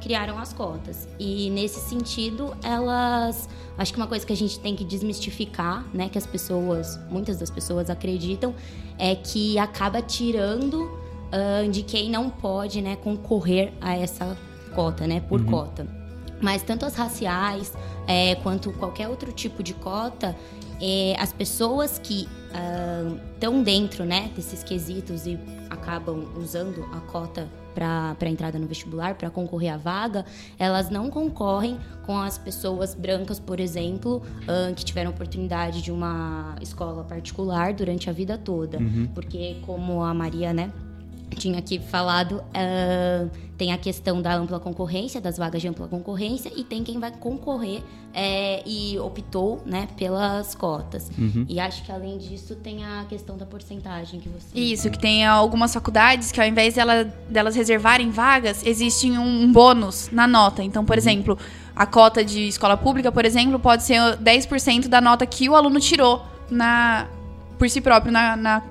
criaram 0.00 0.38
as 0.38 0.52
cotas. 0.52 1.08
E 1.18 1.50
nesse 1.50 1.80
sentido, 1.80 2.56
elas. 2.62 3.48
Acho 3.76 3.92
que 3.92 3.98
uma 3.98 4.06
coisa 4.06 4.24
que 4.24 4.32
a 4.32 4.36
gente 4.36 4.58
tem 4.60 4.76
que 4.76 4.84
desmistificar, 4.84 5.84
né, 5.92 6.08
que 6.08 6.18
as 6.18 6.26
pessoas, 6.26 6.98
muitas 7.10 7.38
das 7.38 7.50
pessoas 7.50 7.90
acreditam, 7.90 8.54
é 8.98 9.14
que 9.14 9.58
acaba 9.58 10.00
tirando 10.02 10.90
ah, 11.32 11.66
de 11.68 11.82
quem 11.82 12.10
não 12.10 12.30
pode, 12.30 12.80
né, 12.82 12.96
concorrer 12.96 13.72
a 13.80 13.96
essa 13.96 14.36
cota, 14.74 15.06
né, 15.06 15.20
por 15.20 15.44
cota. 15.44 15.86
Mas 16.40 16.62
tanto 16.62 16.86
as 16.86 16.94
raciais 16.94 17.72
é, 18.06 18.34
quanto 18.36 18.72
qualquer 18.72 19.08
outro 19.08 19.30
tipo 19.30 19.62
de 19.62 19.74
cota, 19.74 20.34
é, 20.80 21.14
as 21.18 21.32
pessoas 21.32 21.98
que 21.98 22.26
estão 23.34 23.62
dentro 23.62 24.04
né, 24.04 24.30
desses 24.34 24.64
quesitos 24.64 25.24
e 25.24 25.38
acabam 25.68 26.26
usando 26.36 26.82
a 26.92 27.00
cota 27.00 27.46
para 27.74 28.16
a 28.20 28.28
entrada 28.28 28.58
no 28.58 28.66
vestibular, 28.66 29.14
para 29.14 29.30
concorrer 29.30 29.72
à 29.72 29.76
vaga, 29.76 30.24
elas 30.58 30.90
não 30.90 31.08
concorrem 31.08 31.78
com 32.04 32.18
as 32.18 32.36
pessoas 32.36 32.94
brancas, 32.94 33.38
por 33.38 33.60
exemplo, 33.60 34.22
ah, 34.48 34.72
que 34.74 34.84
tiveram 34.84 35.10
oportunidade 35.10 35.80
de 35.80 35.92
uma 35.92 36.56
escola 36.60 37.04
particular 37.04 37.72
durante 37.72 38.10
a 38.10 38.12
vida 38.12 38.36
toda. 38.36 38.78
Porque, 39.14 39.58
como 39.64 40.02
a 40.02 40.12
Maria, 40.12 40.52
né? 40.52 40.72
Tinha 41.36 41.58
aqui 41.58 41.78
falado, 41.78 42.42
ah, 42.54 43.28
tem 43.60 43.72
a 43.72 43.76
questão 43.78 44.22
da 44.22 44.34
ampla 44.34 44.58
concorrência, 44.58 45.20
das 45.20 45.36
vagas 45.36 45.60
de 45.60 45.68
ampla 45.68 45.86
concorrência, 45.86 46.50
e 46.56 46.64
tem 46.64 46.82
quem 46.82 46.98
vai 46.98 47.10
concorrer 47.10 47.82
é, 48.14 48.62
e 48.66 48.98
optou 48.98 49.62
né, 49.66 49.86
pelas 49.98 50.54
cotas. 50.54 51.10
E 51.46 51.60
acho 51.60 51.84
que 51.84 51.92
além 51.92 52.16
disso 52.16 52.56
tem 52.56 52.82
a 52.84 53.04
questão 53.06 53.36
da 53.36 53.44
porcentagem 53.44 54.18
que 54.18 54.30
você. 54.30 54.58
Isso, 54.58 54.90
que 54.90 54.98
tem 54.98 55.26
algumas 55.26 55.74
faculdades 55.74 56.32
que 56.32 56.40
ao 56.40 56.46
invés 56.46 56.74
dela, 56.74 57.04
delas 57.28 57.54
reservarem 57.54 58.10
vagas, 58.10 58.64
existe 58.64 59.10
um, 59.10 59.42
um 59.42 59.52
bônus 59.52 60.08
na 60.10 60.26
nota. 60.26 60.62
Então, 60.62 60.82
por 60.82 60.96
exemplo, 60.96 61.36
a 61.76 61.84
cota 61.84 62.24
de 62.24 62.48
escola 62.48 62.78
pública, 62.78 63.12
por 63.12 63.26
exemplo, 63.26 63.58
pode 63.58 63.82
ser 63.82 64.00
10% 64.16 64.88
da 64.88 65.02
nota 65.02 65.26
que 65.26 65.50
o 65.50 65.54
aluno 65.54 65.78
tirou 65.80 66.24
na, 66.50 67.06
por 67.58 67.68
si 67.68 67.82
próprio 67.82 68.10
na, 68.10 68.36
na, 68.36 68.62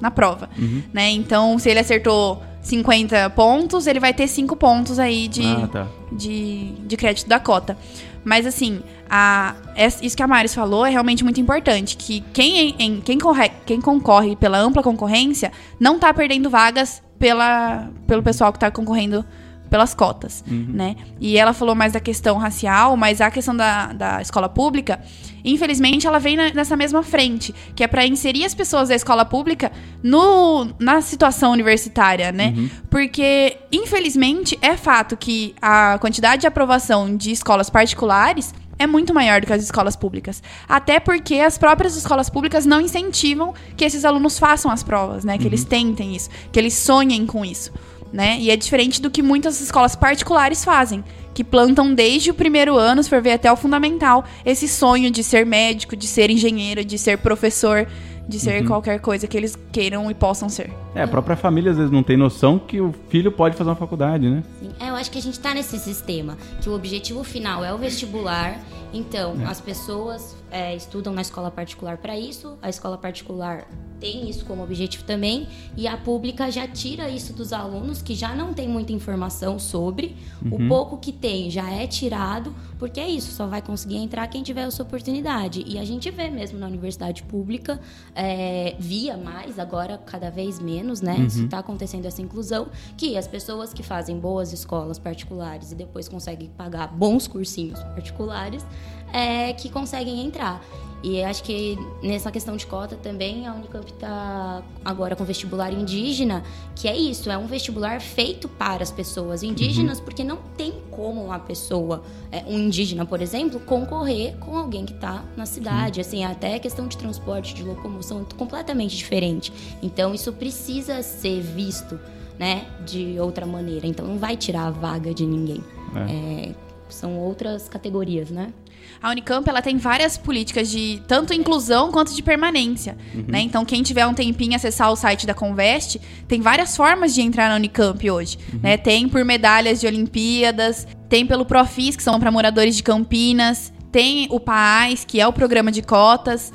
na 0.00 0.10
prova. 0.10 0.48
Né? 0.92 1.10
Então, 1.10 1.58
se 1.58 1.68
ele 1.70 1.80
acertou 1.80 2.42
50 2.62 3.30
pontos, 3.30 3.86
ele 3.86 4.00
vai 4.00 4.12
ter 4.12 4.26
5 4.28 4.54
pontos 4.56 4.98
aí 4.98 5.28
de, 5.28 5.42
Ah, 5.46 5.68
tá. 5.70 5.86
de, 6.12 6.72
de 6.86 6.96
crédito 6.96 7.28
da 7.28 7.40
cota. 7.40 7.76
Mas 8.24 8.44
assim, 8.46 8.80
a, 9.08 9.54
isso 10.02 10.16
que 10.16 10.22
a 10.22 10.26
Maris 10.26 10.54
falou 10.54 10.84
é 10.84 10.90
realmente 10.90 11.24
muito 11.24 11.40
importante. 11.40 11.96
Que 11.96 12.20
quem, 12.32 12.74
em- 12.78 13.00
quem, 13.00 13.18
corre, 13.18 13.48
quem 13.64 13.80
concorre 13.80 14.36
pela 14.36 14.58
ampla 14.58 14.82
concorrência 14.82 15.50
não 15.80 15.98
tá 15.98 16.12
perdendo 16.12 16.50
vagas 16.50 17.02
pela, 17.18 17.88
pelo 18.06 18.22
pessoal 18.22 18.52
que 18.52 18.58
tá 18.58 18.70
concorrendo 18.70 19.24
pelas 19.70 19.94
cotas, 19.94 20.42
né? 20.46 20.96
E 21.20 21.36
ela 21.36 21.52
falou 21.52 21.74
mais 21.74 21.92
da 21.92 22.00
questão 22.00 22.36
racial, 22.38 22.96
mas 22.96 23.20
a 23.20 23.30
questão 23.30 23.54
da, 23.56 23.92
da 23.92 24.22
escola 24.22 24.48
pública, 24.48 25.00
infelizmente, 25.44 26.06
ela 26.06 26.18
vem 26.18 26.36
na- 26.36 26.50
nessa 26.52 26.76
mesma 26.76 27.02
frente, 27.02 27.54
que 27.74 27.84
é 27.84 27.86
para 27.86 28.06
inserir 28.06 28.44
as 28.44 28.54
pessoas 28.54 28.88
da 28.88 28.94
escola 28.94 29.24
pública 29.24 29.70
no, 30.02 30.68
na 30.78 31.00
situação 31.00 31.52
universitária, 31.52 32.32
né? 32.32 32.54
Porque, 32.90 33.56
infelizmente, 33.70 34.58
é 34.62 34.76
fato 34.76 35.16
que 35.16 35.54
a 35.60 35.98
quantidade 36.00 36.40
de 36.42 36.46
aprovação 36.46 37.16
de 37.16 37.30
escolas 37.30 37.68
particulares 37.70 38.54
é 38.80 38.86
muito 38.86 39.12
maior 39.12 39.40
do 39.40 39.46
que 39.46 39.52
as 39.52 39.62
escolas 39.64 39.96
públicas. 39.96 40.40
Até 40.68 41.00
porque 41.00 41.34
as 41.40 41.58
próprias 41.58 41.96
escolas 41.96 42.30
públicas 42.30 42.64
não 42.64 42.80
incentivam 42.80 43.52
que 43.76 43.84
esses 43.84 44.04
alunos 44.04 44.38
façam 44.38 44.70
as 44.70 44.84
provas, 44.84 45.24
né? 45.24 45.36
Que 45.36 45.46
eles 45.48 45.64
tentem 45.64 46.14
isso, 46.14 46.30
que 46.52 46.58
eles 46.60 46.74
sonhem 46.74 47.26
com 47.26 47.44
isso, 47.44 47.72
né? 48.12 48.38
E 48.40 48.50
é 48.50 48.56
diferente 48.56 49.00
do 49.00 49.10
que 49.10 49.22
muitas 49.22 49.60
escolas 49.60 49.94
particulares 49.94 50.64
fazem, 50.64 51.04
que 51.34 51.44
plantam 51.44 51.94
desde 51.94 52.30
o 52.30 52.34
primeiro 52.34 52.76
ano, 52.76 53.02
se 53.02 53.08
for 53.08 53.22
ver 53.22 53.32
até 53.32 53.50
o 53.52 53.56
fundamental, 53.56 54.24
esse 54.44 54.66
sonho 54.66 55.10
de 55.10 55.22
ser 55.22 55.46
médico, 55.46 55.94
de 55.96 56.06
ser 56.06 56.30
engenheiro, 56.30 56.84
de 56.84 56.98
ser 56.98 57.18
professor, 57.18 57.86
de 58.28 58.38
ser 58.38 58.66
qualquer 58.66 59.00
coisa 59.00 59.26
que 59.26 59.36
eles 59.36 59.58
queiram 59.72 60.10
e 60.10 60.14
possam 60.14 60.50
ser. 60.50 60.70
É, 60.94 61.02
a 61.02 61.08
própria 61.08 61.34
família 61.34 61.70
às 61.70 61.78
vezes 61.78 61.90
não 61.90 62.02
tem 62.02 62.16
noção 62.16 62.58
que 62.58 62.78
o 62.78 62.92
filho 63.08 63.32
pode 63.32 63.56
fazer 63.56 63.70
uma 63.70 63.76
faculdade, 63.76 64.28
né? 64.28 64.44
Sim. 64.60 64.70
É, 64.78 64.90
eu 64.90 64.94
acho 64.94 65.10
que 65.10 65.18
a 65.18 65.22
gente 65.22 65.40
tá 65.40 65.54
nesse 65.54 65.78
sistema, 65.78 66.36
que 66.60 66.68
o 66.68 66.74
objetivo 66.74 67.24
final 67.24 67.64
é 67.64 67.72
o 67.72 67.78
vestibular. 67.78 68.60
Então, 68.92 69.34
as 69.46 69.60
pessoas 69.60 70.36
é, 70.50 70.74
estudam 70.74 71.12
na 71.12 71.22
escola 71.22 71.50
particular 71.50 71.98
para 71.98 72.18
isso, 72.18 72.58
a 72.62 72.68
escola 72.68 72.96
particular 72.96 73.66
tem 74.00 74.30
isso 74.30 74.44
como 74.44 74.62
objetivo 74.62 75.04
também, 75.04 75.48
e 75.76 75.88
a 75.88 75.96
pública 75.96 76.50
já 76.50 76.66
tira 76.68 77.08
isso 77.08 77.32
dos 77.32 77.52
alunos 77.52 78.00
que 78.00 78.14
já 78.14 78.34
não 78.34 78.54
tem 78.54 78.68
muita 78.68 78.92
informação 78.92 79.58
sobre, 79.58 80.16
o 80.50 80.68
pouco 80.68 80.98
que 80.98 81.12
tem 81.12 81.50
já 81.50 81.68
é 81.70 81.86
tirado, 81.86 82.54
porque 82.78 83.00
é 83.00 83.08
isso, 83.08 83.32
só 83.32 83.46
vai 83.46 83.60
conseguir 83.60 83.96
entrar 83.96 84.28
quem 84.28 84.42
tiver 84.42 84.62
a 84.62 84.70
sua 84.70 84.84
oportunidade. 84.84 85.64
E 85.66 85.78
a 85.78 85.84
gente 85.84 86.10
vê 86.10 86.30
mesmo 86.30 86.58
na 86.58 86.66
universidade 86.66 87.24
pública, 87.24 87.80
é, 88.14 88.76
via 88.78 89.16
mais, 89.16 89.58
agora 89.58 89.98
cada 89.98 90.30
vez 90.30 90.60
menos, 90.60 91.00
né? 91.00 91.18
Isso 91.18 91.44
está 91.44 91.58
acontecendo 91.58 92.06
essa 92.06 92.22
inclusão, 92.22 92.68
que 92.96 93.16
as 93.16 93.26
pessoas 93.26 93.72
que 93.74 93.82
fazem 93.82 94.18
boas 94.18 94.52
escolas 94.52 94.98
particulares 94.98 95.72
e 95.72 95.74
depois 95.74 96.08
conseguem 96.08 96.48
pagar 96.56 96.86
bons 96.88 97.26
cursinhos 97.26 97.82
particulares, 97.82 98.64
é, 99.12 99.52
que 99.52 99.68
conseguem 99.68 100.24
entrar. 100.24 100.62
E 101.02 101.22
acho 101.22 101.44
que 101.44 101.78
nessa 102.02 102.30
questão 102.32 102.56
de 102.56 102.66
cota 102.66 102.96
também 102.96 103.46
a 103.46 103.54
Unicamp 103.54 103.86
está 103.86 104.62
agora 104.84 105.14
com 105.14 105.24
vestibular 105.24 105.72
indígena, 105.72 106.42
que 106.74 106.88
é 106.88 106.96
isso, 106.96 107.30
é 107.30 107.38
um 107.38 107.46
vestibular 107.46 108.00
feito 108.00 108.48
para 108.48 108.82
as 108.82 108.90
pessoas 108.90 109.44
indígenas, 109.44 109.98
uhum. 109.98 110.04
porque 110.04 110.24
não 110.24 110.38
tem 110.56 110.74
como 110.90 111.24
uma 111.24 111.38
pessoa, 111.38 112.02
é, 112.32 112.42
um 112.48 112.58
indígena, 112.58 113.06
por 113.06 113.22
exemplo, 113.22 113.60
concorrer 113.60 114.36
com 114.38 114.56
alguém 114.56 114.84
que 114.84 114.92
está 114.92 115.24
na 115.36 115.46
cidade. 115.46 116.00
Assim, 116.00 116.24
até 116.24 116.56
a 116.56 116.58
questão 116.58 116.88
de 116.88 116.96
transporte, 116.96 117.54
de 117.54 117.62
locomoção 117.62 118.22
é 118.28 118.34
completamente 118.34 118.96
diferente. 118.96 119.52
Então 119.80 120.12
isso 120.12 120.32
precisa 120.32 121.00
ser 121.04 121.40
visto, 121.40 121.98
né, 122.36 122.66
de 122.84 123.20
outra 123.20 123.46
maneira. 123.46 123.86
Então 123.86 124.04
não 124.04 124.18
vai 124.18 124.36
tirar 124.36 124.66
a 124.66 124.70
vaga 124.70 125.14
de 125.14 125.24
ninguém. 125.24 125.62
É. 125.94 126.48
É, 126.48 126.54
são 126.88 127.16
outras 127.18 127.68
categorias, 127.68 128.30
né? 128.30 128.52
A 129.00 129.10
Unicamp 129.10 129.48
ela 129.48 129.62
tem 129.62 129.76
várias 129.76 130.18
políticas 130.18 130.68
de 130.68 131.00
tanto 131.06 131.32
inclusão 131.32 131.92
quanto 131.92 132.14
de 132.14 132.22
permanência. 132.22 132.96
Uhum. 133.14 133.24
Né? 133.28 133.40
Então, 133.40 133.64
quem 133.64 133.82
tiver 133.82 134.06
um 134.06 134.14
tempinho 134.14 134.56
acessar 134.56 134.90
o 134.90 134.96
site 134.96 135.26
da 135.26 135.34
Convest, 135.34 136.00
tem 136.26 136.40
várias 136.40 136.76
formas 136.76 137.14
de 137.14 137.22
entrar 137.22 137.48
na 137.48 137.56
Unicamp 137.56 138.10
hoje. 138.10 138.38
Uhum. 138.52 138.60
Né? 138.62 138.76
Tem 138.76 139.08
por 139.08 139.24
medalhas 139.24 139.80
de 139.80 139.86
Olimpíadas, 139.86 140.86
tem 141.08 141.26
pelo 141.26 141.44
Profis, 141.44 141.96
que 141.96 142.02
são 142.02 142.18
para 142.18 142.30
moradores 142.30 142.76
de 142.76 142.82
Campinas, 142.82 143.72
tem 143.90 144.26
o 144.30 144.38
PAAS, 144.38 145.04
que 145.04 145.20
é 145.20 145.26
o 145.26 145.32
programa 145.32 145.72
de 145.72 145.82
cotas. 145.82 146.52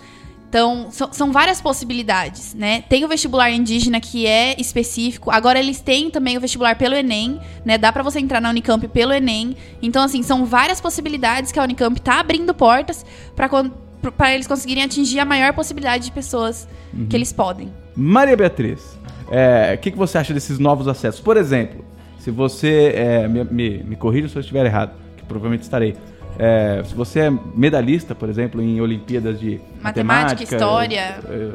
Então, 0.54 0.92
so, 0.92 1.10
são 1.12 1.32
várias 1.32 1.60
possibilidades, 1.60 2.54
né? 2.54 2.84
Tem 2.88 3.04
o 3.04 3.08
vestibular 3.08 3.50
indígena 3.50 4.00
que 4.00 4.28
é 4.28 4.54
específico. 4.62 5.32
Agora 5.32 5.58
eles 5.58 5.82
têm 5.82 6.12
também 6.12 6.38
o 6.38 6.40
vestibular 6.40 6.78
pelo 6.78 6.94
Enem, 6.94 7.40
né? 7.66 7.76
Dá 7.76 7.92
para 7.92 8.04
você 8.04 8.20
entrar 8.20 8.40
na 8.40 8.52
Unicamp 8.52 8.88
pelo 8.90 9.12
Enem. 9.12 9.58
Então, 9.82 10.04
assim, 10.04 10.22
são 10.22 10.46
várias 10.46 10.80
possibilidades 10.80 11.52
que 11.52 11.58
a 11.58 11.64
Unicamp 11.64 12.00
tá 12.00 12.20
abrindo 12.20 12.54
portas 12.54 13.04
para 13.36 14.32
eles 14.36 14.46
conseguirem 14.46 14.84
atingir 14.84 15.20
a 15.20 15.26
maior 15.26 15.54
possibilidade 15.54 16.06
de 16.06 16.12
pessoas 16.12 16.68
uhum. 16.94 17.08
que 17.08 17.18
eles 17.18 17.34
podem. 17.34 17.74
Maria 17.96 18.38
Beatriz, 18.38 18.96
é, 19.32 19.72
o 19.72 19.74
é, 19.74 19.78
que, 19.78 19.90
que 19.90 19.98
você 19.98 20.20
acha 20.20 20.36
desses 20.36 20.60
novos 20.60 20.88
acessos? 20.88 21.20
Por 21.20 21.36
exemplo, 21.36 21.84
se 22.20 22.30
você 22.30 22.94
é, 22.96 23.28
me, 23.28 23.44
me, 23.46 23.84
me 23.84 23.96
corrija 23.96 24.30
se 24.30 24.36
eu 24.36 24.42
estiver 24.42 24.68
errado, 24.68 24.94
que 25.18 25.24
provavelmente 25.24 25.64
estarei. 25.64 25.96
É, 26.38 26.84
se 26.84 26.96
você 26.96 27.22
é 27.22 27.32
medalhista, 27.56 28.16
por 28.16 28.30
exemplo, 28.30 28.62
em 28.62 28.82
Olimpíadas 28.82 29.40
de 29.40 29.62
matemática, 29.82 30.04
matemática 30.04 30.44
história, 30.44 31.20
é, 31.30 31.52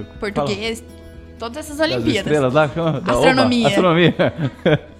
é, 0.00 0.18
português, 0.20 0.80
fala, 0.80 0.92
todas 1.38 1.56
essas 1.58 1.80
Olimpíadas. 1.80 2.16
estrelas 2.16 2.52
lá, 2.52 2.64
astronomia. 3.06 3.68
Opa, 3.68 3.68
astronomia. 3.68 4.14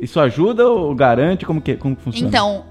Isso 0.00 0.18
ajuda 0.18 0.68
ou 0.68 0.94
garante? 0.94 1.46
Como 1.46 1.60
que 1.60 1.76
como 1.76 1.94
funciona? 1.94 2.28
Então, 2.28 2.64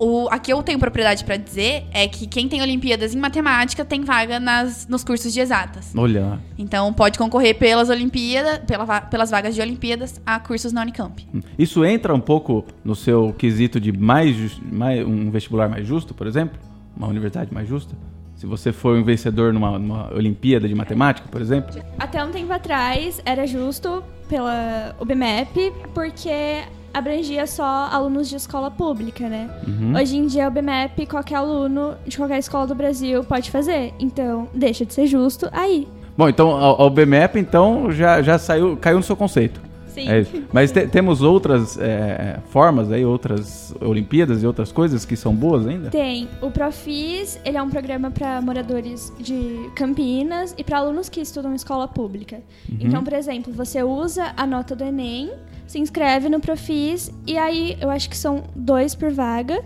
o, 0.00 0.28
aqui 0.30 0.50
eu 0.50 0.62
tenho 0.62 0.78
propriedade 0.78 1.22
para 1.24 1.36
dizer 1.36 1.84
é 1.92 2.08
que 2.08 2.26
quem 2.26 2.48
tem 2.48 2.62
Olimpíadas 2.62 3.14
em 3.14 3.18
matemática 3.18 3.84
tem 3.84 4.02
vaga 4.02 4.40
nas, 4.40 4.88
nos 4.88 5.04
cursos 5.04 5.30
de 5.30 5.40
exatas. 5.40 5.92
Olha. 5.94 6.40
Então 6.56 6.90
pode 6.90 7.18
concorrer 7.18 7.58
pelas 7.58 7.90
Olimpíadas, 7.90 8.60
pela, 8.60 9.02
pelas 9.02 9.30
vagas 9.30 9.54
de 9.54 9.60
Olimpíadas 9.60 10.18
a 10.24 10.40
cursos 10.40 10.72
na 10.72 10.80
Unicamp. 10.80 11.28
Isso 11.58 11.84
entra 11.84 12.14
um 12.14 12.20
pouco 12.20 12.64
no 12.82 12.94
seu 12.94 13.34
quesito 13.34 13.78
de 13.78 13.92
mais, 13.92 14.58
mais 14.72 15.06
um 15.06 15.30
vestibular 15.30 15.68
mais 15.68 15.86
justo, 15.86 16.14
por 16.14 16.26
exemplo? 16.26 16.58
Uma 16.96 17.06
universidade 17.06 17.52
mais 17.52 17.68
justa? 17.68 17.94
Se 18.36 18.46
você 18.46 18.72
for 18.72 18.96
um 18.96 19.04
vencedor 19.04 19.52
numa, 19.52 19.78
numa 19.78 20.14
Olimpíada 20.14 20.66
de 20.66 20.74
Matemática, 20.74 21.28
por 21.30 21.42
exemplo? 21.42 21.78
Até 21.98 22.24
um 22.24 22.30
tempo 22.30 22.50
atrás 22.50 23.20
era 23.22 23.46
justo 23.46 24.02
pela 24.30 24.96
UBMEP, 24.98 25.74
porque 25.92 26.62
abrangia 26.92 27.46
só 27.46 27.88
alunos 27.90 28.28
de 28.28 28.36
escola 28.36 28.70
pública, 28.70 29.28
né? 29.28 29.48
Uhum. 29.66 29.96
Hoje 29.96 30.16
em 30.16 30.26
dia, 30.26 30.48
o 30.48 30.50
BMAP, 30.50 31.06
qualquer 31.08 31.36
aluno 31.36 31.94
de 32.06 32.16
qualquer 32.16 32.38
escola 32.38 32.66
do 32.66 32.74
Brasil 32.74 33.24
pode 33.24 33.50
fazer. 33.50 33.94
Então, 33.98 34.48
deixa 34.52 34.84
de 34.84 34.92
ser 34.92 35.06
justo 35.06 35.48
aí. 35.52 35.86
Bom, 36.16 36.28
então, 36.28 36.50
o 36.50 36.90
BMAP, 36.90 37.36
então, 37.36 37.90
já, 37.90 38.20
já 38.20 38.38
saiu, 38.38 38.76
caiu 38.76 38.98
no 38.98 39.02
seu 39.02 39.16
conceito. 39.16 39.60
Sim. 39.90 40.08
É 40.08 40.24
Mas 40.52 40.72
te, 40.72 40.86
temos 40.86 41.22
outras 41.22 41.78
é, 41.78 42.38
formas 42.48 42.90
aí, 42.90 43.04
outras 43.04 43.74
Olimpíadas 43.80 44.42
e 44.42 44.46
outras 44.46 44.72
coisas 44.72 45.04
que 45.04 45.16
são 45.16 45.34
boas 45.34 45.66
ainda? 45.66 45.90
Tem. 45.90 46.28
O 46.40 46.50
Profis, 46.50 47.38
ele 47.44 47.56
é 47.56 47.62
um 47.62 47.70
programa 47.70 48.10
para 48.10 48.40
moradores 48.40 49.12
de 49.18 49.70
Campinas 49.74 50.54
e 50.56 50.64
para 50.64 50.78
alunos 50.78 51.08
que 51.08 51.20
estudam 51.20 51.52
em 51.52 51.56
escola 51.56 51.88
pública. 51.88 52.36
Uhum. 52.68 52.78
Então, 52.80 53.04
por 53.04 53.12
exemplo, 53.12 53.52
você 53.52 53.82
usa 53.82 54.32
a 54.36 54.46
nota 54.46 54.74
do 54.74 54.84
Enem, 54.84 55.30
se 55.66 55.78
inscreve 55.78 56.28
no 56.28 56.40
Profis 56.40 57.12
e 57.26 57.36
aí 57.36 57.76
eu 57.80 57.90
acho 57.90 58.08
que 58.08 58.16
são 58.16 58.44
dois 58.54 58.94
por 58.94 59.12
vaga. 59.12 59.62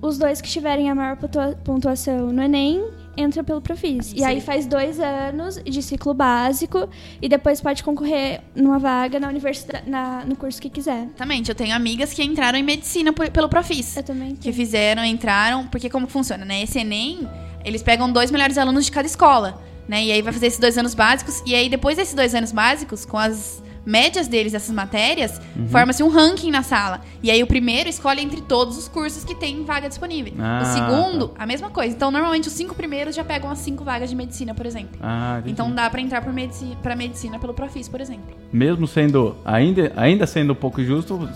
Os 0.00 0.18
dois 0.18 0.40
que 0.40 0.48
tiverem 0.48 0.90
a 0.90 0.94
maior 0.94 1.16
pontuação 1.64 2.30
no 2.30 2.42
Enem 2.42 2.84
entra 3.16 3.42
pelo 3.42 3.60
Profis. 3.60 4.12
E 4.14 4.22
aí 4.24 4.40
faz 4.40 4.66
dois 4.66 5.00
anos 5.00 5.60
de 5.64 5.82
ciclo 5.82 6.14
básico 6.14 6.88
e 7.20 7.28
depois 7.28 7.60
pode 7.60 7.82
concorrer 7.82 8.40
numa 8.54 8.78
vaga 8.78 9.18
na 9.18 9.28
universidade, 9.28 9.88
na, 9.88 10.24
no 10.24 10.36
curso 10.36 10.60
que 10.60 10.68
quiser. 10.68 11.04
Exatamente. 11.04 11.48
Eu 11.48 11.54
tenho 11.54 11.74
amigas 11.74 12.12
que 12.12 12.22
entraram 12.22 12.58
em 12.58 12.62
medicina 12.62 13.12
pelo 13.12 13.48
Profis. 13.48 13.96
Eu 13.96 14.02
também. 14.02 14.28
Tenho. 14.28 14.38
Que 14.40 14.52
fizeram, 14.52 15.04
entraram, 15.04 15.66
porque 15.66 15.88
como 15.88 16.06
funciona, 16.06 16.44
né? 16.44 16.62
Esse 16.62 16.78
Enem, 16.78 17.28
eles 17.64 17.82
pegam 17.82 18.10
dois 18.10 18.30
melhores 18.30 18.58
alunos 18.58 18.84
de 18.84 18.92
cada 18.92 19.06
escola. 19.06 19.62
Né? 19.88 20.04
E 20.04 20.12
aí 20.12 20.22
vai 20.22 20.32
fazer 20.32 20.46
esses 20.46 20.58
dois 20.58 20.76
anos 20.76 20.94
básicos. 20.94 21.42
E 21.46 21.54
aí, 21.54 21.68
depois 21.68 21.96
desses 21.96 22.14
dois 22.14 22.34
anos 22.34 22.50
básicos, 22.50 23.04
com 23.04 23.16
as 23.16 23.62
médias 23.86 24.26
deles, 24.26 24.52
essas 24.52 24.74
matérias, 24.74 25.40
uhum. 25.56 25.68
forma-se 25.68 26.02
um 26.02 26.08
ranking 26.08 26.50
na 26.50 26.62
sala. 26.62 27.00
E 27.22 27.30
aí 27.30 27.42
o 27.42 27.46
primeiro 27.46 27.88
escolhe 27.88 28.20
entre 28.20 28.40
todos 28.40 28.76
os 28.76 28.88
cursos 28.88 29.22
que 29.22 29.34
tem 29.34 29.64
vaga 29.64 29.88
disponível. 29.88 30.32
Ah, 30.38 30.62
o 30.62 30.64
segundo, 30.66 31.28
tá. 31.28 31.44
a 31.44 31.46
mesma 31.46 31.70
coisa. 31.70 31.94
Então, 31.94 32.10
normalmente, 32.10 32.48
os 32.48 32.54
cinco 32.54 32.74
primeiros 32.74 33.14
já 33.14 33.24
pegam 33.24 33.48
as 33.48 33.58
cinco 33.58 33.84
vagas 33.84 34.10
de 34.10 34.16
medicina, 34.16 34.52
por 34.54 34.66
exemplo. 34.66 34.98
Ah, 35.00 35.40
então 35.46 35.72
dá 35.72 35.88
para 35.88 36.00
entrar 36.00 36.20
para 36.20 36.32
medicina, 36.32 36.76
medicina 36.96 37.38
pelo 37.38 37.54
Profis, 37.54 37.88
por 37.88 38.00
exemplo. 38.00 38.36
Mesmo 38.52 38.86
sendo, 38.86 39.36
ainda, 39.44 39.92
ainda 39.96 40.26
sendo 40.26 40.52
um 40.52 40.56
pouco 40.56 40.82
justo, 40.82 41.28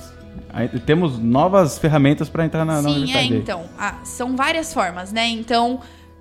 temos 0.85 1.19
novas 1.19 1.79
ferramentas 1.79 2.29
para 2.29 2.45
entrar 2.45 2.65
na, 2.65 2.79
Sim, 2.79 2.83
na 2.83 2.91
universidade. 2.91 3.29
Sim, 3.29 3.35
é, 3.35 3.39
então. 3.39 3.65
Ah, 3.79 3.99
são 4.03 4.37
várias 4.37 4.75
formas, 4.75 5.13
né? 5.13 5.29
Então 5.29 5.81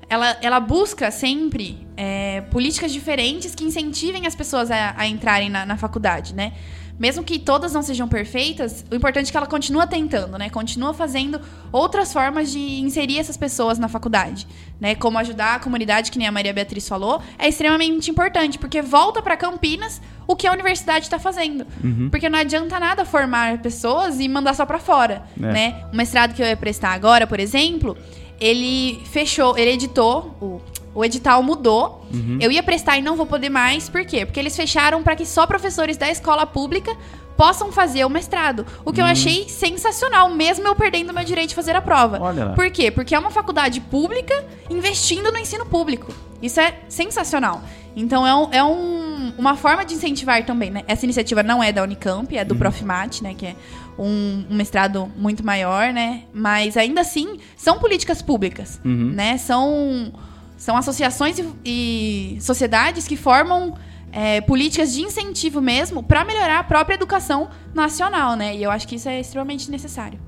ela, 0.10 0.38
ela 0.42 0.60
busca 0.60 1.12
sempre 1.12 1.88
é, 1.96 2.42
políticas 2.50 2.92
diferentes 2.92 3.54
que 3.54 3.64
incentivem 3.64 4.26
as 4.26 4.36
pessoas 4.36 4.72
a, 4.72 4.96
a 4.98 5.08
entrarem 5.08 5.50
na, 5.50 5.66
na, 5.66 5.78
faculdade, 5.78 6.34
né? 6.34 6.54
Mesmo 6.98 7.24
que 7.24 7.40
todas 7.40 7.72
não 7.72 7.82
sejam 7.82 8.10
perfeitas, 8.10 8.84
o 8.92 8.96
importante 8.96 9.30
é 9.30 9.32
que 9.32 9.38
ela 9.38 9.46
continua 9.46 9.88
tentando, 9.88 10.38
né? 10.38 10.50
Continua 10.50 10.94
fazendo 10.94 11.40
outras 11.72 12.12
formas 12.12 12.52
de 12.52 12.60
inserir 12.60 13.20
essas 13.20 13.38
pessoas 13.38 13.80
na 13.80 13.88
faculdade, 13.88 14.46
né? 14.82 14.96
Como 14.96 15.18
ajudar 15.18 15.56
a 15.56 15.60
comunidade, 15.60 16.12
que 16.12 16.18
nem 16.18 16.28
a 16.28 16.32
Maria 16.32 16.52
Beatriz 16.52 16.90
falou, 16.90 17.22
é 17.38 17.48
extremamente 17.48 18.12
importante, 18.12 18.58
porque 18.58 18.82
volta 18.82 19.22
para 19.22 19.38
Campinas 19.38 20.02
o 20.28 20.36
que 20.36 20.46
a 20.46 20.52
universidade 20.52 21.06
está 21.06 21.18
fazendo. 21.18 21.66
Uhum. 21.82 22.10
Porque 22.10 22.28
não 22.28 22.40
adianta 22.40 22.80
nada 22.80 23.06
formar 23.06 23.60
pessoas 23.60 24.20
e 24.20 24.28
mandar 24.28 24.54
só 24.54 24.66
para 24.66 24.80
fora, 24.80 25.24
é. 25.38 25.54
né? 25.54 25.86
O 25.94 25.96
mestrado 25.96 26.34
que 26.34 26.42
eu 26.42 26.48
ia 26.48 26.58
prestar 26.58 26.90
agora, 26.90 27.26
por 27.26 27.40
exemplo, 27.40 27.98
ele 28.40 29.02
fechou, 29.06 29.58
ele 29.58 29.72
editou, 29.72 30.36
o, 30.42 30.62
o 30.94 31.04
edital 31.04 31.44
mudou. 31.44 32.06
Uhum. 32.14 32.38
Eu 32.42 32.52
ia 32.52 32.64
prestar 32.64 32.98
e 32.98 33.02
não 33.02 33.16
vou 33.16 33.26
poder 33.26 33.50
mais, 33.50 33.90
por 33.90 34.06
quê? 34.06 34.26
Porque 34.26 34.40
eles 34.40 34.56
fecharam 34.56 35.04
para 35.04 35.16
que 35.16 35.26
só 35.26 35.46
professores 35.46 35.98
da 35.98 36.10
escola 36.10 36.46
pública 36.46 36.96
possam 37.36 37.72
fazer 37.72 38.04
o 38.04 38.10
mestrado. 38.10 38.66
O 38.84 38.92
que 38.92 39.00
uhum. 39.00 39.08
eu 39.08 39.12
achei 39.12 39.48
sensacional, 39.48 40.30
mesmo 40.30 40.68
eu 40.68 40.76
perdendo 40.76 41.14
meu 41.14 41.24
direito 41.24 41.50
de 41.50 41.56
fazer 41.56 41.76
a 41.76 41.82
prova. 41.82 42.20
Olha 42.22 42.46
lá. 42.46 42.54
Por 42.54 42.70
quê? 42.70 42.92
Porque 42.92 43.16
é 43.16 43.20
uma 43.20 43.32
faculdade 43.32 43.80
pública 43.80 44.46
investindo 44.70 45.32
no 45.32 45.38
ensino 45.38 45.66
público. 45.66 46.14
Isso 46.42 46.60
é 46.60 46.76
sensacional. 46.90 47.62
Então 47.96 48.28
é, 48.28 48.36
um, 48.36 48.50
é 48.52 48.64
um, 48.64 49.34
uma 49.38 49.56
forma 49.56 49.86
de 49.86 49.94
incentivar 49.94 50.46
também, 50.46 50.70
né? 50.70 50.84
Essa 50.88 51.06
iniciativa 51.06 51.42
não 51.42 51.64
é 51.64 51.72
da 51.72 51.82
Unicamp, 51.82 52.36
é 52.36 52.44
do 52.44 52.54
uhum. 52.54 52.60
Profmat, 52.60 53.22
né? 53.22 53.34
Que 53.34 53.48
é 53.48 53.56
um, 54.04 54.46
um, 54.50 54.56
mestrado 54.56 55.12
muito 55.18 55.46
maior, 55.46 55.92
né? 55.94 56.24
Mas 56.34 56.78
ainda 56.78 57.02
assim, 57.02 57.40
são 57.58 57.80
políticas 57.80 58.22
públicas, 58.22 58.80
uhum. 58.84 59.12
né? 59.14 59.38
São, 59.38 60.14
são 60.58 60.78
associações 60.78 61.38
e, 61.38 61.46
e 61.66 62.38
sociedades 62.42 63.08
que 63.08 63.18
formam 63.18 63.76
é, 64.12 64.42
políticas 64.42 64.94
de 64.94 65.02
incentivo 65.02 65.62
mesmo 65.62 66.02
para 66.02 66.24
melhorar 66.24 66.60
a 66.60 66.64
própria 66.64 66.96
educação 66.96 67.50
nacional, 67.74 68.36
né? 68.36 68.56
E 68.56 68.64
eu 68.64 68.72
acho 68.72 68.88
que 68.88 68.96
isso 68.96 69.10
é 69.10 69.20
extremamente 69.20 69.70
necessário. 69.70 70.20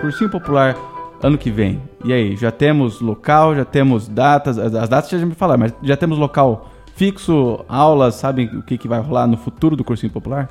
Cursinho 0.00 0.30
Popular 0.30 0.74
ano 1.22 1.38
que 1.38 1.50
vem. 1.50 1.80
E 2.04 2.12
aí, 2.12 2.36
já 2.36 2.50
temos 2.50 3.00
local, 3.00 3.54
já 3.54 3.64
temos 3.64 4.08
datas, 4.08 4.58
as, 4.58 4.74
as 4.74 4.88
datas 4.88 5.10
já 5.10 5.24
me 5.24 5.34
falaram, 5.34 5.60
mas 5.60 5.74
já 5.82 5.96
temos 5.96 6.18
local 6.18 6.68
fixo, 6.94 7.64
aulas, 7.66 8.16
sabem 8.16 8.46
o 8.46 8.62
que, 8.62 8.76
que 8.76 8.86
vai 8.86 9.00
rolar 9.00 9.26
no 9.26 9.36
futuro 9.36 9.74
do 9.74 9.82
cursinho 9.82 10.12
popular? 10.12 10.50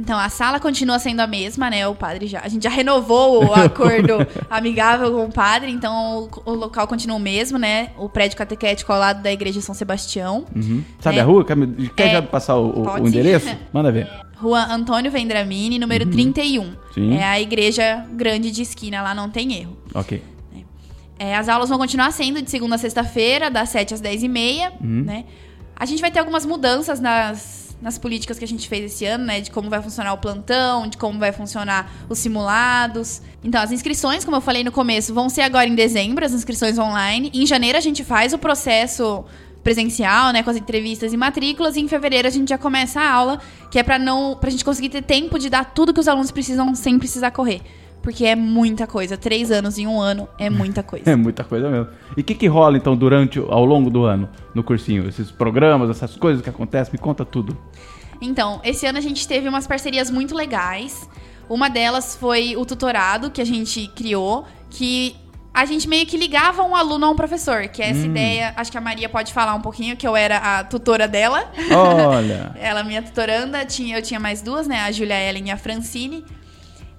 Então, 0.00 0.18
a 0.18 0.28
sala 0.30 0.58
continua 0.58 0.98
sendo 0.98 1.20
a 1.20 1.26
mesma, 1.26 1.68
né? 1.68 1.86
O 1.86 1.94
padre 1.94 2.26
já. 2.26 2.40
A 2.40 2.48
gente 2.48 2.62
já 2.64 2.70
renovou 2.70 3.44
o 3.44 3.52
acordo 3.54 4.26
amigável 4.48 5.12
com 5.12 5.24
o 5.26 5.32
padre, 5.32 5.70
então 5.70 6.28
o, 6.44 6.50
o 6.52 6.54
local 6.54 6.86
continua 6.86 7.16
o 7.16 7.20
mesmo, 7.20 7.58
né? 7.58 7.90
O 7.98 8.08
prédio 8.08 8.38
catequético 8.38 8.92
ao 8.92 8.98
lado 8.98 9.22
da 9.22 9.30
igreja 9.30 9.60
São 9.60 9.74
Sebastião. 9.74 10.44
Uhum. 10.56 10.82
Sabe 11.00 11.18
É. 11.18 11.20
a 11.20 11.24
rua? 11.24 11.44
Quer, 11.44 11.56
quer 11.94 12.06
É. 12.08 12.12
já 12.12 12.22
passar 12.22 12.56
o, 12.56 12.82
o- 12.82 13.06
endereço? 13.06 13.54
Manda 13.72 13.92
ver. 13.92 14.08
Rua 14.36 14.64
Antônio 14.72 15.10
Vendramini, 15.10 15.78
número 15.78 16.06
31. 16.06 16.72
Sim. 16.94 17.14
É 17.16 17.24
a 17.24 17.38
igreja 17.38 18.06
grande 18.12 18.50
de 18.50 18.62
esquina, 18.62 19.02
lá 19.02 19.14
não 19.14 19.28
tem 19.28 19.52
erro. 19.52 19.76
Ok. 19.94 20.22
É, 21.18 21.36
as 21.36 21.50
aulas 21.50 21.68
vão 21.68 21.76
continuar 21.76 22.10
sendo 22.12 22.40
de 22.40 22.50
segunda 22.50 22.76
a 22.76 22.78
sexta-feira, 22.78 23.50
das 23.50 23.68
7 23.68 23.92
às 23.92 24.00
10 24.00 24.22
e 24.22 24.28
meia, 24.28 24.72
né? 24.80 25.26
A 25.76 25.84
gente 25.84 26.00
vai 26.00 26.10
ter 26.10 26.18
algumas 26.18 26.46
mudanças 26.46 26.98
nas, 26.98 27.69
nas 27.80 27.98
políticas 27.98 28.38
que 28.38 28.44
a 28.44 28.48
gente 28.48 28.68
fez 28.68 28.92
esse 28.92 29.04
ano, 29.06 29.24
né? 29.24 29.40
De 29.40 29.50
como 29.50 29.70
vai 29.70 29.82
funcionar 29.82 30.12
o 30.12 30.18
plantão, 30.18 30.86
de 30.86 30.96
como 30.96 31.18
vai 31.18 31.32
funcionar 31.32 31.90
os 32.08 32.18
simulados. 32.18 33.22
Então, 33.42 33.60
as 33.60 33.72
inscrições, 33.72 34.24
como 34.24 34.36
eu 34.36 34.40
falei 34.40 34.62
no 34.62 34.72
começo, 34.72 35.14
vão 35.14 35.28
ser 35.28 35.42
agora 35.42 35.66
em 35.66 35.74
dezembro, 35.74 36.24
as 36.24 36.32
inscrições 36.32 36.78
online. 36.78 37.30
Em 37.32 37.46
janeiro 37.46 37.78
a 37.78 37.80
gente 37.80 38.04
faz 38.04 38.32
o 38.32 38.38
processo 38.38 39.24
presencial, 39.62 40.32
né, 40.32 40.42
com 40.42 40.50
as 40.50 40.56
entrevistas 40.56 41.12
e 41.12 41.16
matrículas, 41.16 41.76
e 41.76 41.80
em 41.80 41.88
fevereiro 41.88 42.26
a 42.26 42.30
gente 42.30 42.48
já 42.48 42.56
começa 42.56 43.00
a 43.00 43.10
aula, 43.10 43.40
que 43.70 43.78
é 43.78 43.82
pra 43.82 43.98
não, 43.98 44.34
pra 44.34 44.48
gente 44.48 44.64
conseguir 44.64 44.88
ter 44.88 45.02
tempo 45.02 45.38
de 45.38 45.50
dar 45.50 45.64
tudo 45.64 45.92
que 45.92 46.00
os 46.00 46.08
alunos 46.08 46.30
precisam 46.30 46.74
sem 46.74 46.98
precisar 46.98 47.30
correr. 47.30 47.60
Porque 48.02 48.24
é 48.24 48.34
muita 48.34 48.86
coisa. 48.86 49.16
Três 49.16 49.50
anos 49.50 49.78
em 49.78 49.86
um 49.86 50.00
ano 50.00 50.28
é 50.38 50.48
muita 50.48 50.82
coisa. 50.82 51.04
É 51.10 51.16
muita 51.16 51.44
coisa 51.44 51.68
mesmo. 51.68 51.88
E 52.16 52.20
o 52.20 52.24
que, 52.24 52.34
que 52.34 52.46
rola, 52.46 52.76
então, 52.76 52.96
durante, 52.96 53.38
ao 53.38 53.64
longo 53.64 53.90
do 53.90 54.04
ano 54.04 54.28
no 54.54 54.62
cursinho? 54.62 55.08
Esses 55.08 55.30
programas, 55.30 55.90
essas 55.90 56.16
coisas 56.16 56.42
que 56.42 56.48
acontecem, 56.48 56.92
me 56.92 56.98
conta 56.98 57.24
tudo. 57.24 57.56
Então, 58.20 58.60
esse 58.62 58.86
ano 58.86 58.98
a 58.98 59.00
gente 59.00 59.26
teve 59.26 59.48
umas 59.48 59.66
parcerias 59.66 60.10
muito 60.10 60.34
legais. 60.34 61.08
Uma 61.48 61.68
delas 61.68 62.16
foi 62.16 62.56
o 62.56 62.64
tutorado 62.64 63.30
que 63.30 63.40
a 63.40 63.44
gente 63.44 63.88
criou, 63.88 64.46
que 64.68 65.16
a 65.52 65.64
gente 65.64 65.88
meio 65.88 66.06
que 66.06 66.16
ligava 66.16 66.62
um 66.62 66.76
aluno 66.76 67.06
a 67.06 67.10
um 67.10 67.16
professor, 67.16 67.66
que 67.68 67.82
é 67.82 67.90
essa 67.90 68.06
ideia, 68.06 68.54
acho 68.56 68.70
que 68.70 68.78
a 68.78 68.80
Maria 68.80 69.08
pode 69.08 69.32
falar 69.32 69.54
um 69.54 69.60
pouquinho, 69.60 69.96
que 69.96 70.06
eu 70.06 70.14
era 70.14 70.36
a 70.38 70.64
tutora 70.64 71.08
dela. 71.08 71.50
Olha. 71.72 72.54
Ela, 72.60 72.84
minha 72.84 73.02
tutoranda, 73.02 73.64
tinha, 73.64 73.98
eu 73.98 74.02
tinha 74.02 74.20
mais 74.20 74.42
duas, 74.42 74.68
né? 74.68 74.82
A 74.82 74.92
Julia 74.92 75.20
Ellen 75.28 75.48
e 75.48 75.50
a 75.50 75.56
Francine. 75.56 76.24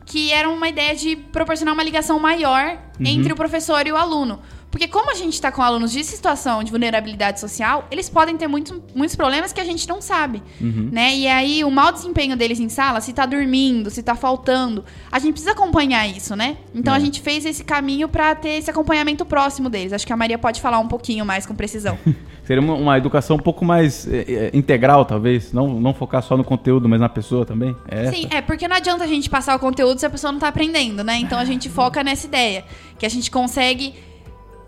Que 0.05 0.31
era 0.31 0.49
uma 0.49 0.67
ideia 0.67 0.95
de 0.95 1.15
proporcionar 1.15 1.73
uma 1.73 1.83
ligação 1.83 2.19
maior 2.19 2.77
entre 2.99 3.31
o 3.31 3.35
professor 3.35 3.85
e 3.87 3.91
o 3.91 3.95
aluno. 3.95 4.39
Porque 4.71 4.87
como 4.87 5.11
a 5.11 5.15
gente 5.15 5.33
está 5.33 5.51
com 5.51 5.61
alunos 5.61 5.91
de 5.91 6.01
situação 6.03 6.63
de 6.63 6.71
vulnerabilidade 6.71 7.39
social, 7.41 7.85
eles 7.91 8.09
podem 8.09 8.37
ter 8.37 8.47
muito, 8.47 8.81
muitos 8.95 9.15
problemas 9.17 9.51
que 9.51 9.59
a 9.59 9.65
gente 9.65 9.87
não 9.87 10.01
sabe, 10.01 10.41
né? 10.59 11.13
E 11.13 11.27
aí 11.27 11.63
o 11.63 11.69
mau 11.69 11.91
desempenho 11.91 12.37
deles 12.37 12.57
em 12.59 12.69
sala, 12.69 13.01
se 13.01 13.11
tá 13.11 13.25
dormindo, 13.25 13.89
se 13.89 14.01
tá 14.01 14.15
faltando, 14.15 14.83
a 15.11 15.19
gente 15.19 15.33
precisa 15.33 15.51
acompanhar 15.51 16.07
isso, 16.07 16.35
né? 16.35 16.55
Então 16.73 16.93
É. 16.93 16.97
a 16.97 16.99
gente 16.99 17.19
fez 17.21 17.45
esse 17.45 17.63
caminho 17.65 18.07
para 18.07 18.33
ter 18.33 18.51
esse 18.59 18.69
acompanhamento 18.71 19.25
próximo 19.25 19.69
deles. 19.69 19.91
Acho 19.91 20.07
que 20.07 20.13
a 20.13 20.17
Maria 20.17 20.37
pode 20.37 20.61
falar 20.61 20.79
um 20.79 20.87
pouquinho 20.87 21.25
mais 21.25 21.45
com 21.45 21.53
precisão. 21.53 21.97
Seria 22.45 22.61
uma, 22.61 22.73
uma 22.73 22.97
educação 22.97 23.35
um 23.35 23.39
pouco 23.39 23.63
mais 23.65 24.07
é, 24.07 24.19
é, 24.27 24.51
integral, 24.53 25.03
talvez. 25.05 25.51
Não, 25.51 25.79
não 25.79 25.93
focar 25.93 26.23
só 26.23 26.37
no 26.37 26.43
conteúdo, 26.43 26.87
mas 26.87 26.99
na 26.99 27.09
pessoa 27.09 27.45
também. 27.45 27.75
É? 27.87 28.09
Sim, 28.11 28.27
é 28.29 28.41
porque 28.41 28.67
não 28.67 28.75
adianta 28.77 29.03
a 29.03 29.07
gente 29.07 29.29
passar 29.29 29.55
o 29.55 29.59
conteúdo 29.59 29.99
se 29.99 30.05
a 30.05 30.09
pessoa 30.09 30.31
não 30.31 30.39
tá 30.39 30.47
aprendendo, 30.47 31.03
né? 31.03 31.17
Então 31.17 31.37
a 31.37 31.45
gente 31.45 31.67
foca 31.69 32.03
nessa 32.03 32.25
ideia, 32.25 32.63
que 32.97 33.05
a 33.05 33.09
gente 33.09 33.29
consegue 33.29 33.93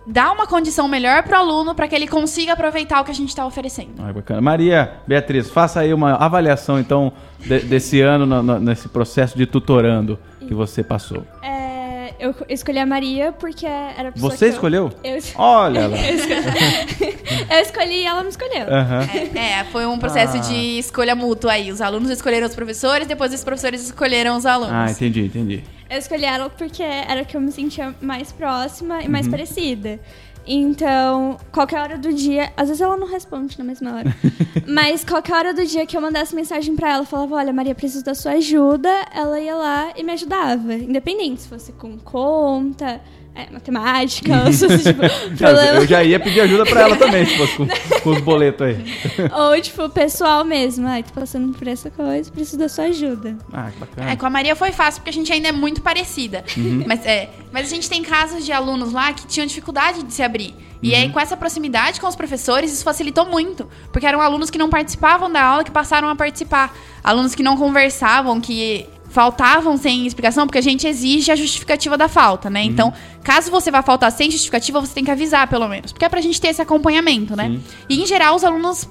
dar 0.06 0.32
uma 0.32 0.46
condição 0.48 0.88
melhor 0.88 1.24
pro 1.24 1.36
aluno 1.38 1.74
para 1.74 1.88
que 1.88 1.96
ele 1.96 2.08
consiga 2.08 2.54
aproveitar 2.54 3.02
o 3.02 3.06
que 3.06 3.12
a 3.12 3.16
gente 3.16 3.36
tá 3.36 3.46
oferecendo. 3.46 3.94
Ah, 4.00 4.12
bacana. 4.12 4.42
Maria 4.42 4.94
Beatriz, 5.08 5.50
faça 5.50 5.80
aí 5.80 5.94
uma 5.94 6.16
avaliação, 6.16 6.80
então, 6.80 7.14
de- 7.40 7.60
desse 7.60 8.02
ano 8.02 8.26
no- 8.26 8.44
no- 8.44 8.60
nesse 8.60 8.90
processo 8.90 9.38
de 9.38 9.46
tutorando 9.46 10.20
que 10.46 10.54
você 10.54 10.84
passou. 10.84 11.24
É, 11.42 12.14
eu 12.20 12.36
escolhi 12.50 12.80
a 12.80 12.86
Maria 12.86 13.32
porque 13.32 13.66
era 13.66 14.10
a 14.10 14.12
pessoa 14.12 14.32
Você 14.32 14.38
que 14.40 14.46
eu- 14.46 14.50
escolheu? 14.56 14.92
Eu, 15.04 15.20
Olha 15.38 15.88
lá. 15.88 15.96
eu 16.06 16.16
escolhi, 16.16 17.18
eu 17.50 17.60
escolhi 17.62 17.96
e 18.02 18.06
ela 18.06 18.24
me 18.24 18.30
escolheu. 18.30 18.68
Aham. 18.70 19.02
É, 19.36 19.64
foi 19.72 19.86
um 19.86 19.98
processo 19.98 20.38
Ah. 20.38 20.42
de 20.42 20.80
escolha 20.80 21.16
mútua 21.16 21.54
aí. 21.54 21.72
Os 21.72 21.80
alunos 21.82 22.10
escolheram 22.10 22.46
os 22.48 22.56
professores, 22.56 23.08
depois 23.08 23.34
os 23.34 23.44
professores 23.44 23.82
escolheram 23.84 24.36
os 24.36 24.46
alunos. 24.46 24.74
Ah, 24.74 24.92
entendi, 24.92 25.26
entendi. 25.26 25.64
Eu 25.90 25.98
escolhi 25.98 26.26
ela 26.26 26.50
porque 26.50 26.82
era 26.84 27.24
que 27.26 27.36
eu 27.38 27.42
me 27.42 27.52
sentia 27.52 27.94
mais 28.02 28.32
próxima 28.32 29.02
e 29.02 29.06
Uhum. 29.06 29.12
mais 29.12 29.28
parecida. 29.28 30.00
Então, 30.46 31.38
qualquer 31.54 31.80
hora 31.80 31.98
do 31.98 32.12
dia, 32.14 32.52
às 32.58 32.68
vezes 32.68 32.82
ela 32.82 32.98
não 32.98 33.08
responde 33.08 33.58
na 33.58 33.64
mesma 33.64 33.96
hora, 33.96 34.14
mas 34.68 35.04
qualquer 35.06 35.36
hora 35.36 35.54
do 35.54 35.66
dia 35.66 35.86
que 35.86 35.96
eu 35.96 36.02
mandasse 36.02 36.36
mensagem 36.36 36.76
pra 36.76 36.92
ela, 36.92 37.06
falava: 37.06 37.36
Olha, 37.36 37.54
Maria, 37.54 37.74
preciso 37.74 38.04
da 38.04 38.14
sua 38.14 38.34
ajuda, 38.34 38.90
ela 39.16 39.40
ia 39.40 39.56
lá 39.56 39.94
e 39.96 40.04
me 40.04 40.12
ajudava. 40.12 40.74
Independente 40.74 41.42
se 41.44 41.48
fosse 41.48 41.72
com 41.72 41.98
conta, 41.98 43.00
é, 43.36 43.50
matemática, 43.52 44.44
ou 44.46 44.54
se 44.54 44.68
fosse, 44.68 44.84
tipo, 44.84 45.00
problema. 45.38 45.80
eu 45.80 45.88
já 45.88 46.04
ia 46.04 46.20
pedir 46.20 46.42
ajuda 46.42 46.66
pra 46.66 46.82
ela 46.82 46.96
também, 46.96 47.26
se 47.26 47.36
fosse 47.36 47.58
com, 47.58 47.68
com 48.02 48.10
os 48.12 48.22
boletos 48.22 48.68
aí. 48.68 48.78
Ou, 49.34 49.60
tipo, 49.60 49.90
pessoal 49.90 50.46
mesmo. 50.46 50.88
Ai, 50.88 51.02
tô 51.02 51.12
passando 51.20 51.58
por 51.58 51.68
essa 51.68 51.90
coisa, 51.90 52.32
preciso 52.32 52.60
da 52.60 52.70
sua 52.70 52.86
ajuda. 52.86 53.36
Ah, 53.52 53.72
que 53.72 53.80
bacana. 53.80 54.12
É, 54.12 54.16
com 54.16 54.26
a 54.26 54.30
Maria 54.30 54.56
foi 54.56 54.72
fácil, 54.72 55.02
porque 55.02 55.10
a 55.10 55.14
gente 55.14 55.34
ainda 55.34 55.48
é 55.48 55.52
muito 55.52 55.82
parecida. 55.82 56.44
Uhum. 56.56 56.84
Mas, 56.86 57.06
é, 57.06 57.30
mas 57.52 57.66
a 57.66 57.70
gente 57.70 57.90
tem 57.90 58.04
casos 58.04 58.46
de 58.46 58.52
alunos 58.52 58.94
lá 58.94 59.12
que 59.14 59.26
tinham 59.26 59.48
dificuldade 59.48 60.04
de 60.04 60.14
se 60.14 60.22
abrir. 60.22 60.54
E 60.82 60.92
Uhum. 60.92 60.96
aí, 60.98 61.10
com 61.10 61.20
essa 61.20 61.36
proximidade 61.38 62.00
com 62.00 62.08
os 62.08 62.16
professores, 62.16 62.72
isso 62.72 62.84
facilitou 62.84 63.26
muito. 63.26 63.68
Porque 63.92 64.06
eram 64.06 64.22
alunos 64.22 64.50
que 64.50 64.58
não 64.58 64.70
participavam 64.70 65.32
da 65.32 65.42
aula, 65.42 65.64
que 65.64 65.72
passaram 65.72 66.10
a 66.10 66.16
participar. 66.16 66.76
Alunos 67.04 67.34
que 67.34 67.42
não 67.42 67.58
conversavam, 67.58 68.40
que 68.40 68.86
faltavam 69.14 69.78
sem 69.78 70.06
explicação, 70.08 70.48
porque 70.48 70.58
a 70.58 70.62
gente 70.62 70.88
exige 70.88 71.32
a 71.32 71.36
justificativa 71.36 71.96
da 71.96 72.08
falta, 72.08 72.48
Uhum. 72.48 72.54
né? 72.56 72.64
Então, 72.64 72.92
caso 73.24 73.52
você 73.52 73.70
vá 73.70 73.82
faltar 73.84 74.12
sem 74.12 74.30
justificativa, 74.32 74.82
você 74.82 74.94
tem 74.94 75.06
que 75.06 75.12
avisar, 75.12 75.48
pelo 75.48 75.68
menos. 75.68 75.92
Porque 75.94 76.04
é 76.04 76.10
pra 76.10 76.20
gente 76.20 76.42
ter 76.42 76.48
esse 76.48 76.62
acompanhamento, 76.62 77.36
né? 77.36 77.48
Sim. 77.50 77.64
E, 77.88 78.02
em 78.02 78.06
geral, 78.08 78.36
os 78.36 78.44
alunos 78.44 78.90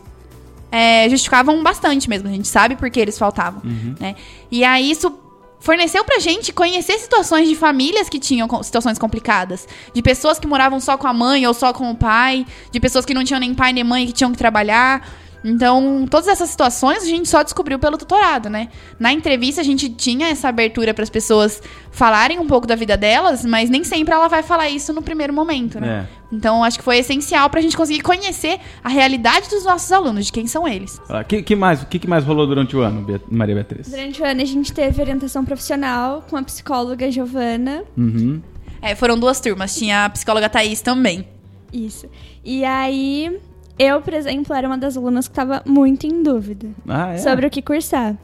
é, 0.71 1.09
justificavam 1.11 1.61
bastante 1.63 2.09
mesmo. 2.09 2.29
A 2.29 2.33
gente 2.33 2.47
sabe 2.49 2.77
por 2.77 2.89
que 2.89 3.01
eles 3.01 3.19
faltavam, 3.19 3.61
né? 4.01 4.15
E 4.51 4.63
aí 4.65 4.91
isso 4.91 5.13
forneceu 5.61 6.05
pra 6.05 6.19
gente 6.19 6.53
conhecer 6.53 6.99
situações 6.99 7.49
de 7.49 7.55
famílias 7.55 8.09
que 8.09 8.19
tinham 8.19 8.49
situações 8.63 8.99
complicadas, 8.99 9.67
de 9.95 10.03
pessoas 10.03 10.39
que 10.39 10.47
moravam 10.47 10.81
só 10.81 10.97
com 10.97 11.07
a 11.07 11.13
mãe 11.13 11.47
ou 11.47 11.55
só 11.55 11.73
com 11.73 11.91
o 11.91 11.95
pai, 11.97 12.47
de 12.71 12.81
pessoas 12.81 13.05
que 13.05 13.13
não 13.15 13.23
tinham 13.25 13.39
nem 13.41 13.55
pai 13.55 13.73
nem 13.73 13.85
mãe 13.85 14.07
que 14.07 14.13
tinham 14.13 14.31
que 14.33 14.39
trabalhar. 14.39 15.07
Então, 15.45 16.07
todas 16.09 16.29
essas 16.29 16.51
situações 16.51 17.03
a 17.03 17.07
gente 17.07 17.29
só 17.29 17.43
descobriu 17.43 17.79
pelo 17.79 17.99
tutorado, 17.99 18.49
né? 18.49 18.69
Na 18.99 19.13
entrevista 19.13 19.61
a 19.61 19.65
gente 19.65 19.89
tinha 19.89 20.29
essa 20.29 20.49
abertura 20.49 20.95
para 20.95 21.03
as 21.03 21.11
pessoas 21.11 21.63
falarem 21.91 22.39
um 22.39 22.47
pouco 22.47 22.67
da 22.67 22.75
vida 22.75 22.97
delas, 22.97 23.45
mas 23.45 23.69
nem 23.69 23.83
sempre 23.83 24.15
ela 24.15 24.29
vai 24.29 24.43
falar 24.43 24.69
isso 24.69 24.93
no 24.93 25.03
primeiro 25.03 25.33
momento, 25.33 25.81
né? 25.81 26.07
É. 26.09 26.23
Então, 26.35 26.65
acho 26.65 26.79
que 26.79 26.85
foi 26.85 26.99
essencial 26.99 27.51
pra 27.51 27.61
gente 27.61 27.77
conseguir 27.77 28.01
conhecer 28.01 28.59
a 28.83 28.89
realidade 28.89 29.51
dos 29.51 29.65
nossos 29.65 29.93
alunos, 29.93 30.27
de 30.27 30.33
quem 30.33 30.47
são 30.47 30.67
eles. 30.67 31.01
O 31.09 31.25
que, 31.25 31.43
que 31.43 31.55
mais, 31.55 31.83
o 31.83 31.87
que, 31.87 31.99
que 31.99 32.09
mais 32.09 32.25
rolou 32.25 32.47
durante 32.47 32.75
o 32.75 32.81
ano, 32.81 33.05
Maria 33.31 33.55
Beatriz? 33.55 33.89
Durante 33.89 34.23
o 34.23 34.25
ano 34.25 34.41
a 34.41 34.45
gente 34.47 34.73
teve 34.73 35.03
orientação 35.03 35.45
profissional 35.45 36.25
com 36.31 36.37
a 36.37 36.43
psicóloga 36.43 37.11
Giovana. 37.11 37.85
Uhum. 37.97 38.41
É, 38.81 38.95
foram 38.95 39.19
duas 39.19 39.41
turmas, 39.41 39.77
tinha 39.77 40.07
a 40.07 40.11
psicóloga 40.11 40.49
Thaís 40.49 40.81
também. 40.81 41.29
Isso. 41.73 42.09
E 42.45 42.65
aí, 42.65 43.39
eu, 43.83 44.01
por 44.01 44.13
exemplo, 44.15 44.55
era 44.55 44.67
uma 44.67 44.79
das 44.79 44.97
alunas 44.97 45.27
que 45.27 45.33
estava 45.33 45.63
muito 45.67 46.07
em 46.07 46.23
dúvida 46.23 46.69
Ah, 46.89 47.13
é? 47.15 47.19
sobre 47.19 47.47
o 47.47 47.51
que 47.51 47.61
cursar. 47.63 48.17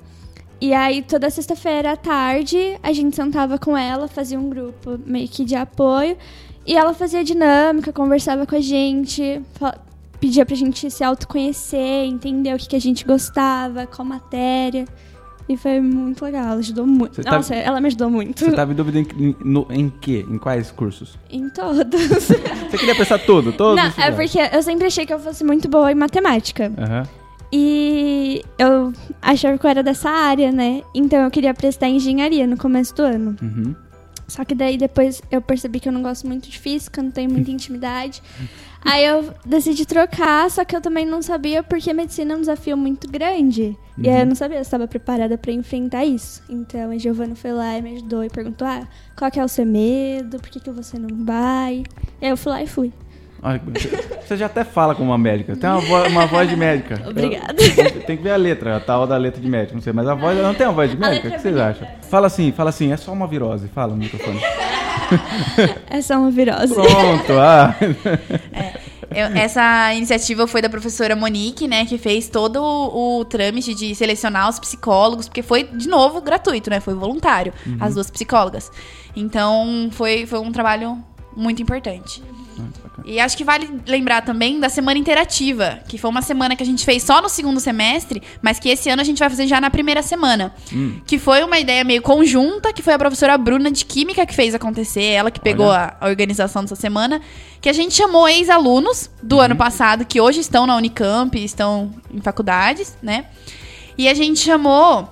E 0.60 0.72
aí, 0.74 1.02
toda 1.02 1.30
sexta-feira 1.30 1.92
à 1.92 1.96
tarde, 1.96 2.76
a 2.82 2.92
gente 2.92 3.14
sentava 3.14 3.58
com 3.58 3.76
ela, 3.76 4.08
fazia 4.08 4.38
um 4.38 4.48
grupo 4.50 4.98
meio 5.06 5.28
que 5.28 5.44
de 5.44 5.54
apoio. 5.54 6.16
E 6.66 6.76
ela 6.76 6.92
fazia 6.92 7.22
dinâmica, 7.22 7.92
conversava 7.92 8.44
com 8.44 8.56
a 8.56 8.60
gente, 8.60 9.40
pedia 10.20 10.44
pra 10.44 10.56
gente 10.56 10.90
se 10.90 11.02
autoconhecer, 11.04 12.04
entender 12.04 12.54
o 12.54 12.58
que, 12.58 12.68
que 12.68 12.76
a 12.76 12.80
gente 12.80 13.04
gostava, 13.04 13.86
qual 13.86 14.04
matéria. 14.06 14.84
E 15.48 15.56
foi 15.56 15.80
muito 15.80 16.22
legal, 16.24 16.44
ela 16.44 16.56
ajudou 16.56 16.86
muito. 16.86 17.22
Tá- 17.22 17.32
Nossa, 17.32 17.54
ela 17.54 17.80
me 17.80 17.86
ajudou 17.86 18.10
muito. 18.10 18.44
Você 18.44 18.52
tava 18.52 18.72
em 18.72 18.74
dúvida 18.74 18.98
em, 18.98 19.06
em, 19.18 19.36
no- 19.42 19.66
em 19.70 19.88
quê? 19.88 20.26
Em 20.28 20.36
quais 20.36 20.70
cursos? 20.70 21.18
Em 21.30 21.48
todos. 21.48 21.88
Você 22.68 22.76
queria 22.78 22.94
prestar 22.94 23.18
tudo? 23.20 23.50
Todos? 23.52 23.82
Não, 23.96 24.04
é 24.04 24.10
porque 24.12 24.38
eu 24.52 24.62
sempre 24.62 24.86
achei 24.86 25.06
que 25.06 25.12
eu 25.12 25.18
fosse 25.18 25.42
muito 25.42 25.66
boa 25.68 25.90
em 25.90 25.94
matemática. 25.94 26.70
Aham. 26.76 27.02
E 27.50 28.42
eu 28.58 28.92
achava 29.22 29.56
que 29.56 29.64
eu 29.64 29.70
era 29.70 29.82
dessa 29.82 30.10
área, 30.10 30.52
né? 30.52 30.82
Então 30.94 31.18
eu 31.20 31.30
queria 31.30 31.54
prestar 31.54 31.88
engenharia 31.88 32.46
no 32.46 32.58
começo 32.58 32.94
do 32.94 33.02
ano. 33.02 33.36
Uhum. 33.40 33.74
Só 34.26 34.44
que 34.44 34.54
daí 34.54 34.76
depois 34.76 35.22
eu 35.30 35.40
percebi 35.40 35.80
que 35.80 35.88
eu 35.88 35.92
não 35.92 36.02
gosto 36.02 36.26
muito 36.26 36.50
de 36.50 36.58
física, 36.58 37.02
não 37.02 37.10
tenho 37.10 37.30
muita 37.30 37.50
intimidade. 37.50 38.22
Aí 38.84 39.04
eu 39.04 39.32
decidi 39.44 39.84
trocar, 39.84 40.50
só 40.50 40.64
que 40.64 40.74
eu 40.74 40.80
também 40.80 41.04
não 41.04 41.20
sabia 41.20 41.62
porque 41.62 41.92
medicina 41.92 42.34
é 42.34 42.36
um 42.36 42.40
desafio 42.40 42.76
muito 42.76 43.10
grande. 43.10 43.76
E 44.00 44.08
aí 44.08 44.20
eu 44.20 44.26
não 44.26 44.36
sabia 44.36 44.58
se 44.58 44.62
estava 44.62 44.86
preparada 44.86 45.36
pra 45.36 45.50
enfrentar 45.52 46.04
isso. 46.04 46.40
Então 46.48 46.90
a 46.92 46.96
Giovana 46.96 47.34
foi 47.34 47.52
lá 47.52 47.76
e 47.76 47.82
me 47.82 47.94
ajudou 47.96 48.22
e 48.24 48.30
perguntou: 48.30 48.66
ah, 48.66 48.82
qual 49.16 49.30
que 49.30 49.40
é 49.40 49.44
o 49.44 49.48
seu 49.48 49.66
medo? 49.66 50.38
Por 50.38 50.48
que, 50.48 50.60
que 50.60 50.70
você 50.70 50.96
não 50.98 51.24
vai? 51.24 51.82
E 52.20 52.24
aí 52.26 52.30
eu 52.30 52.36
fui 52.36 52.52
lá 52.52 52.62
e 52.62 52.66
fui. 52.68 52.92
Olha, 53.42 53.60
Você 54.26 54.36
já 54.36 54.46
até 54.46 54.64
fala 54.64 54.94
como 54.96 55.10
uma 55.10 55.18
médica. 55.18 55.54
Tem 55.56 55.68
uma, 55.70 55.80
vo- 55.80 56.08
uma 56.08 56.26
voz 56.26 56.48
de 56.48 56.56
médica. 56.56 57.00
Obrigada. 57.08 57.54
Eu- 57.62 58.02
Tem 58.02 58.16
que 58.16 58.22
ver 58.22 58.30
a 58.32 58.36
letra, 58.36 58.76
a 58.76 58.80
tal 58.80 59.06
da 59.06 59.16
letra 59.16 59.40
de 59.40 59.48
médica, 59.48 59.74
não 59.74 59.80
sei. 59.82 59.92
Mas 59.92 60.08
a 60.08 60.14
voz, 60.14 60.36
ela 60.38 60.48
não 60.48 60.54
tem 60.54 60.66
uma 60.66 60.72
voz 60.72 60.90
de 60.90 60.96
médica? 60.96 61.28
O 61.28 61.30
que 61.32 61.38
vocês 61.38 61.56
acham? 61.56 61.86
Fala 62.10 62.26
assim, 62.28 62.50
fala 62.52 62.70
assim, 62.70 62.92
é 62.92 62.96
só 62.96 63.12
uma 63.12 63.26
virose. 63.28 63.68
Fala 63.68 63.92
no 63.92 63.98
microfone. 63.98 64.40
É 65.90 66.00
só 66.02 66.18
uma 66.18 66.30
virose. 66.30 66.74
Pronto, 66.74 67.32
ah. 67.40 67.74
Eu- 69.10 69.28
essa 69.38 69.94
iniciativa 69.94 70.46
foi 70.46 70.60
da 70.60 70.68
professora 70.68 71.16
Monique, 71.16 71.66
né, 71.66 71.86
que 71.86 71.96
fez 71.96 72.28
todo 72.28 72.56
o, 72.62 73.20
o 73.20 73.24
trâmite 73.24 73.74
de 73.74 73.94
selecionar 73.94 74.48
os 74.50 74.58
psicólogos, 74.58 75.26
porque 75.28 75.42
foi, 75.42 75.64
de 75.64 75.88
novo, 75.88 76.20
gratuito, 76.20 76.68
né? 76.68 76.78
Foi 76.78 76.92
voluntário, 76.92 77.52
as 77.80 77.94
duas 77.94 78.10
psicólogas. 78.10 78.70
Então, 79.16 79.88
foi, 79.92 80.26
foi 80.26 80.38
um 80.40 80.52
trabalho 80.52 80.98
muito 81.34 81.62
importante. 81.62 82.22
E 83.04 83.18
acho 83.20 83.36
que 83.36 83.44
vale 83.44 83.80
lembrar 83.86 84.22
também 84.22 84.60
da 84.60 84.68
semana 84.68 84.98
interativa, 84.98 85.80
que 85.88 85.96
foi 85.96 86.10
uma 86.10 86.22
semana 86.22 86.54
que 86.54 86.62
a 86.62 86.66
gente 86.66 86.84
fez 86.84 87.02
só 87.02 87.22
no 87.22 87.28
segundo 87.28 87.60
semestre, 87.60 88.22
mas 88.42 88.58
que 88.58 88.68
esse 88.68 88.90
ano 88.90 89.00
a 89.00 89.04
gente 89.04 89.18
vai 89.18 89.30
fazer 89.30 89.46
já 89.46 89.60
na 89.60 89.70
primeira 89.70 90.02
semana. 90.02 90.54
Que 91.06 91.18
foi 91.18 91.42
uma 91.42 91.58
ideia 91.58 91.84
meio 91.84 92.02
conjunta, 92.02 92.72
que 92.72 92.82
foi 92.82 92.94
a 92.94 92.98
professora 92.98 93.38
Bruna 93.38 93.70
de 93.70 93.84
Química 93.84 94.26
que 94.26 94.34
fez 94.34 94.54
acontecer, 94.54 95.04
ela 95.04 95.30
que 95.30 95.40
pegou 95.40 95.70
a, 95.70 95.96
a 96.00 96.08
organização 96.08 96.62
dessa 96.62 96.76
semana, 96.76 97.20
que 97.60 97.68
a 97.68 97.72
gente 97.72 97.94
chamou 97.94 98.28
ex-alunos 98.28 99.10
do 99.22 99.40
ano 99.40 99.56
passado, 99.56 100.04
que 100.04 100.20
hoje 100.20 100.40
estão 100.40 100.66
na 100.66 100.76
Unicamp, 100.76 101.42
estão 101.42 101.90
em 102.12 102.20
faculdades, 102.20 102.96
né? 103.02 103.26
E 103.96 104.08
a 104.08 104.14
gente 104.14 104.40
chamou 104.40 105.08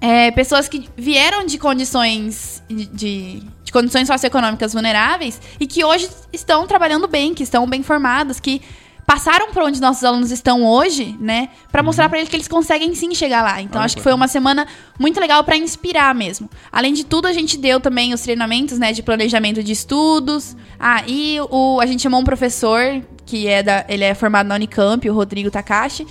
é, 0.00 0.30
pessoas 0.30 0.68
que 0.68 0.88
vieram 0.96 1.44
de 1.44 1.58
condições 1.58 2.62
de, 2.68 2.86
de- 2.86 3.42
de 3.64 3.72
condições 3.72 4.06
socioeconômicas 4.08 4.72
vulneráveis 4.72 5.40
e 5.60 5.66
que 5.66 5.84
hoje 5.84 6.08
estão 6.32 6.66
trabalhando 6.66 7.06
bem, 7.06 7.34
que 7.34 7.42
estão 7.42 7.66
bem 7.68 7.82
formadas, 7.82 8.40
que 8.40 8.60
passaram 9.06 9.52
por 9.52 9.62
onde 9.64 9.80
nossos 9.80 10.04
alunos 10.04 10.30
estão 10.30 10.64
hoje, 10.64 11.16
né, 11.20 11.48
Pra 11.72 11.82
mostrar 11.82 12.08
pra 12.08 12.18
eles 12.18 12.28
que 12.30 12.36
eles 12.36 12.46
conseguem 12.48 12.94
sim 12.94 13.12
chegar 13.14 13.42
lá. 13.42 13.60
Então 13.60 13.78
Olha 13.80 13.86
acho 13.86 13.96
que 13.96 14.02
foi 14.02 14.12
uma 14.12 14.28
semana 14.28 14.66
muito 14.98 15.18
legal 15.20 15.42
pra 15.44 15.56
inspirar 15.56 16.14
mesmo. 16.14 16.48
Além 16.70 16.92
de 16.92 17.04
tudo, 17.04 17.26
a 17.26 17.32
gente 17.32 17.56
deu 17.56 17.80
também 17.80 18.14
os 18.14 18.20
treinamentos, 18.20 18.78
né, 18.78 18.92
de 18.92 19.02
planejamento 19.02 19.62
de 19.64 19.72
estudos. 19.72 20.56
Ah, 20.78 21.02
e 21.06 21.38
o 21.50 21.80
a 21.80 21.86
gente 21.86 22.02
chamou 22.02 22.20
um 22.20 22.24
professor 22.24 22.80
que 23.26 23.46
é 23.48 23.62
da, 23.62 23.84
ele 23.88 24.04
é 24.04 24.14
formado 24.14 24.46
na 24.46 24.54
Unicamp, 24.56 25.08
o 25.08 25.14
Rodrigo 25.14 25.50
Takashi, 25.50 26.06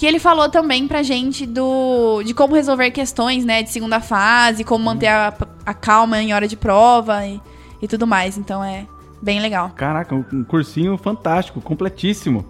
que 0.00 0.06
ele 0.06 0.18
falou 0.18 0.48
também 0.48 0.88
pra 0.88 1.02
gente 1.02 1.44
do, 1.44 2.22
de 2.22 2.32
como 2.32 2.54
resolver 2.54 2.90
questões, 2.90 3.44
né, 3.44 3.62
de 3.62 3.68
segunda 3.68 4.00
fase, 4.00 4.64
como 4.64 4.82
manter 4.82 5.08
a, 5.08 5.30
a 5.66 5.74
calma 5.74 6.22
em 6.22 6.32
hora 6.32 6.48
de 6.48 6.56
prova 6.56 7.26
e, 7.26 7.38
e 7.82 7.86
tudo 7.86 8.06
mais. 8.06 8.38
Então 8.38 8.64
é 8.64 8.86
bem 9.20 9.40
legal. 9.40 9.68
Caraca, 9.76 10.14
um 10.14 10.42
cursinho 10.42 10.96
fantástico, 10.96 11.60
completíssimo. 11.60 12.46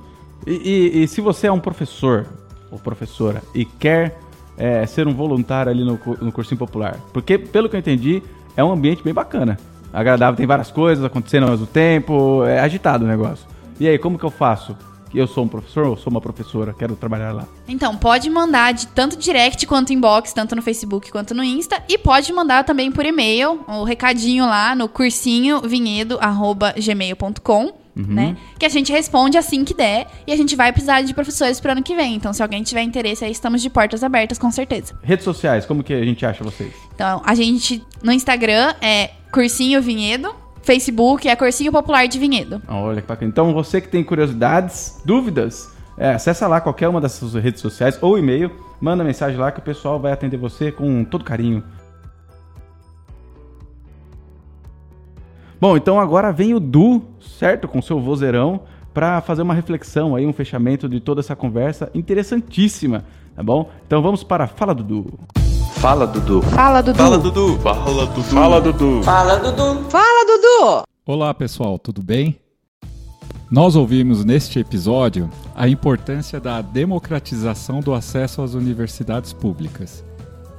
E, 0.47 0.53
e- 0.53 1.03
e 1.03 1.09
se 1.09 1.21
você 1.21 1.49
é 1.49 1.53
um 1.53 1.59
professor 1.59 2.25
ou 2.71 2.79
professora 2.79 3.43
e 3.53 3.65
quer 3.65 4.17
é, 4.57 4.87
ser 4.87 5.09
um 5.09 5.13
voluntário 5.13 5.73
ali 5.73 5.83
no, 5.83 5.99
no 6.21 6.31
cursinho 6.31 6.57
popular, 6.57 6.99
porque 7.13 7.37
pelo 7.37 7.69
que 7.69 7.75
eu 7.75 7.81
entendi, 7.81 8.23
é 8.57 8.63
um 8.63 8.71
ambiente 8.71 9.03
bem 9.03 9.13
bacana. 9.13 9.59
Agradável, 9.93 10.37
tem 10.37 10.47
várias 10.47 10.71
coisas 10.71 11.05
acontecendo 11.05 11.47
ao 11.47 11.51
mesmo 11.51 11.67
tempo, 11.67 12.45
é 12.45 12.61
agitado 12.61 13.05
o 13.05 13.09
negócio. 13.09 13.45
E 13.81 13.89
aí, 13.89 13.99
como 13.99 14.17
que 14.17 14.25
eu 14.25 14.31
faço? 14.31 14.77
Eu 15.13 15.27
sou 15.27 15.45
um 15.45 15.49
professor 15.49 15.87
ou 15.87 15.97
sou 15.97 16.09
uma 16.11 16.21
professora, 16.21 16.73
quero 16.73 16.95
trabalhar 16.95 17.33
lá. 17.33 17.49
Então, 17.67 17.97
pode 17.97 18.31
mandar 18.31 18.73
de 18.73 18.87
tanto 18.89 19.17
direct 19.17 19.67
quanto 19.67 19.93
inbox, 19.93 20.33
tanto 20.33 20.55
no 20.55 20.63
Facebook 20.63 21.11
quanto 21.11 21.35
no 21.35 21.43
Insta. 21.43 21.83
E 21.89 21.99
pode 21.99 22.33
mandar 22.33 22.63
também 22.65 22.93
por 22.93 23.05
e-mail, 23.05 23.65
o 23.67 23.83
recadinho 23.85 24.47
lá 24.47 24.75
no 24.75 24.89
cursinhovinhedo.gmail.com, 24.89 27.73
né? 27.97 28.37
Que 28.59 28.65
a 28.65 28.69
gente 28.69 28.93
responde 28.93 29.37
assim 29.37 29.65
que 29.65 29.75
der. 29.75 30.07
E 30.27 30.33
a 30.33 30.37
gente 30.37 30.57
vai 30.57 30.73
precisar 30.73 31.03
de 31.03 31.13
professores 31.13 31.61
pro 31.61 31.73
ano 31.73 31.83
que 31.83 31.95
vem. 31.95 32.15
Então, 32.15 32.33
se 32.33 32.43
alguém 32.43 32.63
tiver 32.63 32.83
interesse 32.83 33.23
aí, 33.25 33.33
estamos 33.33 33.61
de 33.61 33.69
portas 33.69 34.05
abertas, 34.05 34.39
com 34.39 34.51
certeza. 34.51 34.99
Redes 35.03 35.25
sociais, 35.25 35.67
como 35.67 35.83
que 35.83 35.93
a 35.93 36.05
gente 36.05 36.25
acha 36.25 36.45
vocês? 36.45 36.73
Então, 36.95 37.21
a 37.25 37.35
gente 37.35 37.85
no 38.03 38.13
Instagram 38.13 38.75
é 38.81 39.11
Cursinho 39.33 39.83
Vinhedo. 39.83 40.33
Facebook 40.63 41.29
é 41.29 41.35
Cursinho 41.35 41.73
Popular 41.73 42.07
de 42.07 42.19
Vinhedo. 42.19 42.61
Olha 42.69 43.01
que 43.01 43.09
bacana. 43.09 43.31
Então, 43.31 43.53
você 43.53 43.81
que 43.81 43.89
tem 43.89 44.05
curiosidades, 44.05 45.01
dúvidas, 45.05 45.71
é, 45.97 46.11
acessa 46.11 46.47
lá 46.47 46.61
qualquer 46.61 46.89
uma 46.89 47.01
dessas 47.01 47.35
redes 47.35 47.61
sociais 47.61 47.99
ou 48.01 48.19
e-mail, 48.19 48.51
manda 48.81 49.05
mensagem 49.05 49.39
lá 49.39 49.53
que 49.53 49.59
o 49.59 49.63
pessoal 49.63 49.99
vai 50.01 50.13
atender 50.13 50.37
você 50.37 50.73
com 50.73 51.05
todo 51.05 51.25
carinho. 51.25 51.63
Bom, 55.61 55.77
então 55.77 56.01
agora 56.01 56.33
vem 56.33 56.55
o 56.55 56.61
Du, 56.61 57.03
certo? 57.21 57.69
Com 57.69 57.83
seu 57.83 58.01
vozeirão, 58.01 58.63
para 58.95 59.21
fazer 59.21 59.43
uma 59.43 59.53
reflexão 59.53 60.17
aí, 60.17 60.25
um 60.27 60.33
fechamento 60.33 60.89
de 60.89 61.01
toda 61.01 61.21
essa 61.21 61.37
conversa 61.37 61.91
interessantíssima, 61.95 63.05
tá 63.37 63.43
bom? 63.43 63.71
Então 63.87 64.01
vamos 64.01 64.25
para 64.25 64.45
a 64.45 64.47
Fala 64.47 64.75
Dudu. 64.75 65.19
Fala, 65.77 66.07
Dudu. 66.07 66.43
Fala, 66.43 66.83
Dudu. 66.83 66.95
Fala, 66.97 67.19
Dudu. 67.19 67.59
Fala, 67.59 68.07
Dudu. 68.07 68.23
Fala, 68.25 68.61
Dudu. 68.61 69.03
Fala, 69.03 69.39
Dudu. 69.39 69.91
Fala, 69.91 70.27
Dudu. 70.27 70.83
Olá 71.07 71.33
pessoal, 71.33 71.79
tudo 71.79 72.03
bem? 72.03 72.39
Nós 73.51 73.75
ouvimos 73.75 74.25
neste 74.25 74.59
episódio 74.59 75.31
a 75.55 75.67
importância 75.69 76.39
da 76.39 76.61
democratização 76.61 77.81
do 77.81 77.95
acesso 77.95 78.43
às 78.43 78.55
universidades 78.55 79.33
públicas. 79.33 80.05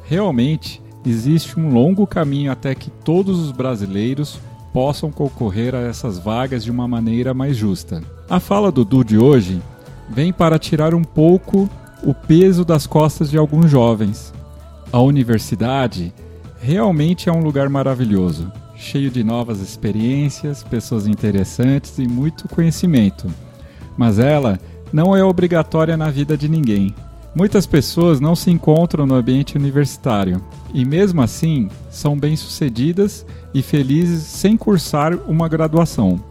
Realmente, 0.04 0.82
existe 1.06 1.60
um 1.60 1.72
longo 1.72 2.08
caminho 2.08 2.52
até 2.52 2.74
que 2.74 2.90
todos 2.90 3.40
os 3.40 3.52
brasileiros 3.52 4.40
possam 4.74 5.12
concorrer 5.12 5.76
a 5.76 5.80
essas 5.80 6.18
vagas 6.18 6.64
de 6.64 6.72
uma 6.72 6.88
maneira 6.88 7.34
mais 7.34 7.56
justa. 7.56 8.02
A 8.30 8.40
fala 8.40 8.72
do 8.72 8.84
Du 8.84 9.04
de 9.04 9.18
hoje 9.18 9.62
vem 10.10 10.34
para 10.34 10.58
tirar 10.58 10.96
um 10.96 11.04
pouco 11.04 11.70
o 12.04 12.14
peso 12.14 12.66
das 12.66 12.88
costas 12.88 13.30
de 13.30 13.38
alguns 13.38 13.70
jovens. 13.70 14.34
A 14.94 15.00
universidade 15.00 16.14
realmente 16.60 17.30
é 17.30 17.32
um 17.32 17.42
lugar 17.42 17.70
maravilhoso, 17.70 18.52
cheio 18.76 19.10
de 19.10 19.24
novas 19.24 19.62
experiências, 19.62 20.64
pessoas 20.64 21.08
interessantes 21.08 21.98
e 21.98 22.06
muito 22.06 22.50
conhecimento. 22.50 23.32
Mas 23.96 24.20
ela 24.20 24.60
não 24.92 25.16
é 25.16 25.24
obrigatória 25.24 25.96
na 25.96 26.10
vida 26.10 26.36
de 26.36 26.50
ninguém. 26.50 26.94
Muitas 27.34 27.66
pessoas 27.66 28.20
não 28.20 28.36
se 28.36 28.52
encontram 28.52 29.06
no 29.06 29.16
ambiente 29.16 29.56
universitário 29.56 30.44
e, 30.74 30.84
mesmo 30.84 31.22
assim, 31.22 31.70
são 31.90 32.20
bem-sucedidas 32.20 33.26
e 33.54 33.62
felizes 33.62 34.24
sem 34.24 34.58
cursar 34.58 35.14
uma 35.26 35.48
graduação. 35.48 36.22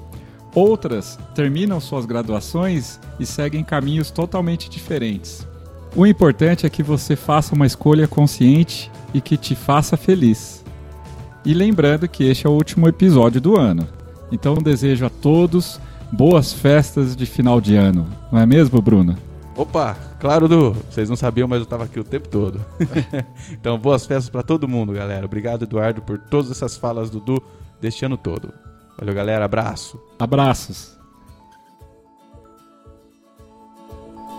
Outras 0.54 1.18
terminam 1.34 1.80
suas 1.80 2.04
graduações 2.04 3.00
e 3.18 3.24
seguem 3.24 3.64
caminhos 3.64 4.10
totalmente 4.10 4.68
diferentes. 4.68 5.48
O 5.94 6.06
importante 6.06 6.66
é 6.66 6.70
que 6.70 6.82
você 6.82 7.16
faça 7.16 7.54
uma 7.54 7.66
escolha 7.66 8.06
consciente 8.06 8.90
e 9.12 9.20
que 9.20 9.36
te 9.36 9.54
faça 9.56 9.96
feliz. 9.96 10.64
E 11.44 11.52
lembrando 11.52 12.08
que 12.08 12.24
este 12.24 12.46
é 12.46 12.50
o 12.50 12.52
último 12.52 12.86
episódio 12.86 13.40
do 13.40 13.58
ano. 13.58 13.88
Então 14.30 14.54
desejo 14.54 15.04
a 15.06 15.10
todos 15.10 15.80
boas 16.12 16.52
festas 16.52 17.16
de 17.16 17.26
final 17.26 17.60
de 17.60 17.76
ano. 17.76 18.06
Não 18.30 18.38
é 18.38 18.46
mesmo, 18.46 18.80
Bruno? 18.80 19.16
Opa, 19.56 19.96
claro, 20.18 20.48
Du. 20.48 20.72
Vocês 20.88 21.08
não 21.08 21.16
sabiam, 21.16 21.48
mas 21.48 21.60
eu 21.60 21.66
tava 21.66 21.84
aqui 21.84 21.98
o 21.98 22.04
tempo 22.04 22.28
todo. 22.28 22.64
então, 23.52 23.78
boas 23.78 24.06
festas 24.06 24.30
pra 24.30 24.42
todo 24.42 24.68
mundo, 24.68 24.92
galera. 24.92 25.26
Obrigado, 25.26 25.64
Eduardo, 25.64 26.00
por 26.02 26.18
todas 26.18 26.50
essas 26.50 26.76
falas 26.76 27.10
do 27.10 27.20
Du 27.20 27.42
deste 27.80 28.04
ano 28.04 28.16
todo. 28.16 28.52
Valeu, 28.98 29.14
galera. 29.14 29.44
Abraço. 29.44 30.00
Abraços. 30.18 30.99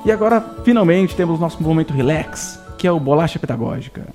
E 0.04 0.12
agora, 0.12 0.42
finalmente, 0.64 1.16
temos 1.16 1.40
nosso 1.40 1.62
momento 1.62 1.94
relax, 1.94 2.60
que 2.76 2.88
é 2.88 2.92
o 2.92 3.00
Bolacha 3.00 3.38
Pedagógica. 3.38 4.08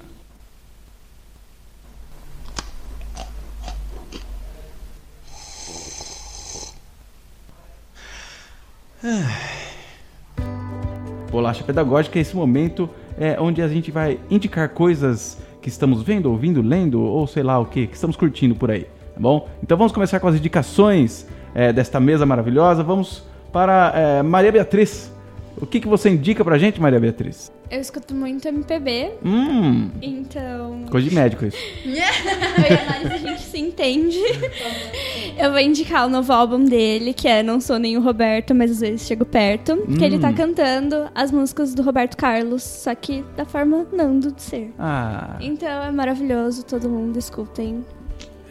Bolacha 11.31 11.63
Pedagógica 11.63 12.19
é 12.19 12.23
esse 12.23 12.35
momento 12.35 12.91
é, 13.17 13.41
onde 13.41 13.63
a 13.63 13.69
gente 13.69 13.93
vai 13.93 14.19
indicar 14.29 14.71
coisas 14.71 15.39
que 15.63 15.69
estamos 15.69 16.03
vendo, 16.03 16.29
ouvindo, 16.29 16.61
lendo, 16.61 17.01
ou 17.01 17.29
sei 17.29 17.45
lá 17.45 17.61
o 17.61 17.65
que, 17.65 17.87
que 17.87 17.95
estamos 17.95 18.17
curtindo 18.17 18.57
por 18.57 18.73
aí, 18.73 18.89
tá 19.15 19.21
bom? 19.21 19.49
Então 19.63 19.79
vamos 19.79 19.93
começar 19.93 20.19
com 20.19 20.27
as 20.27 20.35
indicações 20.35 21.29
é, 21.55 21.73
desta 21.73 22.01
mesa 22.01 22.27
maravilhosa. 22.27 22.83
Vamos 22.83 23.23
para 23.53 23.93
é, 23.95 24.21
Maria 24.25 24.51
Beatriz. 24.51 25.15
O 25.59 25.65
que, 25.67 25.81
que 25.81 25.89
você 25.89 26.11
indica 26.11 26.45
pra 26.45 26.59
gente, 26.59 26.79
Maria 26.81 27.01
Beatriz? 27.01 27.51
Eu 27.71 27.81
escuto 27.81 28.15
muito 28.15 28.47
MPB, 28.47 29.13
Hum, 29.25 29.91
então. 30.03 30.85
coisa 30.91 31.09
de 31.09 31.15
médico 31.15 31.47
isso. 31.47 31.57
Eu 31.85 33.11
e 33.11 33.13
a 33.15 33.17
gente 33.19 33.41
se 33.41 33.59
entende. 33.59 34.19
Eu 35.39 35.51
vou 35.51 35.61
indicar 35.61 36.07
o 36.07 36.11
novo 36.11 36.33
álbum 36.33 36.63
dele, 36.65 37.13
que 37.15 37.27
é 37.27 37.43
Não 37.43 37.61
Sou 37.61 37.79
Nem 37.79 37.97
o 37.97 38.01
Roberto, 38.03 38.55
mas 38.55 38.71
às 38.71 38.81
vezes 38.81 39.07
chego 39.07 39.25
perto. 39.25 39.77
Que 39.99 40.05
ele 40.05 40.19
tá 40.19 40.33
cantando 40.33 41.09
as 41.15 41.31
músicas 41.33 41.75
do 41.75 41.83
Roberto 41.83 42.17
Carlos, 42.17 42.63
só 42.63 42.95
que 42.95 43.25
da 43.37 43.45
forma 43.45 43.87
Nando 43.93 44.33
de 44.33 44.43
ser. 44.43 44.73
Ah, 44.79 45.37
Então 45.41 45.69
é 45.69 45.91
maravilhoso, 45.91 46.65
todo 46.65 46.89
mundo 46.89 47.19
escutem. 47.19 47.85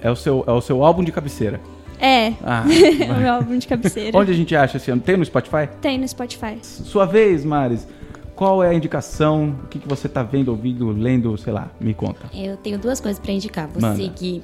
é 0.01 0.09
o 0.11 0.15
seu, 0.15 0.43
é 0.47 0.51
o 0.51 0.61
seu 0.61 0.83
álbum 0.83 1.03
de 1.03 1.11
cabeceira. 1.11 1.59
É, 1.99 2.33
Ah, 2.43 2.63
é 3.07 3.11
o 3.11 3.17
meu 3.17 3.33
álbum 3.33 3.57
de 3.57 3.67
cabeceira. 3.67 4.17
onde 4.17 4.31
a 4.31 4.35
gente 4.35 4.55
acha 4.55 4.77
esse 4.77 4.91
ano? 4.91 5.01
Tem 5.01 5.15
no 5.17 5.25
Spotify? 5.25 5.67
Tem 5.81 5.97
no 5.97 6.07
Spotify. 6.07 6.57
Sua 6.61 7.05
vez, 7.05 7.43
Maris. 7.45 7.87
Qual 8.35 8.61
é 8.61 8.69
a 8.69 8.73
indicação? 8.73 9.55
O 9.63 9.67
que, 9.67 9.79
que 9.79 9.87
você 9.87 10.09
tá 10.09 10.21
vendo, 10.21 10.49
ouvindo, 10.49 10.89
lendo, 10.89 11.37
sei 11.37 11.53
lá? 11.53 11.69
Me 11.79 11.93
conta. 11.93 12.25
Eu 12.33 12.57
tenho 12.57 12.77
duas 12.77 12.99
coisas 12.99 13.17
pra 13.19 13.31
indicar. 13.31 13.67
Vou 13.67 13.81
Manda. 13.81 13.95
seguir. 13.95 14.43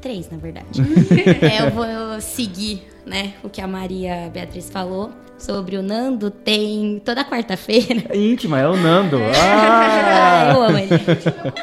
Três, 0.00 0.28
na 0.30 0.36
verdade. 0.36 0.66
É, 1.40 1.66
eu 1.66 1.70
vou 1.70 1.86
seguir, 2.20 2.82
né, 3.06 3.32
o 3.42 3.48
que 3.48 3.62
a 3.62 3.66
Maria 3.66 4.28
Beatriz 4.30 4.68
falou 4.68 5.10
sobre 5.38 5.76
o 5.78 5.82
Nando. 5.82 6.30
Tem 6.30 7.00
toda 7.02 7.24
quarta-feira. 7.24 8.02
É 8.10 8.16
íntima, 8.18 8.60
é 8.60 8.68
o 8.68 8.76
Nando. 8.76 9.16
Ah, 9.34 10.50
Ah! 10.50 10.52
eu 10.54 10.62
amo 10.62 10.76
ele. 10.78 10.90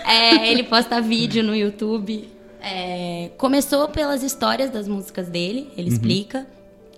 É, 0.07 0.51
ele 0.51 0.63
posta 0.63 0.99
vídeo 0.99 1.43
no 1.43 1.55
YouTube. 1.55 2.27
É, 2.61 3.31
começou 3.37 3.87
pelas 3.89 4.23
histórias 4.23 4.69
das 4.69 4.87
músicas 4.87 5.27
dele, 5.27 5.71
ele 5.77 5.89
explica. 5.89 6.47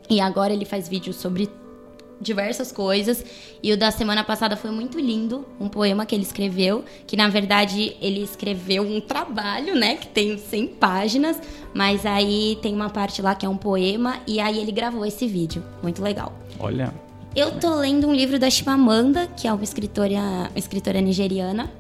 E 0.10 0.20
agora 0.20 0.54
ele 0.54 0.66
faz 0.66 0.90
vídeo 0.90 1.14
sobre 1.14 1.50
diversas 2.20 2.72
coisas. 2.72 3.24
E 3.62 3.72
o 3.72 3.78
da 3.78 3.92
semana 3.92 4.24
passada 4.24 4.56
foi 4.56 4.72
muito 4.72 5.00
lindo, 5.00 5.46
um 5.60 5.68
poema 5.68 6.06
que 6.06 6.16
ele 6.16 6.24
escreveu, 6.24 6.84
que 7.06 7.16
na 7.16 7.28
verdade 7.28 7.96
ele 8.02 8.22
escreveu 8.24 8.84
um 8.84 9.00
trabalho, 9.00 9.76
né, 9.76 9.96
que 9.96 10.08
tem 10.08 10.38
100 10.38 10.68
páginas, 10.68 11.40
mas 11.74 12.06
aí 12.06 12.58
tem 12.62 12.74
uma 12.74 12.90
parte 12.90 13.22
lá 13.22 13.36
que 13.36 13.46
é 13.46 13.50
um 13.50 13.58
poema 13.58 14.18
e 14.26 14.40
aí 14.40 14.60
ele 14.60 14.72
gravou 14.72 15.06
esse 15.06 15.28
vídeo. 15.28 15.64
Muito 15.82 16.02
legal. 16.02 16.34
Olha. 16.60 16.94
Eu 17.36 17.60
tô 17.60 17.76
lendo 17.76 18.08
um 18.08 18.14
livro 18.14 18.38
da 18.38 18.48
Chimamanda, 18.48 19.26
que 19.26 19.48
é 19.48 19.54
uma 19.54 19.64
escritora, 19.64 20.20
uma 20.52 20.52
escritora 20.56 21.02
nigeriana, 21.02 21.72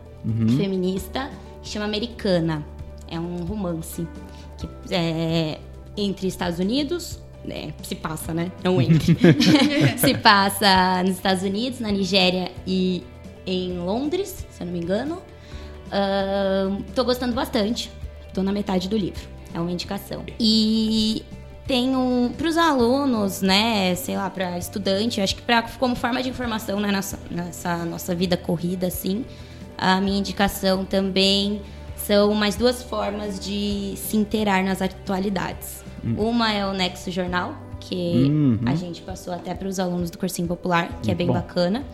feminista, 0.58 1.30
que 1.62 1.70
chama 1.70 1.86
Americana. 1.86 2.66
É 3.14 3.20
um 3.20 3.46
romance 3.46 4.08
que 4.58 4.68
é 4.94 5.60
entre 5.96 6.28
Estados 6.28 6.58
Unidos, 6.58 7.20
é, 7.48 7.72
se 7.84 7.94
passa, 7.94 8.34
né? 8.34 8.52
Não 8.64 8.82
entre. 8.82 9.16
se 9.98 10.18
passa 10.18 11.04
nos 11.04 11.16
Estados 11.18 11.44
Unidos, 11.44 11.80
na 11.80 11.92
Nigéria 11.92 12.52
e 12.66 13.04
em 13.46 13.78
Londres, 13.78 14.48
se 14.50 14.64
eu 14.64 14.66
não 14.66 14.74
me 14.74 14.80
engano. 14.80 15.22
Ahn, 15.92 16.82
tô 16.96 17.04
gostando 17.04 17.36
bastante. 17.36 17.92
Tô 18.34 18.42
na 18.42 18.52
metade 18.52 18.90
do 18.90 18.98
livro. 18.98 19.22
É 19.54 19.60
uma 19.60 19.72
indicação. 19.72 20.24
E 20.40 21.24
tenho 21.68 22.32
para 22.36 22.48
os 22.48 22.58
alunos, 22.58 23.44
né, 23.44 23.94
sei 23.94 24.18
lá, 24.18 24.28
para 24.28 24.58
estudante, 24.58 25.22
acho 25.22 25.36
que 25.36 25.44
pra, 25.44 25.62
como 25.62 25.96
forma 25.96 26.24
de 26.24 26.30
informação 26.30 26.80
né, 26.80 26.92
nessa, 26.92 27.20
nessa 27.30 27.86
nossa 27.86 28.16
vida 28.16 28.36
corrida, 28.36 28.88
assim, 28.88 29.24
a 29.78 30.02
minha 30.02 30.18
indicação 30.18 30.84
também 30.84 31.62
são 32.06 32.34
mais 32.34 32.56
duas 32.56 32.84
formas 32.84 33.40
de 33.40 33.94
se 33.98 34.18
inteirar 34.18 34.64
nas 34.64 34.82
atualidades. 34.82 35.84
Uma 36.18 36.52
é 36.52 36.66
o 36.66 36.74
Nexo 36.74 37.10
Jornal, 37.12 37.56
que 37.80 37.96
Uhum. 37.96 38.60
a 38.66 38.76
gente 38.76 39.02
passou 39.02 39.34
até 39.34 39.54
para 39.54 39.68
os 39.68 39.80
alunos 39.80 40.10
do 40.12 40.18
cursinho 40.18 40.48
popular, 40.48 40.88
que 41.02 41.10
é 41.10 41.14
Muito 41.14 41.18
bem 41.18 41.28
bom. 41.28 41.34
bacana. 41.34 41.86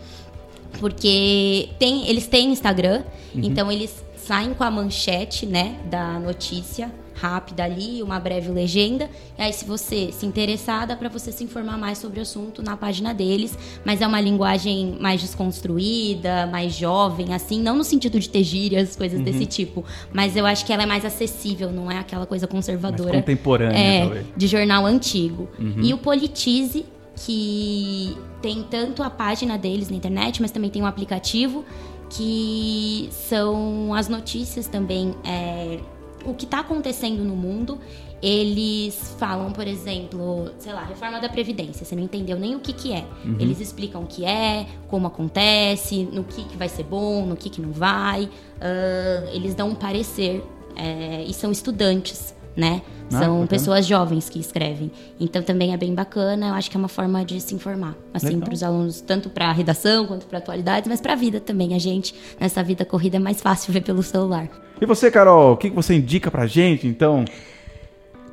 Porque 0.78 1.68
tem, 1.78 2.08
eles 2.08 2.26
têm 2.26 2.52
Instagram, 2.52 3.02
então 3.34 3.70
eles 3.70 4.04
saem 4.16 4.54
com 4.54 4.62
a 4.64 4.70
manchete, 4.70 5.44
né, 5.46 5.76
da 5.90 6.18
notícia 6.18 6.90
rápida 7.20 7.64
ali, 7.64 8.02
uma 8.02 8.18
breve 8.18 8.50
legenda. 8.50 9.10
E 9.38 9.42
aí, 9.42 9.52
se 9.52 9.64
você 9.64 10.10
se 10.12 10.24
interessar, 10.24 10.86
dá 10.86 10.96
pra 10.96 11.08
você 11.08 11.30
se 11.30 11.44
informar 11.44 11.76
mais 11.76 11.98
sobre 11.98 12.18
o 12.18 12.22
assunto 12.22 12.62
na 12.62 12.76
página 12.76 13.12
deles. 13.12 13.56
Mas 13.84 14.00
é 14.00 14.06
uma 14.06 14.20
linguagem 14.20 14.96
mais 15.00 15.20
desconstruída, 15.20 16.46
mais 16.46 16.74
jovem, 16.74 17.34
assim, 17.34 17.60
não 17.60 17.76
no 17.76 17.84
sentido 17.84 18.18
de 18.18 18.28
ter 18.28 18.42
gírias, 18.42 18.96
coisas 18.96 19.20
desse 19.20 19.44
tipo. 19.46 19.84
Mas 20.12 20.36
eu 20.36 20.46
acho 20.46 20.64
que 20.64 20.72
ela 20.72 20.82
é 20.82 20.86
mais 20.86 21.04
acessível, 21.04 21.70
não 21.70 21.90
é 21.90 21.98
aquela 21.98 22.26
coisa 22.26 22.46
Mais 22.46 22.52
conservadora. 22.52 23.12
contemporânea, 23.12 23.76
É, 23.78 24.00
talvez. 24.00 24.26
de 24.36 24.46
jornal 24.46 24.86
antigo. 24.86 25.48
E 25.82 25.92
o 25.92 25.98
Politize, 25.98 26.86
que 27.16 28.16
tem 28.40 28.62
tanto 28.70 29.02
a 29.02 29.10
página 29.10 29.58
deles 29.58 29.90
na 29.90 29.96
internet, 29.96 30.40
mas 30.40 30.50
também 30.50 30.70
tem 30.70 30.80
um 30.82 30.86
aplicativo, 30.86 31.64
que 32.08 33.08
são 33.12 33.92
as 33.94 34.08
notícias 34.08 34.66
também, 34.66 35.14
é, 35.24 35.78
o 36.24 36.34
que 36.34 36.44
está 36.44 36.60
acontecendo 36.60 37.24
no 37.24 37.36
mundo. 37.36 37.78
Eles 38.22 39.16
falam, 39.18 39.50
por 39.50 39.66
exemplo, 39.66 40.50
sei 40.58 40.74
lá, 40.74 40.84
reforma 40.84 41.18
da 41.20 41.28
Previdência. 41.28 41.86
Você 41.86 41.96
não 41.96 42.02
entendeu 42.02 42.38
nem 42.38 42.54
o 42.54 42.60
que, 42.60 42.72
que 42.74 42.92
é. 42.92 43.04
Eles 43.38 43.60
explicam 43.60 44.02
o 44.02 44.06
que 44.06 44.26
é, 44.26 44.66
como 44.88 45.06
acontece, 45.06 46.06
no 46.12 46.22
que, 46.24 46.44
que 46.44 46.56
vai 46.56 46.68
ser 46.68 46.82
bom, 46.82 47.24
no 47.24 47.34
que, 47.34 47.48
que 47.48 47.62
não 47.62 47.72
vai. 47.72 48.28
Ah, 48.60 49.30
eles 49.32 49.54
dão 49.54 49.70
um 49.70 49.74
parecer. 49.74 50.44
é, 50.76 51.24
e 51.24 51.34
são 51.34 51.50
estudantes, 51.50 52.34
né? 52.56 52.82
Ah, 53.06 53.18
São 53.18 53.28
bacana. 53.28 53.46
pessoas 53.46 53.86
jovens 53.86 54.28
que 54.28 54.38
escrevem. 54.38 54.90
Então 55.18 55.42
também 55.42 55.72
é 55.72 55.76
bem 55.76 55.94
bacana. 55.94 56.48
Eu 56.48 56.54
acho 56.54 56.70
que 56.70 56.76
é 56.76 56.78
uma 56.78 56.88
forma 56.88 57.24
de 57.24 57.40
se 57.40 57.54
informar, 57.54 57.94
assim, 58.14 58.38
para 58.38 58.54
os 58.54 58.62
alunos, 58.62 59.00
tanto 59.00 59.28
para 59.28 59.50
redação 59.52 60.06
quanto 60.06 60.26
para 60.26 60.38
atualidades, 60.38 60.88
mas 60.88 61.00
para 61.00 61.14
a 61.14 61.16
vida 61.16 61.40
também. 61.40 61.74
A 61.74 61.78
gente 61.78 62.14
nessa 62.38 62.62
vida 62.62 62.84
corrida 62.84 63.16
é 63.16 63.20
mais 63.20 63.40
fácil 63.40 63.72
ver 63.74 63.82
pelo 63.82 64.02
celular. 64.02 64.48
E 64.80 64.86
você, 64.86 65.10
Carol, 65.10 65.52
o 65.52 65.56
que, 65.56 65.70
que 65.70 65.76
você 65.76 65.94
indica 65.94 66.30
pra 66.30 66.46
gente, 66.46 66.86
então? 66.86 67.24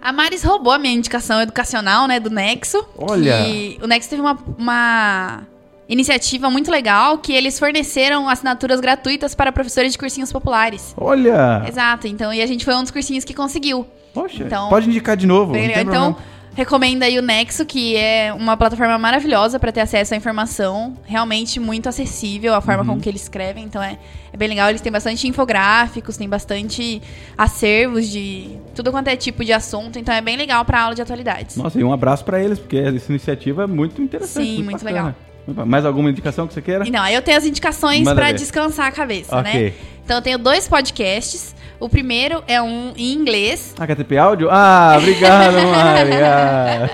A 0.02 0.14
Maris 0.14 0.44
roubou 0.44 0.72
a 0.72 0.78
minha 0.78 0.94
indicação 0.94 1.42
educacional, 1.42 2.08
né, 2.08 2.20
do 2.20 2.30
Nexo. 2.30 2.86
Olha. 2.98 3.44
Que 3.44 3.80
o 3.82 3.88
Nexo 3.88 4.10
teve 4.10 4.22
uma, 4.22 4.38
uma 4.58 5.44
iniciativa 5.90 6.50
muito 6.50 6.70
legal 6.70 7.18
que 7.18 7.34
eles 7.34 7.58
forneceram 7.58 8.30
assinaturas 8.30 8.80
gratuitas 8.80 9.34
para 9.34 9.52
professores 9.52 9.92
de 9.92 9.98
cursinhos 9.98 10.32
populares. 10.32 10.94
Olha! 10.98 11.64
Exato, 11.68 12.08
então, 12.08 12.34
e 12.34 12.42
a 12.42 12.46
gente 12.46 12.64
foi 12.64 12.76
um 12.76 12.84
dos 12.84 12.92
cursinhos 12.92 13.24
que 13.24 13.34
conseguiu. 13.34 13.86
Poxa, 14.22 14.44
Então- 14.44 14.70
pode 14.70 14.90
indicar 14.90 15.16
de 15.18 15.26
novo. 15.28 15.54
Legal. 15.54 15.82
Então, 15.82 16.14
problema. 16.14 16.18
recomendo 16.56 17.04
aí 17.04 17.20
o 17.20 17.22
Nexo, 17.22 17.66
que 17.66 17.96
é 17.96 18.34
uma 18.34 18.58
plataforma 18.58 18.98
maravilhosa 18.98 19.60
para 19.60 19.72
ter 19.72 19.82
acesso 19.82 20.14
à 20.14 20.18
informação. 20.18 20.96
Realmente 21.06 21.60
muito 21.60 21.88
acessível 21.88 22.56
a 22.56 22.62
forma 22.62 22.82
Uhum. 22.82 22.88
como 22.90 23.02
que 23.02 23.08
eles 23.10 23.22
escrevem. 23.24 23.64
Então 23.64 23.82
é, 23.82 23.98
é 24.34 24.38
bem 24.38 24.48
legal. 24.48 24.70
Eles 24.70 24.82
têm 24.82 24.92
bastante 24.92 25.28
infográficos, 25.28 26.18
tem 26.18 26.28
bastante 26.28 27.02
acervos 27.38 28.08
de 28.10 28.58
tudo 28.74 28.92
quanto 28.92 29.08
é 29.10 29.16
tipo 29.16 29.46
de 29.46 29.54
assunto. 29.54 30.00
Então 30.00 30.14
é 30.14 30.22
bem 30.22 30.36
legal 30.36 30.66
para 30.66 30.82
aula 30.82 30.96
de 30.96 31.02
atualidades. 31.02 31.56
Nossa, 31.58 31.80
e 31.80 31.84
um 31.84 31.94
abraço 31.94 32.26
pra 32.26 32.42
eles, 32.44 32.58
porque 32.60 32.78
essa 32.78 33.12
iniciativa 33.12 33.64
é 33.64 33.68
muito 33.68 34.02
interessante. 34.02 34.46
Sim, 34.48 34.64
muito 34.64 34.84
bacana. 34.84 35.16
Mais 35.48 35.86
alguma 35.86 36.10
indicação 36.10 36.48
que 36.48 36.54
você 36.54 36.62
queira? 36.62 36.88
Então, 36.88 37.02
aí 37.02 37.14
eu 37.16 37.22
tenho 37.22 37.38
as 37.38 37.46
indicações 37.46 38.04
para 38.04 38.32
descansar 38.32 38.88
a 38.88 38.92
cabeça, 38.92 39.36
Ok. 39.38 39.54
né? 39.54 39.74
Então 40.04 40.18
eu 40.18 40.22
tenho 40.22 40.38
dois 40.38 40.68
podcasts. 40.68 41.56
O 41.80 41.88
primeiro 41.88 42.44
é 42.48 42.60
um 42.62 42.92
em 42.98 43.14
inglês, 43.14 43.76
HTTP 43.78 44.18
áudio? 44.18 44.48
Ah, 44.50 44.96
obrigado, 44.98 45.54
Mari. 45.70 46.14
Ah. 46.24 46.90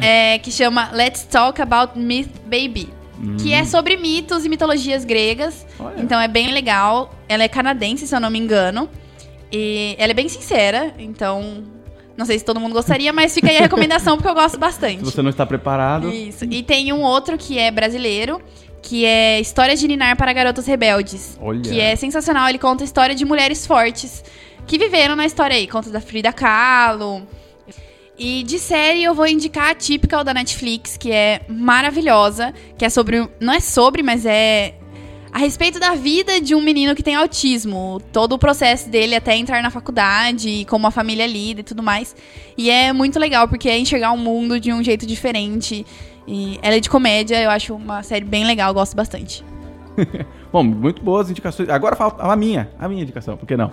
é, 0.00 0.38
que 0.38 0.50
chama 0.50 0.90
Let's 0.92 1.24
Talk 1.24 1.60
About 1.60 1.98
Myth 1.98 2.30
Baby. 2.46 2.88
Que 3.40 3.52
é 3.52 3.64
sobre 3.64 3.96
mitos 3.96 4.44
e 4.44 4.48
mitologias 4.48 5.04
gregas. 5.04 5.64
Hum. 5.80 5.84
Olha. 5.86 6.00
Então 6.02 6.20
é 6.20 6.28
bem 6.28 6.52
legal. 6.52 7.14
Ela 7.28 7.44
é 7.44 7.48
canadense, 7.48 8.06
se 8.06 8.14
eu 8.14 8.20
não 8.20 8.28
me 8.30 8.38
engano. 8.38 8.88
E 9.52 9.94
ela 9.98 10.10
é 10.10 10.14
bem 10.14 10.28
sincera, 10.28 10.92
então. 10.98 11.62
Não 12.16 12.24
sei 12.24 12.38
se 12.38 12.44
todo 12.44 12.60
mundo 12.60 12.72
gostaria, 12.72 13.12
mas 13.12 13.34
fica 13.34 13.48
aí 13.50 13.56
a 13.56 13.60
recomendação 13.60 14.16
porque 14.16 14.28
eu 14.28 14.34
gosto 14.34 14.58
bastante. 14.58 14.98
Se 14.98 15.04
você 15.04 15.22
não 15.22 15.30
está 15.30 15.44
preparado, 15.44 16.10
Isso. 16.10 16.44
E 16.44 16.62
tem 16.62 16.92
um 16.92 17.02
outro 17.02 17.36
que 17.36 17.58
é 17.58 17.70
brasileiro, 17.70 18.40
que 18.80 19.04
é 19.04 19.40
História 19.40 19.74
de 19.74 19.88
Ninar 19.88 20.16
para 20.16 20.32
Garotas 20.32 20.66
Rebeldes. 20.66 21.38
Olha. 21.40 21.60
Que 21.60 21.80
é 21.80 21.96
sensacional. 21.96 22.48
Ele 22.48 22.58
conta 22.58 22.84
a 22.84 22.86
história 22.86 23.14
de 23.14 23.24
mulheres 23.24 23.66
fortes 23.66 24.22
que 24.66 24.78
viveram 24.78 25.16
na 25.16 25.26
história 25.26 25.56
aí. 25.56 25.66
Conta 25.66 25.90
da 25.90 26.00
Frida 26.00 26.32
Kahlo. 26.32 27.26
E 28.16 28.44
de 28.44 28.60
série 28.60 29.02
eu 29.02 29.12
vou 29.12 29.26
indicar 29.26 29.70
a 29.70 29.74
Typical 29.74 30.22
da 30.22 30.32
Netflix, 30.32 30.96
que 30.96 31.10
é 31.10 31.40
maravilhosa. 31.48 32.54
Que 32.78 32.84
é 32.84 32.88
sobre. 32.90 33.28
Não 33.40 33.52
é 33.52 33.60
sobre, 33.60 34.02
mas 34.02 34.24
é. 34.24 34.74
A 35.34 35.38
respeito 35.38 35.80
da 35.80 35.96
vida 35.96 36.40
de 36.40 36.54
um 36.54 36.60
menino 36.60 36.94
que 36.94 37.02
tem 37.02 37.16
autismo. 37.16 38.00
Todo 38.12 38.34
o 38.34 38.38
processo 38.38 38.88
dele 38.88 39.16
até 39.16 39.36
entrar 39.36 39.60
na 39.64 39.68
faculdade, 39.68 40.64
como 40.66 40.86
a 40.86 40.92
família 40.92 41.26
lida 41.26 41.60
e 41.60 41.64
tudo 41.64 41.82
mais. 41.82 42.14
E 42.56 42.70
é 42.70 42.92
muito 42.92 43.18
legal, 43.18 43.48
porque 43.48 43.68
é 43.68 43.76
enxergar 43.76 44.12
o 44.12 44.16
mundo 44.16 44.60
de 44.60 44.72
um 44.72 44.80
jeito 44.80 45.04
diferente. 45.04 45.84
E 46.24 46.56
ela 46.62 46.76
é 46.76 46.80
de 46.80 46.88
comédia, 46.88 47.42
eu 47.42 47.50
acho 47.50 47.74
uma 47.74 48.00
série 48.04 48.24
bem 48.24 48.46
legal, 48.46 48.72
gosto 48.72 48.94
bastante. 48.94 49.44
Bom, 50.52 50.62
muito 50.62 51.02
boas 51.02 51.28
indicações. 51.28 51.68
Agora 51.68 51.96
falta 51.96 52.22
a 52.22 52.36
minha, 52.36 52.70
a 52.78 52.86
minha 52.86 53.02
indicação, 53.02 53.36
por 53.36 53.44
que 53.44 53.56
não? 53.56 53.72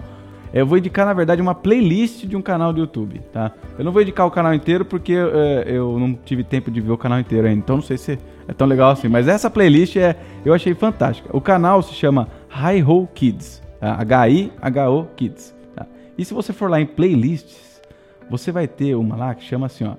Eu 0.51 0.65
vou 0.65 0.79
indicar, 0.79 1.05
na 1.05 1.13
verdade, 1.13 1.43
uma 1.43 1.53
playlist 1.53 2.25
de 2.25 2.35
um 2.35 2.41
canal 2.41 2.73
do 2.73 2.79
YouTube, 2.79 3.21
tá? 3.31 3.51
Eu 3.77 3.85
não 3.85 3.91
vou 3.91 4.01
indicar 4.01 4.25
o 4.25 4.31
canal 4.31 4.53
inteiro 4.53 4.83
porque 4.83 5.13
é, 5.13 5.63
eu 5.67 5.99
não 5.99 6.13
tive 6.13 6.43
tempo 6.43 6.71
de 6.71 6.81
ver 6.81 6.91
o 6.91 6.97
canal 6.97 7.19
inteiro 7.19 7.47
ainda, 7.47 7.59
então 7.59 7.75
não 7.75 7.83
sei 7.83 7.99
se 7.99 8.17
é 8.51 8.53
tão 8.53 8.67
legal 8.67 8.91
assim. 8.91 9.07
Mas 9.07 9.27
essa 9.27 9.49
playlist 9.49 9.95
é, 9.95 10.15
eu 10.45 10.53
achei 10.53 10.75
fantástica. 10.75 11.29
O 11.35 11.39
canal 11.39 11.81
se 11.81 11.93
chama 11.93 12.27
Hi 12.49 12.83
Ho 12.83 13.07
Kids, 13.07 13.61
tá? 13.79 13.93
H-I-H-O 13.93 15.05
Kids. 15.15 15.55
Tá? 15.73 15.87
E 16.17 16.25
se 16.25 16.33
você 16.33 16.51
for 16.51 16.69
lá 16.69 16.79
em 16.79 16.85
playlists, 16.85 17.81
você 18.29 18.51
vai 18.51 18.67
ter 18.67 18.95
uma 18.95 19.15
lá 19.15 19.33
que 19.33 19.43
chama 19.43 19.67
assim, 19.67 19.85
ó, 19.85 19.93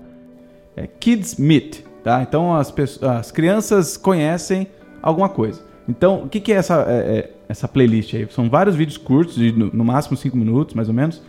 é 0.76 0.86
Kids 0.86 1.36
Meet, 1.36 1.80
tá? 2.05 2.22
Então 2.22 2.55
as, 2.55 2.72
as 3.03 3.30
crianças 3.30 3.96
conhecem 3.96 4.68
alguma 5.03 5.30
coisa. 5.30 5.62
Então, 5.88 6.24
o 6.24 6.28
que, 6.28 6.38
que 6.38 6.53
é 6.53 6.57
essa, 6.57 6.84
é, 6.88 6.92
é, 6.92 7.30
essa 7.48 7.66
playlist 7.66 8.14
aí? 8.14 8.28
São 8.30 8.48
vários 8.48 8.76
vídeos 8.76 8.98
curtos, 8.98 9.34
de 9.34 9.50
no, 9.50 9.66
no 9.72 9.84
máximo 9.84 10.16
5 10.16 10.36
minutos, 10.36 10.74
mais 10.74 10.88
ou 10.88 10.94
menos. 10.94 11.22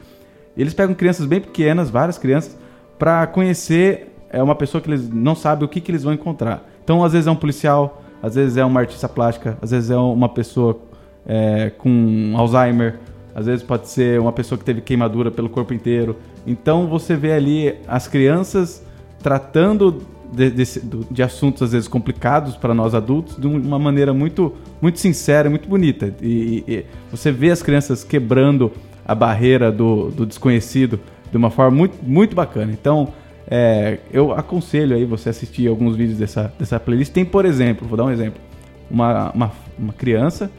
Eles 0.56 0.74
pegam 0.74 0.94
crianças 0.94 1.26
bem 1.26 1.42
pequenas, 1.42 1.90
várias 1.90 2.18
crianças, 2.18 2.56
para 3.00 3.26
conhecer 3.26 4.14
é, 4.30 4.44
uma 4.44 4.56
pessoa 4.56 4.82
que 4.82 4.90
eles 4.90 5.10
não 5.10 5.36
sabem 5.36 5.66
o 5.66 5.68
que, 5.68 5.82
que 5.82 5.90
eles 5.90 6.04
vão 6.04 6.14
encontrar. 6.14 6.73
Então, 6.84 7.04
às 7.04 7.14
vezes 7.14 7.28
é 7.28 7.32
um 7.32 7.36
policial, 7.36 8.02
às 8.22 8.36
vezes 8.36 8.58
é 8.58 8.66
uma 8.66 8.80
artista 8.80 9.08
plástica, 9.08 9.58
às 9.62 9.72
vezes 9.72 9.90
é 9.90 9.98
uma 9.98 10.30
pessoa 10.30 10.80
é, 11.26 11.72
com 11.78 12.34
Alzheimer, 12.36 13.00
às 13.34 13.46
vezes 13.46 13.64
pode 13.64 13.88
ser 13.88 14.20
uma 14.20 14.32
pessoa 14.32 14.58
que 14.60 14.66
teve 14.66 14.82
queimadura 14.82 15.32
pelo 15.32 15.50
corpo 15.50 15.74
inteiro. 15.74 16.18
Então, 16.46 16.88
você 16.88 17.16
vê 17.16 17.32
ali 17.32 17.76
as 17.88 18.08
crianças 18.08 18.86
tratando 19.22 20.02
de, 20.32 20.50
de, 20.50 20.64
de 21.10 21.24
assuntos 21.24 21.62
às 21.62 21.72
vezes 21.72 21.88
complicados 21.88 22.56
para 22.56 22.74
nós 22.74 22.94
adultos 22.94 23.38
de 23.38 23.48
uma 23.48 23.80
maneira 23.80 24.14
muito, 24.14 24.54
muito 24.82 25.00
sincera, 25.00 25.50
muito 25.50 25.70
bonita. 25.70 26.14
E, 26.22 26.64
e 26.68 26.86
você 27.10 27.32
vê 27.32 27.50
as 27.52 27.62
crianças 27.62 28.04
quebrando 28.04 28.72
a 29.06 29.16
barreira 29.16 29.72
do, 29.72 30.10
do 30.10 30.26
desconhecido 30.26 31.00
de 31.32 31.38
uma 31.38 31.50
forma 31.50 31.76
muito, 31.78 31.98
muito 32.04 32.36
bacana. 32.36 32.72
Então, 32.72 33.10
é, 33.56 34.00
eu 34.12 34.32
aconselho 34.32 34.96
aí 34.96 35.06
você 35.06 35.30
assistir 35.30 35.68
alguns 35.68 35.96
vídeos 35.96 36.18
dessa, 36.18 36.52
dessa 36.58 36.80
playlist. 36.80 37.14
Tem, 37.14 37.24
por 37.24 37.46
exemplo, 37.46 37.88
vou 37.88 37.96
dar 37.96 38.06
um 38.06 38.10
exemplo, 38.10 38.42
uma, 38.90 39.30
uma, 39.30 39.52
uma 39.78 39.94
criança 39.94 40.50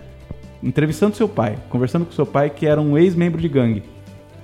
entrevistando 0.62 1.16
seu 1.16 1.28
pai, 1.28 1.58
conversando 1.68 2.06
com 2.06 2.12
seu 2.12 2.24
pai 2.24 2.50
que 2.50 2.64
era 2.64 2.80
um 2.80 2.96
ex-membro 2.96 3.40
de 3.40 3.48
gangue. 3.48 3.82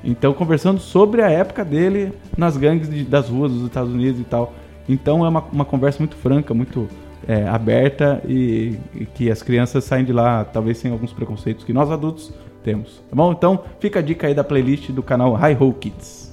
Então, 0.03 0.33
conversando 0.33 0.81
sobre 0.81 1.23
a 1.23 1.31
época 1.31 1.65
dele 1.65 2.13
nas 2.37 2.57
gangues 2.57 2.91
de, 2.91 3.05
das 3.05 3.29
ruas 3.29 3.53
dos 3.53 3.67
Estados 3.67 3.93
Unidos 3.93 4.21
e 4.21 4.25
tal. 4.25 4.53
Então, 4.89 5.25
é 5.25 5.29
uma, 5.29 5.45
uma 5.53 5.65
conversa 5.65 6.01
muito 6.01 6.17
franca, 6.17 6.53
muito 6.53 6.89
é, 7.29 7.47
aberta 7.47 8.21
e, 8.27 8.77
e, 8.97 9.07
que 9.07 9.31
as 9.31 9.45
crianças 9.45 9.85
saem 9.85 10.05
de 10.05 10.13
lá, 10.13 10.45
talvez 10.45 10.79
sem 10.79 10.91
alguns 10.91 11.13
preconceitos 11.13 11.65
que 11.65 11.73
nós 11.73 11.89
adultos 11.89 12.35
temos. 12.65 13.01
Tá 13.09 13.15
bom? 13.15 13.31
Então, 13.31 13.63
fica 13.79 14.01
a 14.01 14.03
dica 14.03 14.27
aí 14.27 14.35
da 14.35 14.43
playlist 14.43 14.91
do 14.91 15.05
canal 15.05 15.37
Hi 15.37 15.57
Ho 15.61 15.73
Kids. 15.73 16.30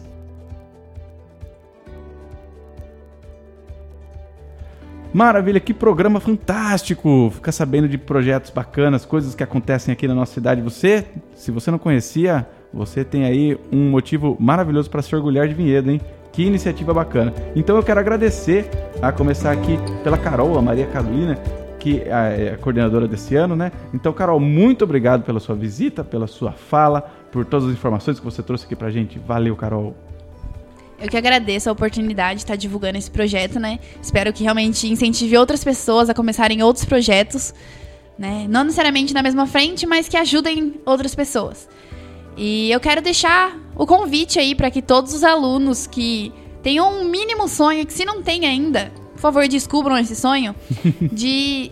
Maravilha, 5.17 5.59
que 5.59 5.73
programa 5.73 6.19
fantástico! 6.19 7.31
Ficar 7.33 7.51
sabendo 7.51 7.89
de 7.89 7.97
projetos 7.97 8.51
bacanas, 8.51 9.03
coisas 9.03 9.33
que 9.33 9.41
acontecem 9.41 9.91
aqui 9.91 10.07
na 10.07 10.13
nossa 10.13 10.31
cidade. 10.31 10.61
Você, 10.61 11.05
se 11.33 11.49
você 11.49 11.71
não 11.71 11.79
conhecia, 11.79 12.47
você 12.71 13.03
tem 13.03 13.25
aí 13.25 13.57
um 13.71 13.89
motivo 13.89 14.37
maravilhoso 14.39 14.91
para 14.91 15.01
se 15.01 15.15
orgulhar 15.15 15.47
de 15.47 15.55
Vinhedo, 15.55 15.89
hein? 15.89 15.99
Que 16.31 16.43
iniciativa 16.43 16.93
bacana. 16.93 17.33
Então 17.55 17.75
eu 17.75 17.81
quero 17.81 17.99
agradecer 17.99 18.69
a 19.01 19.11
começar 19.11 19.51
aqui 19.51 19.79
pela 20.03 20.19
Carol, 20.19 20.55
a 20.55 20.61
Maria 20.61 20.85
Carolina, 20.85 21.33
que 21.79 22.01
é 22.01 22.51
a 22.53 22.57
coordenadora 22.59 23.07
desse 23.07 23.35
ano, 23.35 23.55
né? 23.55 23.71
Então, 23.95 24.13
Carol, 24.13 24.39
muito 24.39 24.83
obrigado 24.83 25.23
pela 25.23 25.39
sua 25.39 25.55
visita, 25.55 26.03
pela 26.03 26.27
sua 26.27 26.51
fala, 26.51 27.01
por 27.31 27.43
todas 27.43 27.69
as 27.69 27.73
informações 27.73 28.19
que 28.19 28.25
você 28.25 28.43
trouxe 28.43 28.65
aqui 28.65 28.75
pra 28.75 28.91
gente. 28.91 29.17
Valeu, 29.17 29.55
Carol. 29.55 29.95
Eu 30.99 31.09
que 31.09 31.17
agradeço 31.17 31.69
a 31.69 31.71
oportunidade 31.71 32.37
de 32.37 32.43
estar 32.43 32.55
divulgando 32.55 32.97
esse 32.97 33.09
projeto, 33.11 33.59
né? 33.59 33.79
Espero 34.01 34.33
que 34.33 34.43
realmente 34.43 34.87
incentive 34.87 35.37
outras 35.37 35.63
pessoas 35.63 36.09
a 36.09 36.13
começarem 36.13 36.63
outros 36.63 36.85
projetos, 36.85 37.53
né? 38.17 38.47
Não 38.49 38.63
necessariamente 38.63 39.13
na 39.13 39.21
mesma 39.21 39.45
frente, 39.45 39.85
mas 39.85 40.07
que 40.07 40.17
ajudem 40.17 40.75
outras 40.85 41.13
pessoas. 41.13 41.69
E 42.35 42.71
eu 42.71 42.79
quero 42.79 43.01
deixar 43.01 43.55
o 43.75 43.85
convite 43.85 44.39
aí 44.39 44.55
para 44.55 44.71
que 44.71 44.81
todos 44.81 45.13
os 45.13 45.23
alunos 45.23 45.85
que 45.85 46.33
tenham 46.63 47.01
um 47.01 47.05
mínimo 47.05 47.47
sonho, 47.47 47.85
que 47.85 47.93
se 47.93 48.03
não 48.03 48.23
tem 48.23 48.45
ainda, 48.45 48.91
por 49.13 49.21
favor, 49.21 49.47
descubram 49.47 49.97
esse 49.97 50.15
sonho, 50.15 50.55
de 51.13 51.71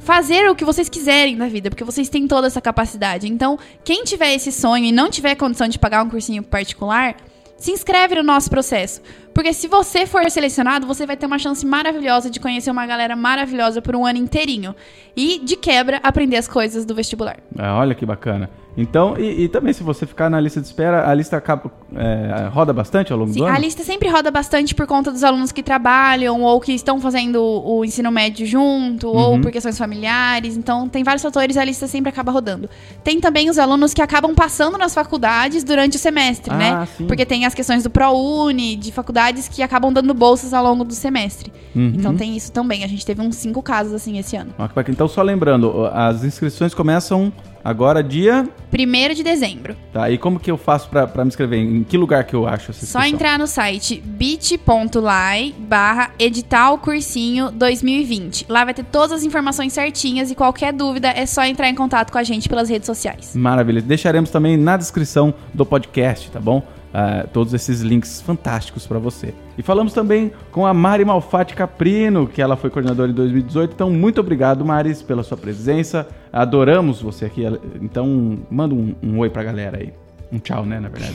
fazer 0.00 0.50
o 0.50 0.54
que 0.54 0.64
vocês 0.64 0.88
quiserem 0.88 1.34
na 1.34 1.48
vida, 1.48 1.70
porque 1.70 1.82
vocês 1.82 2.08
têm 2.08 2.28
toda 2.28 2.46
essa 2.46 2.60
capacidade. 2.60 3.26
Então, 3.26 3.58
quem 3.82 4.04
tiver 4.04 4.34
esse 4.34 4.52
sonho 4.52 4.84
e 4.84 4.92
não 4.92 5.08
tiver 5.10 5.34
condição 5.34 5.66
de 5.66 5.78
pagar 5.78 6.04
um 6.04 6.10
cursinho 6.10 6.42
particular, 6.42 7.16
se 7.64 7.70
inscreve 7.70 8.14
no 8.14 8.22
nosso 8.22 8.50
processo. 8.50 9.00
Porque 9.34 9.52
se 9.52 9.66
você 9.66 10.06
for 10.06 10.30
selecionado, 10.30 10.86
você 10.86 11.04
vai 11.04 11.16
ter 11.16 11.26
uma 11.26 11.38
chance 11.38 11.66
maravilhosa 11.66 12.30
de 12.30 12.38
conhecer 12.38 12.70
uma 12.70 12.86
galera 12.86 13.16
maravilhosa 13.16 13.82
por 13.82 13.96
um 13.96 14.06
ano 14.06 14.18
inteirinho. 14.18 14.74
E, 15.16 15.40
de 15.40 15.56
quebra, 15.56 16.00
aprender 16.02 16.36
as 16.36 16.46
coisas 16.46 16.84
do 16.84 16.94
vestibular. 16.94 17.38
Ah, 17.58 17.76
olha 17.78 17.94
que 17.94 18.06
bacana. 18.06 18.48
Então, 18.76 19.16
e, 19.16 19.44
e, 19.44 19.48
também 19.48 19.72
se 19.72 19.82
você 19.84 20.04
ficar 20.04 20.28
na 20.28 20.40
lista 20.40 20.60
de 20.60 20.66
espera, 20.66 21.08
a 21.08 21.14
lista 21.14 21.36
acaba, 21.36 21.70
é, 21.94 22.48
roda 22.48 22.72
bastante 22.72 23.12
ao 23.12 23.18
longo 23.18 23.32
Sim, 23.32 23.38
do 23.38 23.44
ano? 23.44 23.54
a 23.54 23.58
lista 23.58 23.84
sempre 23.84 24.08
roda 24.08 24.30
bastante 24.32 24.74
por 24.74 24.84
conta 24.86 25.12
dos 25.12 25.22
alunos 25.22 25.52
que 25.52 25.62
trabalham 25.62 26.42
ou 26.42 26.60
que 26.60 26.72
estão 26.72 27.00
fazendo 27.00 27.40
o 27.40 27.84
ensino 27.84 28.10
médio 28.10 28.44
junto 28.44 29.08
uhum. 29.08 29.16
ou 29.16 29.40
por 29.40 29.52
questões 29.52 29.78
familiares. 29.78 30.56
Então, 30.56 30.88
tem 30.88 31.04
vários 31.04 31.22
fatores 31.22 31.56
a 31.56 31.64
lista 31.64 31.86
sempre 31.86 32.08
acaba 32.08 32.32
rodando. 32.32 32.68
Tem 33.04 33.20
também 33.20 33.48
os 33.48 33.58
alunos 33.58 33.94
que 33.94 34.02
acabam 34.02 34.34
passando 34.34 34.76
nas 34.76 34.92
faculdades 34.92 35.62
durante 35.62 35.96
o 35.96 36.00
semestre, 36.00 36.52
ah, 36.52 36.56
né? 36.56 36.88
Sim. 36.96 37.06
Porque 37.06 37.24
tem 37.24 37.46
as 37.46 37.54
questões 37.54 37.84
do 37.84 37.90
ProUni, 37.90 38.74
de 38.74 38.90
faculdades 39.24 39.48
que 39.48 39.62
acabam 39.62 39.92
dando 39.92 40.12
bolsas 40.12 40.52
ao 40.52 40.62
longo 40.62 40.84
do 40.84 40.94
semestre. 40.94 41.52
Uhum. 41.74 41.92
Então, 41.96 42.16
tem 42.16 42.36
isso 42.36 42.52
também. 42.52 42.84
A 42.84 42.86
gente 42.86 43.04
teve 43.04 43.20
uns 43.20 43.36
cinco 43.36 43.62
casos 43.62 43.92
assim 43.92 44.18
esse 44.18 44.36
ano. 44.36 44.54
Então, 44.88 45.08
só 45.08 45.22
lembrando, 45.22 45.86
as 45.92 46.24
inscrições 46.24 46.74
começam 46.74 47.32
Agora, 47.64 48.02
dia. 48.02 48.46
1 48.70 49.14
de 49.14 49.22
dezembro. 49.22 49.74
Tá, 49.90 50.10
e 50.10 50.18
como 50.18 50.38
que 50.38 50.50
eu 50.50 50.58
faço 50.58 50.86
pra, 50.90 51.06
pra 51.06 51.24
me 51.24 51.28
inscrever? 51.28 51.58
Em 51.58 51.82
que 51.82 51.96
lugar 51.96 52.24
que 52.24 52.34
eu 52.34 52.46
acho 52.46 52.72
essa 52.72 52.84
Só 52.84 53.02
entrar 53.02 53.38
no 53.38 53.46
site 53.46 54.02
bit.ly 54.04 55.54
barra 55.60 56.10
edital 56.18 56.76
cursinho 56.76 57.50
2020. 57.50 58.44
Lá 58.50 58.66
vai 58.66 58.74
ter 58.74 58.84
todas 58.84 59.12
as 59.12 59.24
informações 59.24 59.72
certinhas 59.72 60.30
e 60.30 60.34
qualquer 60.34 60.74
dúvida 60.74 61.08
é 61.08 61.24
só 61.24 61.42
entrar 61.42 61.70
em 61.70 61.74
contato 61.74 62.12
com 62.12 62.18
a 62.18 62.22
gente 62.22 62.50
pelas 62.50 62.68
redes 62.68 62.84
sociais. 62.84 63.34
Maravilha. 63.34 63.80
Deixaremos 63.80 64.28
também 64.28 64.58
na 64.58 64.76
descrição 64.76 65.32
do 65.54 65.64
podcast, 65.64 66.30
tá 66.30 66.40
bom? 66.40 66.62
Uh, 66.94 67.28
todos 67.28 67.52
esses 67.52 67.80
links 67.80 68.22
fantásticos 68.22 68.86
para 68.86 68.98
você. 68.98 69.34
E 69.58 69.62
falamos 69.62 69.92
também 69.92 70.32
com 70.52 70.64
a 70.64 70.72
Mari 70.72 71.04
Malfatti 71.04 71.54
Caprino, 71.54 72.26
que 72.28 72.40
ela 72.40 72.56
foi 72.56 72.70
coordenadora 72.70 73.10
em 73.10 73.14
2018. 73.14 73.72
Então, 73.74 73.90
muito 73.90 74.20
obrigado, 74.20 74.64
Maris, 74.64 75.02
pela 75.02 75.24
sua 75.24 75.36
presença. 75.36 76.08
Adoramos 76.32 77.02
você 77.02 77.24
aqui. 77.24 77.42
Então, 77.82 78.38
manda 78.50 78.74
um, 78.74 78.94
um 79.02 79.18
oi 79.18 79.28
pra 79.28 79.42
galera 79.42 79.78
aí. 79.78 79.92
Um 80.32 80.38
tchau, 80.38 80.64
né, 80.64 80.80
na 80.80 80.88
verdade. 80.88 81.14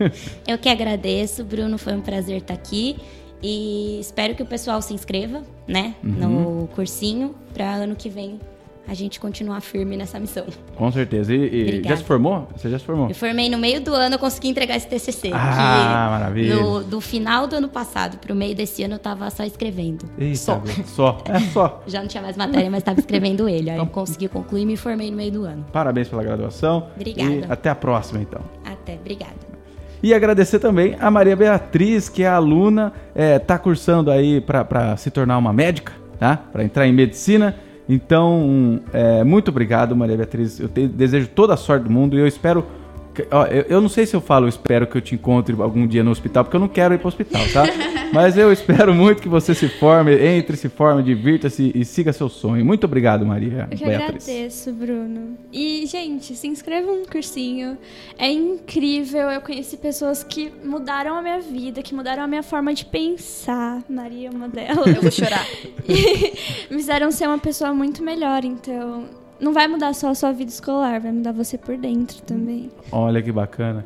Eu 0.46 0.58
que 0.58 0.68
agradeço, 0.68 1.44
Bruno. 1.44 1.78
Foi 1.78 1.94
um 1.94 2.00
prazer 2.00 2.38
estar 2.38 2.54
aqui. 2.54 2.96
E 3.42 3.98
espero 4.00 4.34
que 4.34 4.42
o 4.42 4.46
pessoal 4.46 4.80
se 4.80 4.94
inscreva, 4.94 5.42
né, 5.68 5.94
uhum. 6.02 6.60
no 6.60 6.68
cursinho, 6.68 7.34
para 7.52 7.70
ano 7.74 7.94
que 7.94 8.08
vem 8.08 8.40
a 8.88 8.94
gente 8.94 9.18
continuar 9.18 9.60
firme 9.60 9.96
nessa 9.96 10.18
missão. 10.18 10.46
Com 10.76 10.90
certeza. 10.92 11.34
E, 11.34 11.80
e 11.80 11.82
já 11.82 11.96
se 11.96 12.04
formou? 12.04 12.48
Você 12.56 12.70
já 12.70 12.78
se 12.78 12.84
formou? 12.84 13.08
Eu 13.08 13.14
formei 13.14 13.50
no 13.50 13.58
meio 13.58 13.80
do 13.80 13.92
ano, 13.92 14.14
eu 14.14 14.18
consegui 14.18 14.48
entregar 14.48 14.76
esse 14.76 14.86
TCC. 14.86 15.30
Ah, 15.32 16.08
maravilha. 16.10 16.56
No, 16.56 16.84
do 16.84 17.00
final 17.00 17.46
do 17.46 17.56
ano 17.56 17.68
passado 17.68 18.18
para 18.18 18.32
o 18.32 18.36
meio 18.36 18.54
desse 18.54 18.82
ano 18.82 18.94
eu 18.94 18.98
estava 18.98 19.28
só 19.30 19.44
escrevendo. 19.44 20.04
Eita, 20.18 20.36
só. 20.36 20.62
Só. 20.84 21.22
É 21.26 21.40
só. 21.40 21.82
já 21.86 22.00
não 22.00 22.08
tinha 22.08 22.22
mais 22.22 22.36
matéria, 22.36 22.70
mas 22.70 22.78
estava 22.78 23.00
escrevendo 23.00 23.48
ele. 23.48 23.70
Aí 23.70 23.76
então, 23.76 23.86
eu 23.86 23.90
consegui 23.90 24.28
concluir 24.28 24.62
e 24.62 24.66
me 24.66 24.76
formei 24.76 25.10
no 25.10 25.16
meio 25.16 25.32
do 25.32 25.44
ano. 25.44 25.64
Parabéns 25.72 26.08
pela 26.08 26.22
graduação. 26.22 26.88
Obrigada. 26.94 27.30
E 27.30 27.44
até 27.48 27.70
a 27.70 27.74
próxima, 27.74 28.20
então. 28.20 28.42
Até, 28.64 28.94
obrigada. 28.94 29.34
E 30.02 30.14
agradecer 30.14 30.58
também 30.58 30.96
a 31.00 31.10
Maria 31.10 31.34
Beatriz, 31.34 32.08
que 32.08 32.22
é 32.22 32.28
aluna, 32.28 32.92
está 33.14 33.54
é, 33.54 33.58
cursando 33.58 34.10
aí 34.10 34.40
para 34.40 34.96
se 34.96 35.10
tornar 35.10 35.38
uma 35.38 35.52
médica, 35.52 35.92
tá? 36.18 36.36
Para 36.36 36.62
entrar 36.62 36.86
em 36.86 36.92
medicina. 36.92 37.56
Então, 37.88 38.80
é, 38.92 39.22
muito 39.22 39.48
obrigado, 39.48 39.94
Maria 39.94 40.16
Beatriz. 40.16 40.58
Eu 40.58 40.68
te, 40.68 40.88
desejo 40.88 41.28
toda 41.28 41.54
a 41.54 41.56
sorte 41.56 41.84
do 41.84 41.90
mundo 41.90 42.16
e 42.16 42.20
eu 42.20 42.26
espero 42.26 42.66
Ó, 43.30 43.44
eu, 43.46 43.62
eu, 43.68 43.80
não 43.80 43.88
sei 43.88 44.06
se 44.06 44.14
eu 44.14 44.20
falo, 44.20 44.48
espero 44.48 44.86
que 44.86 44.96
eu 44.96 45.00
te 45.00 45.14
encontre 45.14 45.54
algum 45.60 45.86
dia 45.86 46.02
no 46.02 46.10
hospital, 46.10 46.44
porque 46.44 46.56
eu 46.56 46.60
não 46.60 46.68
quero 46.68 46.94
ir 46.94 46.98
para 46.98 47.06
o 47.06 47.08
hospital, 47.08 47.42
tá? 47.52 47.64
Mas 48.12 48.36
eu 48.36 48.52
espero 48.52 48.94
muito 48.94 49.20
que 49.20 49.28
você 49.28 49.54
se 49.54 49.68
forme, 49.68 50.14
entre, 50.14 50.56
se 50.56 50.68
forme, 50.68 51.02
divirta-se 51.02 51.72
e 51.74 51.84
siga 51.84 52.12
seu 52.12 52.28
sonho. 52.28 52.64
Muito 52.64 52.84
obrigado, 52.84 53.26
Maria. 53.26 53.68
Eu 53.70 53.76
que 53.76 53.84
Beatriz. 53.84 54.28
agradeço, 54.28 54.72
Bruno. 54.72 55.36
E, 55.52 55.84
gente, 55.86 56.34
se 56.34 56.46
inscreva 56.46 56.90
no 56.90 57.06
cursinho. 57.06 57.76
É 58.16 58.30
incrível. 58.30 59.28
Eu 59.28 59.40
conheci 59.40 59.76
pessoas 59.76 60.22
que 60.22 60.52
mudaram 60.64 61.16
a 61.16 61.22
minha 61.22 61.40
vida, 61.40 61.82
que 61.82 61.94
mudaram 61.94 62.22
a 62.22 62.26
minha 62.26 62.42
forma 62.42 62.72
de 62.72 62.84
pensar. 62.84 63.82
Maria 63.88 64.28
é 64.28 64.30
uma 64.30 64.48
delas. 64.48 64.86
Eu 64.86 65.02
vou 65.02 65.10
chorar. 65.10 65.44
me 66.70 66.76
fizeram 66.76 67.10
ser 67.10 67.26
uma 67.26 67.38
pessoa 67.38 67.74
muito 67.74 68.02
melhor, 68.02 68.44
então 68.44 69.25
não 69.40 69.52
vai 69.52 69.68
mudar 69.68 69.94
só 69.94 70.10
a 70.10 70.14
sua 70.14 70.32
vida 70.32 70.50
escolar, 70.50 71.00
vai 71.00 71.12
mudar 71.12 71.32
você 71.32 71.58
por 71.58 71.76
dentro 71.76 72.20
também. 72.22 72.70
Olha 72.90 73.22
que 73.22 73.30
bacana. 73.30 73.84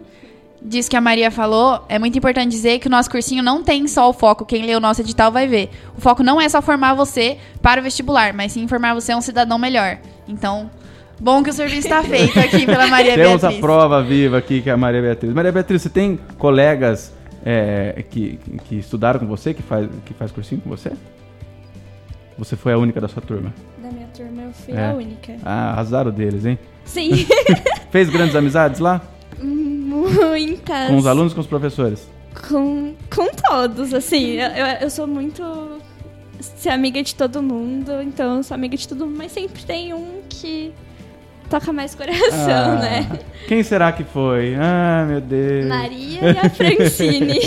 Diz 0.62 0.88
que 0.88 0.96
a 0.96 1.01
Maria 1.01 1.30
falou, 1.30 1.84
é 1.88 1.98
muito 1.98 2.18
importante 2.18 2.51
dizer 2.51 2.78
que 2.80 2.86
o 2.86 2.90
nosso 2.90 3.11
cursinho 3.11 3.42
não 3.42 3.62
tem 3.62 3.88
só 3.88 4.11
o 4.11 4.12
foco, 4.12 4.44
quem 4.44 4.64
lê 4.66 4.76
o 4.76 4.80
nosso 4.80 5.01
edital 5.01 5.32
vai 5.32 5.46
ver. 5.46 5.70
O 5.96 6.01
foco 6.01 6.22
não 6.22 6.38
é 6.38 6.48
só 6.48 6.61
formar 6.61 6.92
você 6.92 7.38
para 7.62 7.80
o 7.80 7.82
vestibular, 7.82 8.34
mas 8.34 8.53
sim 8.53 8.68
formar 8.68 8.92
você 8.92 9.14
um 9.14 9.22
cidadão 9.22 9.59
melhor. 9.59 9.98
Então, 10.28 10.70
bom 11.18 11.42
que 11.42 11.48
o 11.48 11.53
serviço 11.53 11.88
está 11.88 12.03
feito 12.03 12.38
aqui 12.38 12.66
pela 12.66 12.86
Maria 12.88 13.14
Temos 13.14 13.40
Beatriz. 13.40 13.40
Temos 13.40 13.57
a 13.57 13.61
prova 13.61 14.03
viva 14.03 14.36
aqui 14.36 14.61
que 14.61 14.68
é 14.68 14.72
a 14.74 14.76
Maria 14.76 15.01
Beatriz. 15.01 15.32
Maria 15.32 15.51
Beatriz, 15.51 15.80
você 15.80 15.88
tem 15.88 16.18
colegas 16.36 17.11
é, 17.42 18.05
que, 18.11 18.38
que 18.64 18.76
estudaram 18.76 19.18
com 19.18 19.26
você, 19.26 19.55
que 19.55 19.62
faz, 19.62 19.88
que 20.05 20.12
faz 20.12 20.30
cursinho 20.30 20.61
com 20.61 20.68
você? 20.68 20.92
Você 22.41 22.57
foi 22.57 22.72
a 22.72 22.78
única 22.78 23.01
da 23.01 23.07
sua 23.07 23.22
turma? 23.22 23.55
Da 23.80 23.91
minha 23.91 24.09
turma 24.09 24.43
eu 24.43 24.53
fui 24.53 24.74
é. 24.74 24.91
a 24.91 24.95
única. 24.95 25.36
Ah, 25.45 25.70
arrasaram 25.72 26.11
deles, 26.11 26.45
hein? 26.45 26.59
Sim. 26.84 27.26
Fez 27.93 28.09
grandes 28.11 28.34
amizades 28.34 28.80
lá? 28.80 29.01
Muitas. 29.38 30.88
Com 30.88 30.97
os 30.97 31.07
alunos, 31.07 31.34
com 31.34 31.41
os 31.41 31.47
professores? 31.47 32.09
com, 32.49 32.95
com 33.14 33.28
todos, 33.34 33.93
assim. 33.93 34.36
Eu, 34.36 34.66
eu, 34.82 34.91
sou 34.91 35.07
muito 35.07 35.43
ser 36.41 36.70
amiga 36.70 37.03
de 37.03 37.14
todo 37.14 37.43
mundo, 37.43 38.01
então 38.03 38.38
eu 38.38 38.43
sou 38.43 38.55
amiga 38.55 38.76
de 38.76 38.88
todo 38.88 39.05
mundo, 39.05 39.18
mas 39.18 39.32
sempre 39.32 39.62
tem 39.62 39.93
um 39.93 40.22
que 40.28 40.72
toca 41.51 41.72
mais 41.72 41.95
coração, 41.95 42.78
Ah, 42.78 42.80
né? 42.80 43.18
Quem 43.49 43.62
será 43.62 43.93
que 43.93 44.05
foi? 44.05 44.55
Ah, 44.55 45.05
meu 45.07 45.20
Deus. 45.20 45.66
Maria 45.66 46.20
e 46.22 46.38
a 46.38 46.49
Francine. 46.49 47.41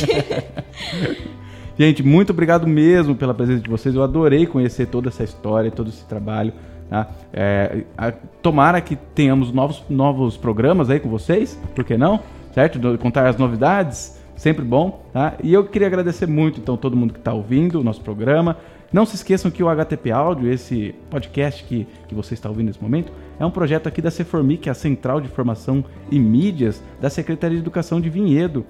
Gente, 1.78 2.04
muito 2.04 2.30
obrigado 2.32 2.68
mesmo 2.68 3.16
pela 3.16 3.34
presença 3.34 3.62
de 3.64 3.70
vocês. 3.70 3.96
Eu 3.96 4.04
adorei 4.04 4.46
conhecer 4.46 4.86
toda 4.88 5.10
essa 5.10 5.24
história, 5.24 5.72
todo 5.72 5.90
esse 5.90 6.06
trabalho. 6.06 6.54
Tá? 6.90 7.10
É, 7.34 7.84
a- 7.98 8.12
tomara 8.12 8.80
que 8.80 8.96
tenhamos 8.96 9.52
novos, 9.52 9.84
novos 9.90 10.38
programas 10.38 10.90
aí 10.90 11.00
com 11.00 11.10
vocês, 11.10 11.60
por 11.74 11.84
que 11.84 11.98
não? 11.98 12.20
Certo? 12.54 12.80
Contar 13.00 13.28
as 13.28 13.38
novidades, 13.38 14.20
sempre 14.36 14.64
bom. 14.64 15.04
Tá? 15.12 15.34
E 15.44 15.52
eu 15.52 15.64
queria 15.66 15.88
agradecer 15.88 16.28
muito, 16.28 16.60
então, 16.60 16.78
todo 16.78 16.96
mundo 16.96 17.14
que 17.14 17.20
está 17.20 17.34
ouvindo 17.34 17.80
o 17.80 17.84
nosso 17.84 18.02
programa. 18.02 18.58
Não 18.92 19.08
se 19.08 19.16
esqueçam 19.16 19.50
que 19.50 19.64
o 19.64 19.70
HTP 19.70 20.12
Áudio, 20.12 20.52
esse 20.54 20.94
podcast 21.10 21.64
que, 21.64 21.88
que 22.08 22.14
você 22.14 22.36
está 22.36 22.48
ouvindo 22.48 22.68
nesse 22.68 22.84
momento, 22.84 23.12
é 23.40 23.46
um 23.46 23.50
projeto 23.50 23.88
aqui 23.88 24.00
da 24.00 24.12
Ceformi, 24.12 24.56
que 24.56 24.70
é 24.70 24.72
a 24.72 24.76
Central 24.76 25.20
de 25.20 25.28
Formação 25.30 25.84
e 26.12 26.20
Mídias 26.20 26.84
da 27.02 27.10
Secretaria 27.10 27.58
de 27.58 27.64
Educação 27.64 28.00
de 28.00 28.08
Vinhedo 28.12 28.64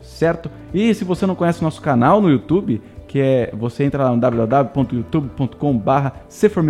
certo? 0.00 0.50
E 0.72 0.94
se 0.94 1.04
você 1.04 1.26
não 1.26 1.34
conhece 1.34 1.60
o 1.60 1.64
nosso 1.64 1.80
canal 1.80 2.20
no 2.20 2.30
YouTube, 2.30 2.80
que 3.10 3.18
é 3.18 3.50
você 3.52 3.82
entra 3.82 4.04
lá 4.04 4.14
no 4.14 4.20
www.youtube.com/barra 4.20 6.12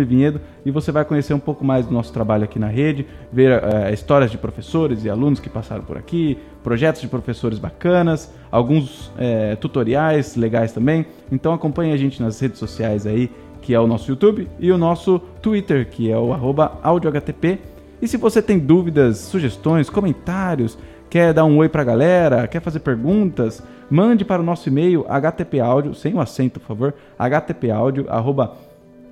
Vinhedo 0.07 0.41
e 0.65 0.71
você 0.71 0.91
vai 0.91 1.05
conhecer 1.05 1.35
um 1.35 1.39
pouco 1.39 1.63
mais 1.63 1.85
do 1.85 1.93
nosso 1.93 2.11
trabalho 2.11 2.45
aqui 2.45 2.57
na 2.57 2.65
rede, 2.67 3.05
ver 3.31 3.63
eh, 3.63 3.93
histórias 3.93 4.31
de 4.31 4.39
professores 4.39 5.05
e 5.05 5.09
alunos 5.09 5.39
que 5.39 5.51
passaram 5.51 5.83
por 5.83 5.99
aqui, 5.99 6.39
projetos 6.63 6.99
de 6.99 7.07
professores 7.07 7.59
bacanas, 7.59 8.33
alguns 8.51 9.11
eh, 9.19 9.55
tutoriais 9.57 10.35
legais 10.35 10.71
também. 10.73 11.05
Então 11.31 11.53
acompanhe 11.53 11.93
a 11.93 11.97
gente 11.97 12.19
nas 12.19 12.39
redes 12.39 12.57
sociais 12.57 13.05
aí, 13.05 13.29
que 13.61 13.75
é 13.75 13.79
o 13.79 13.85
nosso 13.85 14.09
YouTube 14.09 14.47
e 14.59 14.71
o 14.71 14.79
nosso 14.79 15.19
Twitter, 15.43 15.87
que 15.91 16.09
é 16.09 16.17
o 16.17 16.33
audiohtp. 16.81 17.59
E 18.01 18.07
se 18.07 18.17
você 18.17 18.41
tem 18.41 18.57
dúvidas, 18.57 19.19
sugestões, 19.19 19.91
comentários, 19.91 20.75
quer 21.11 21.31
dar 21.33 21.45
um 21.45 21.57
oi 21.57 21.69
pra 21.69 21.83
galera, 21.83 22.47
quer 22.47 22.61
fazer 22.61 22.79
perguntas, 22.79 23.61
mande 23.89 24.23
para 24.25 24.41
o 24.41 24.45
nosso 24.45 24.67
e-mail 24.69 25.05
htpaudio, 25.07 25.93
sem 25.93 26.13
o 26.15 26.19
acento, 26.21 26.59
por 26.59 26.65
favor, 26.67 26.93
htpaudio, 27.19 28.05
arroba 28.09 28.55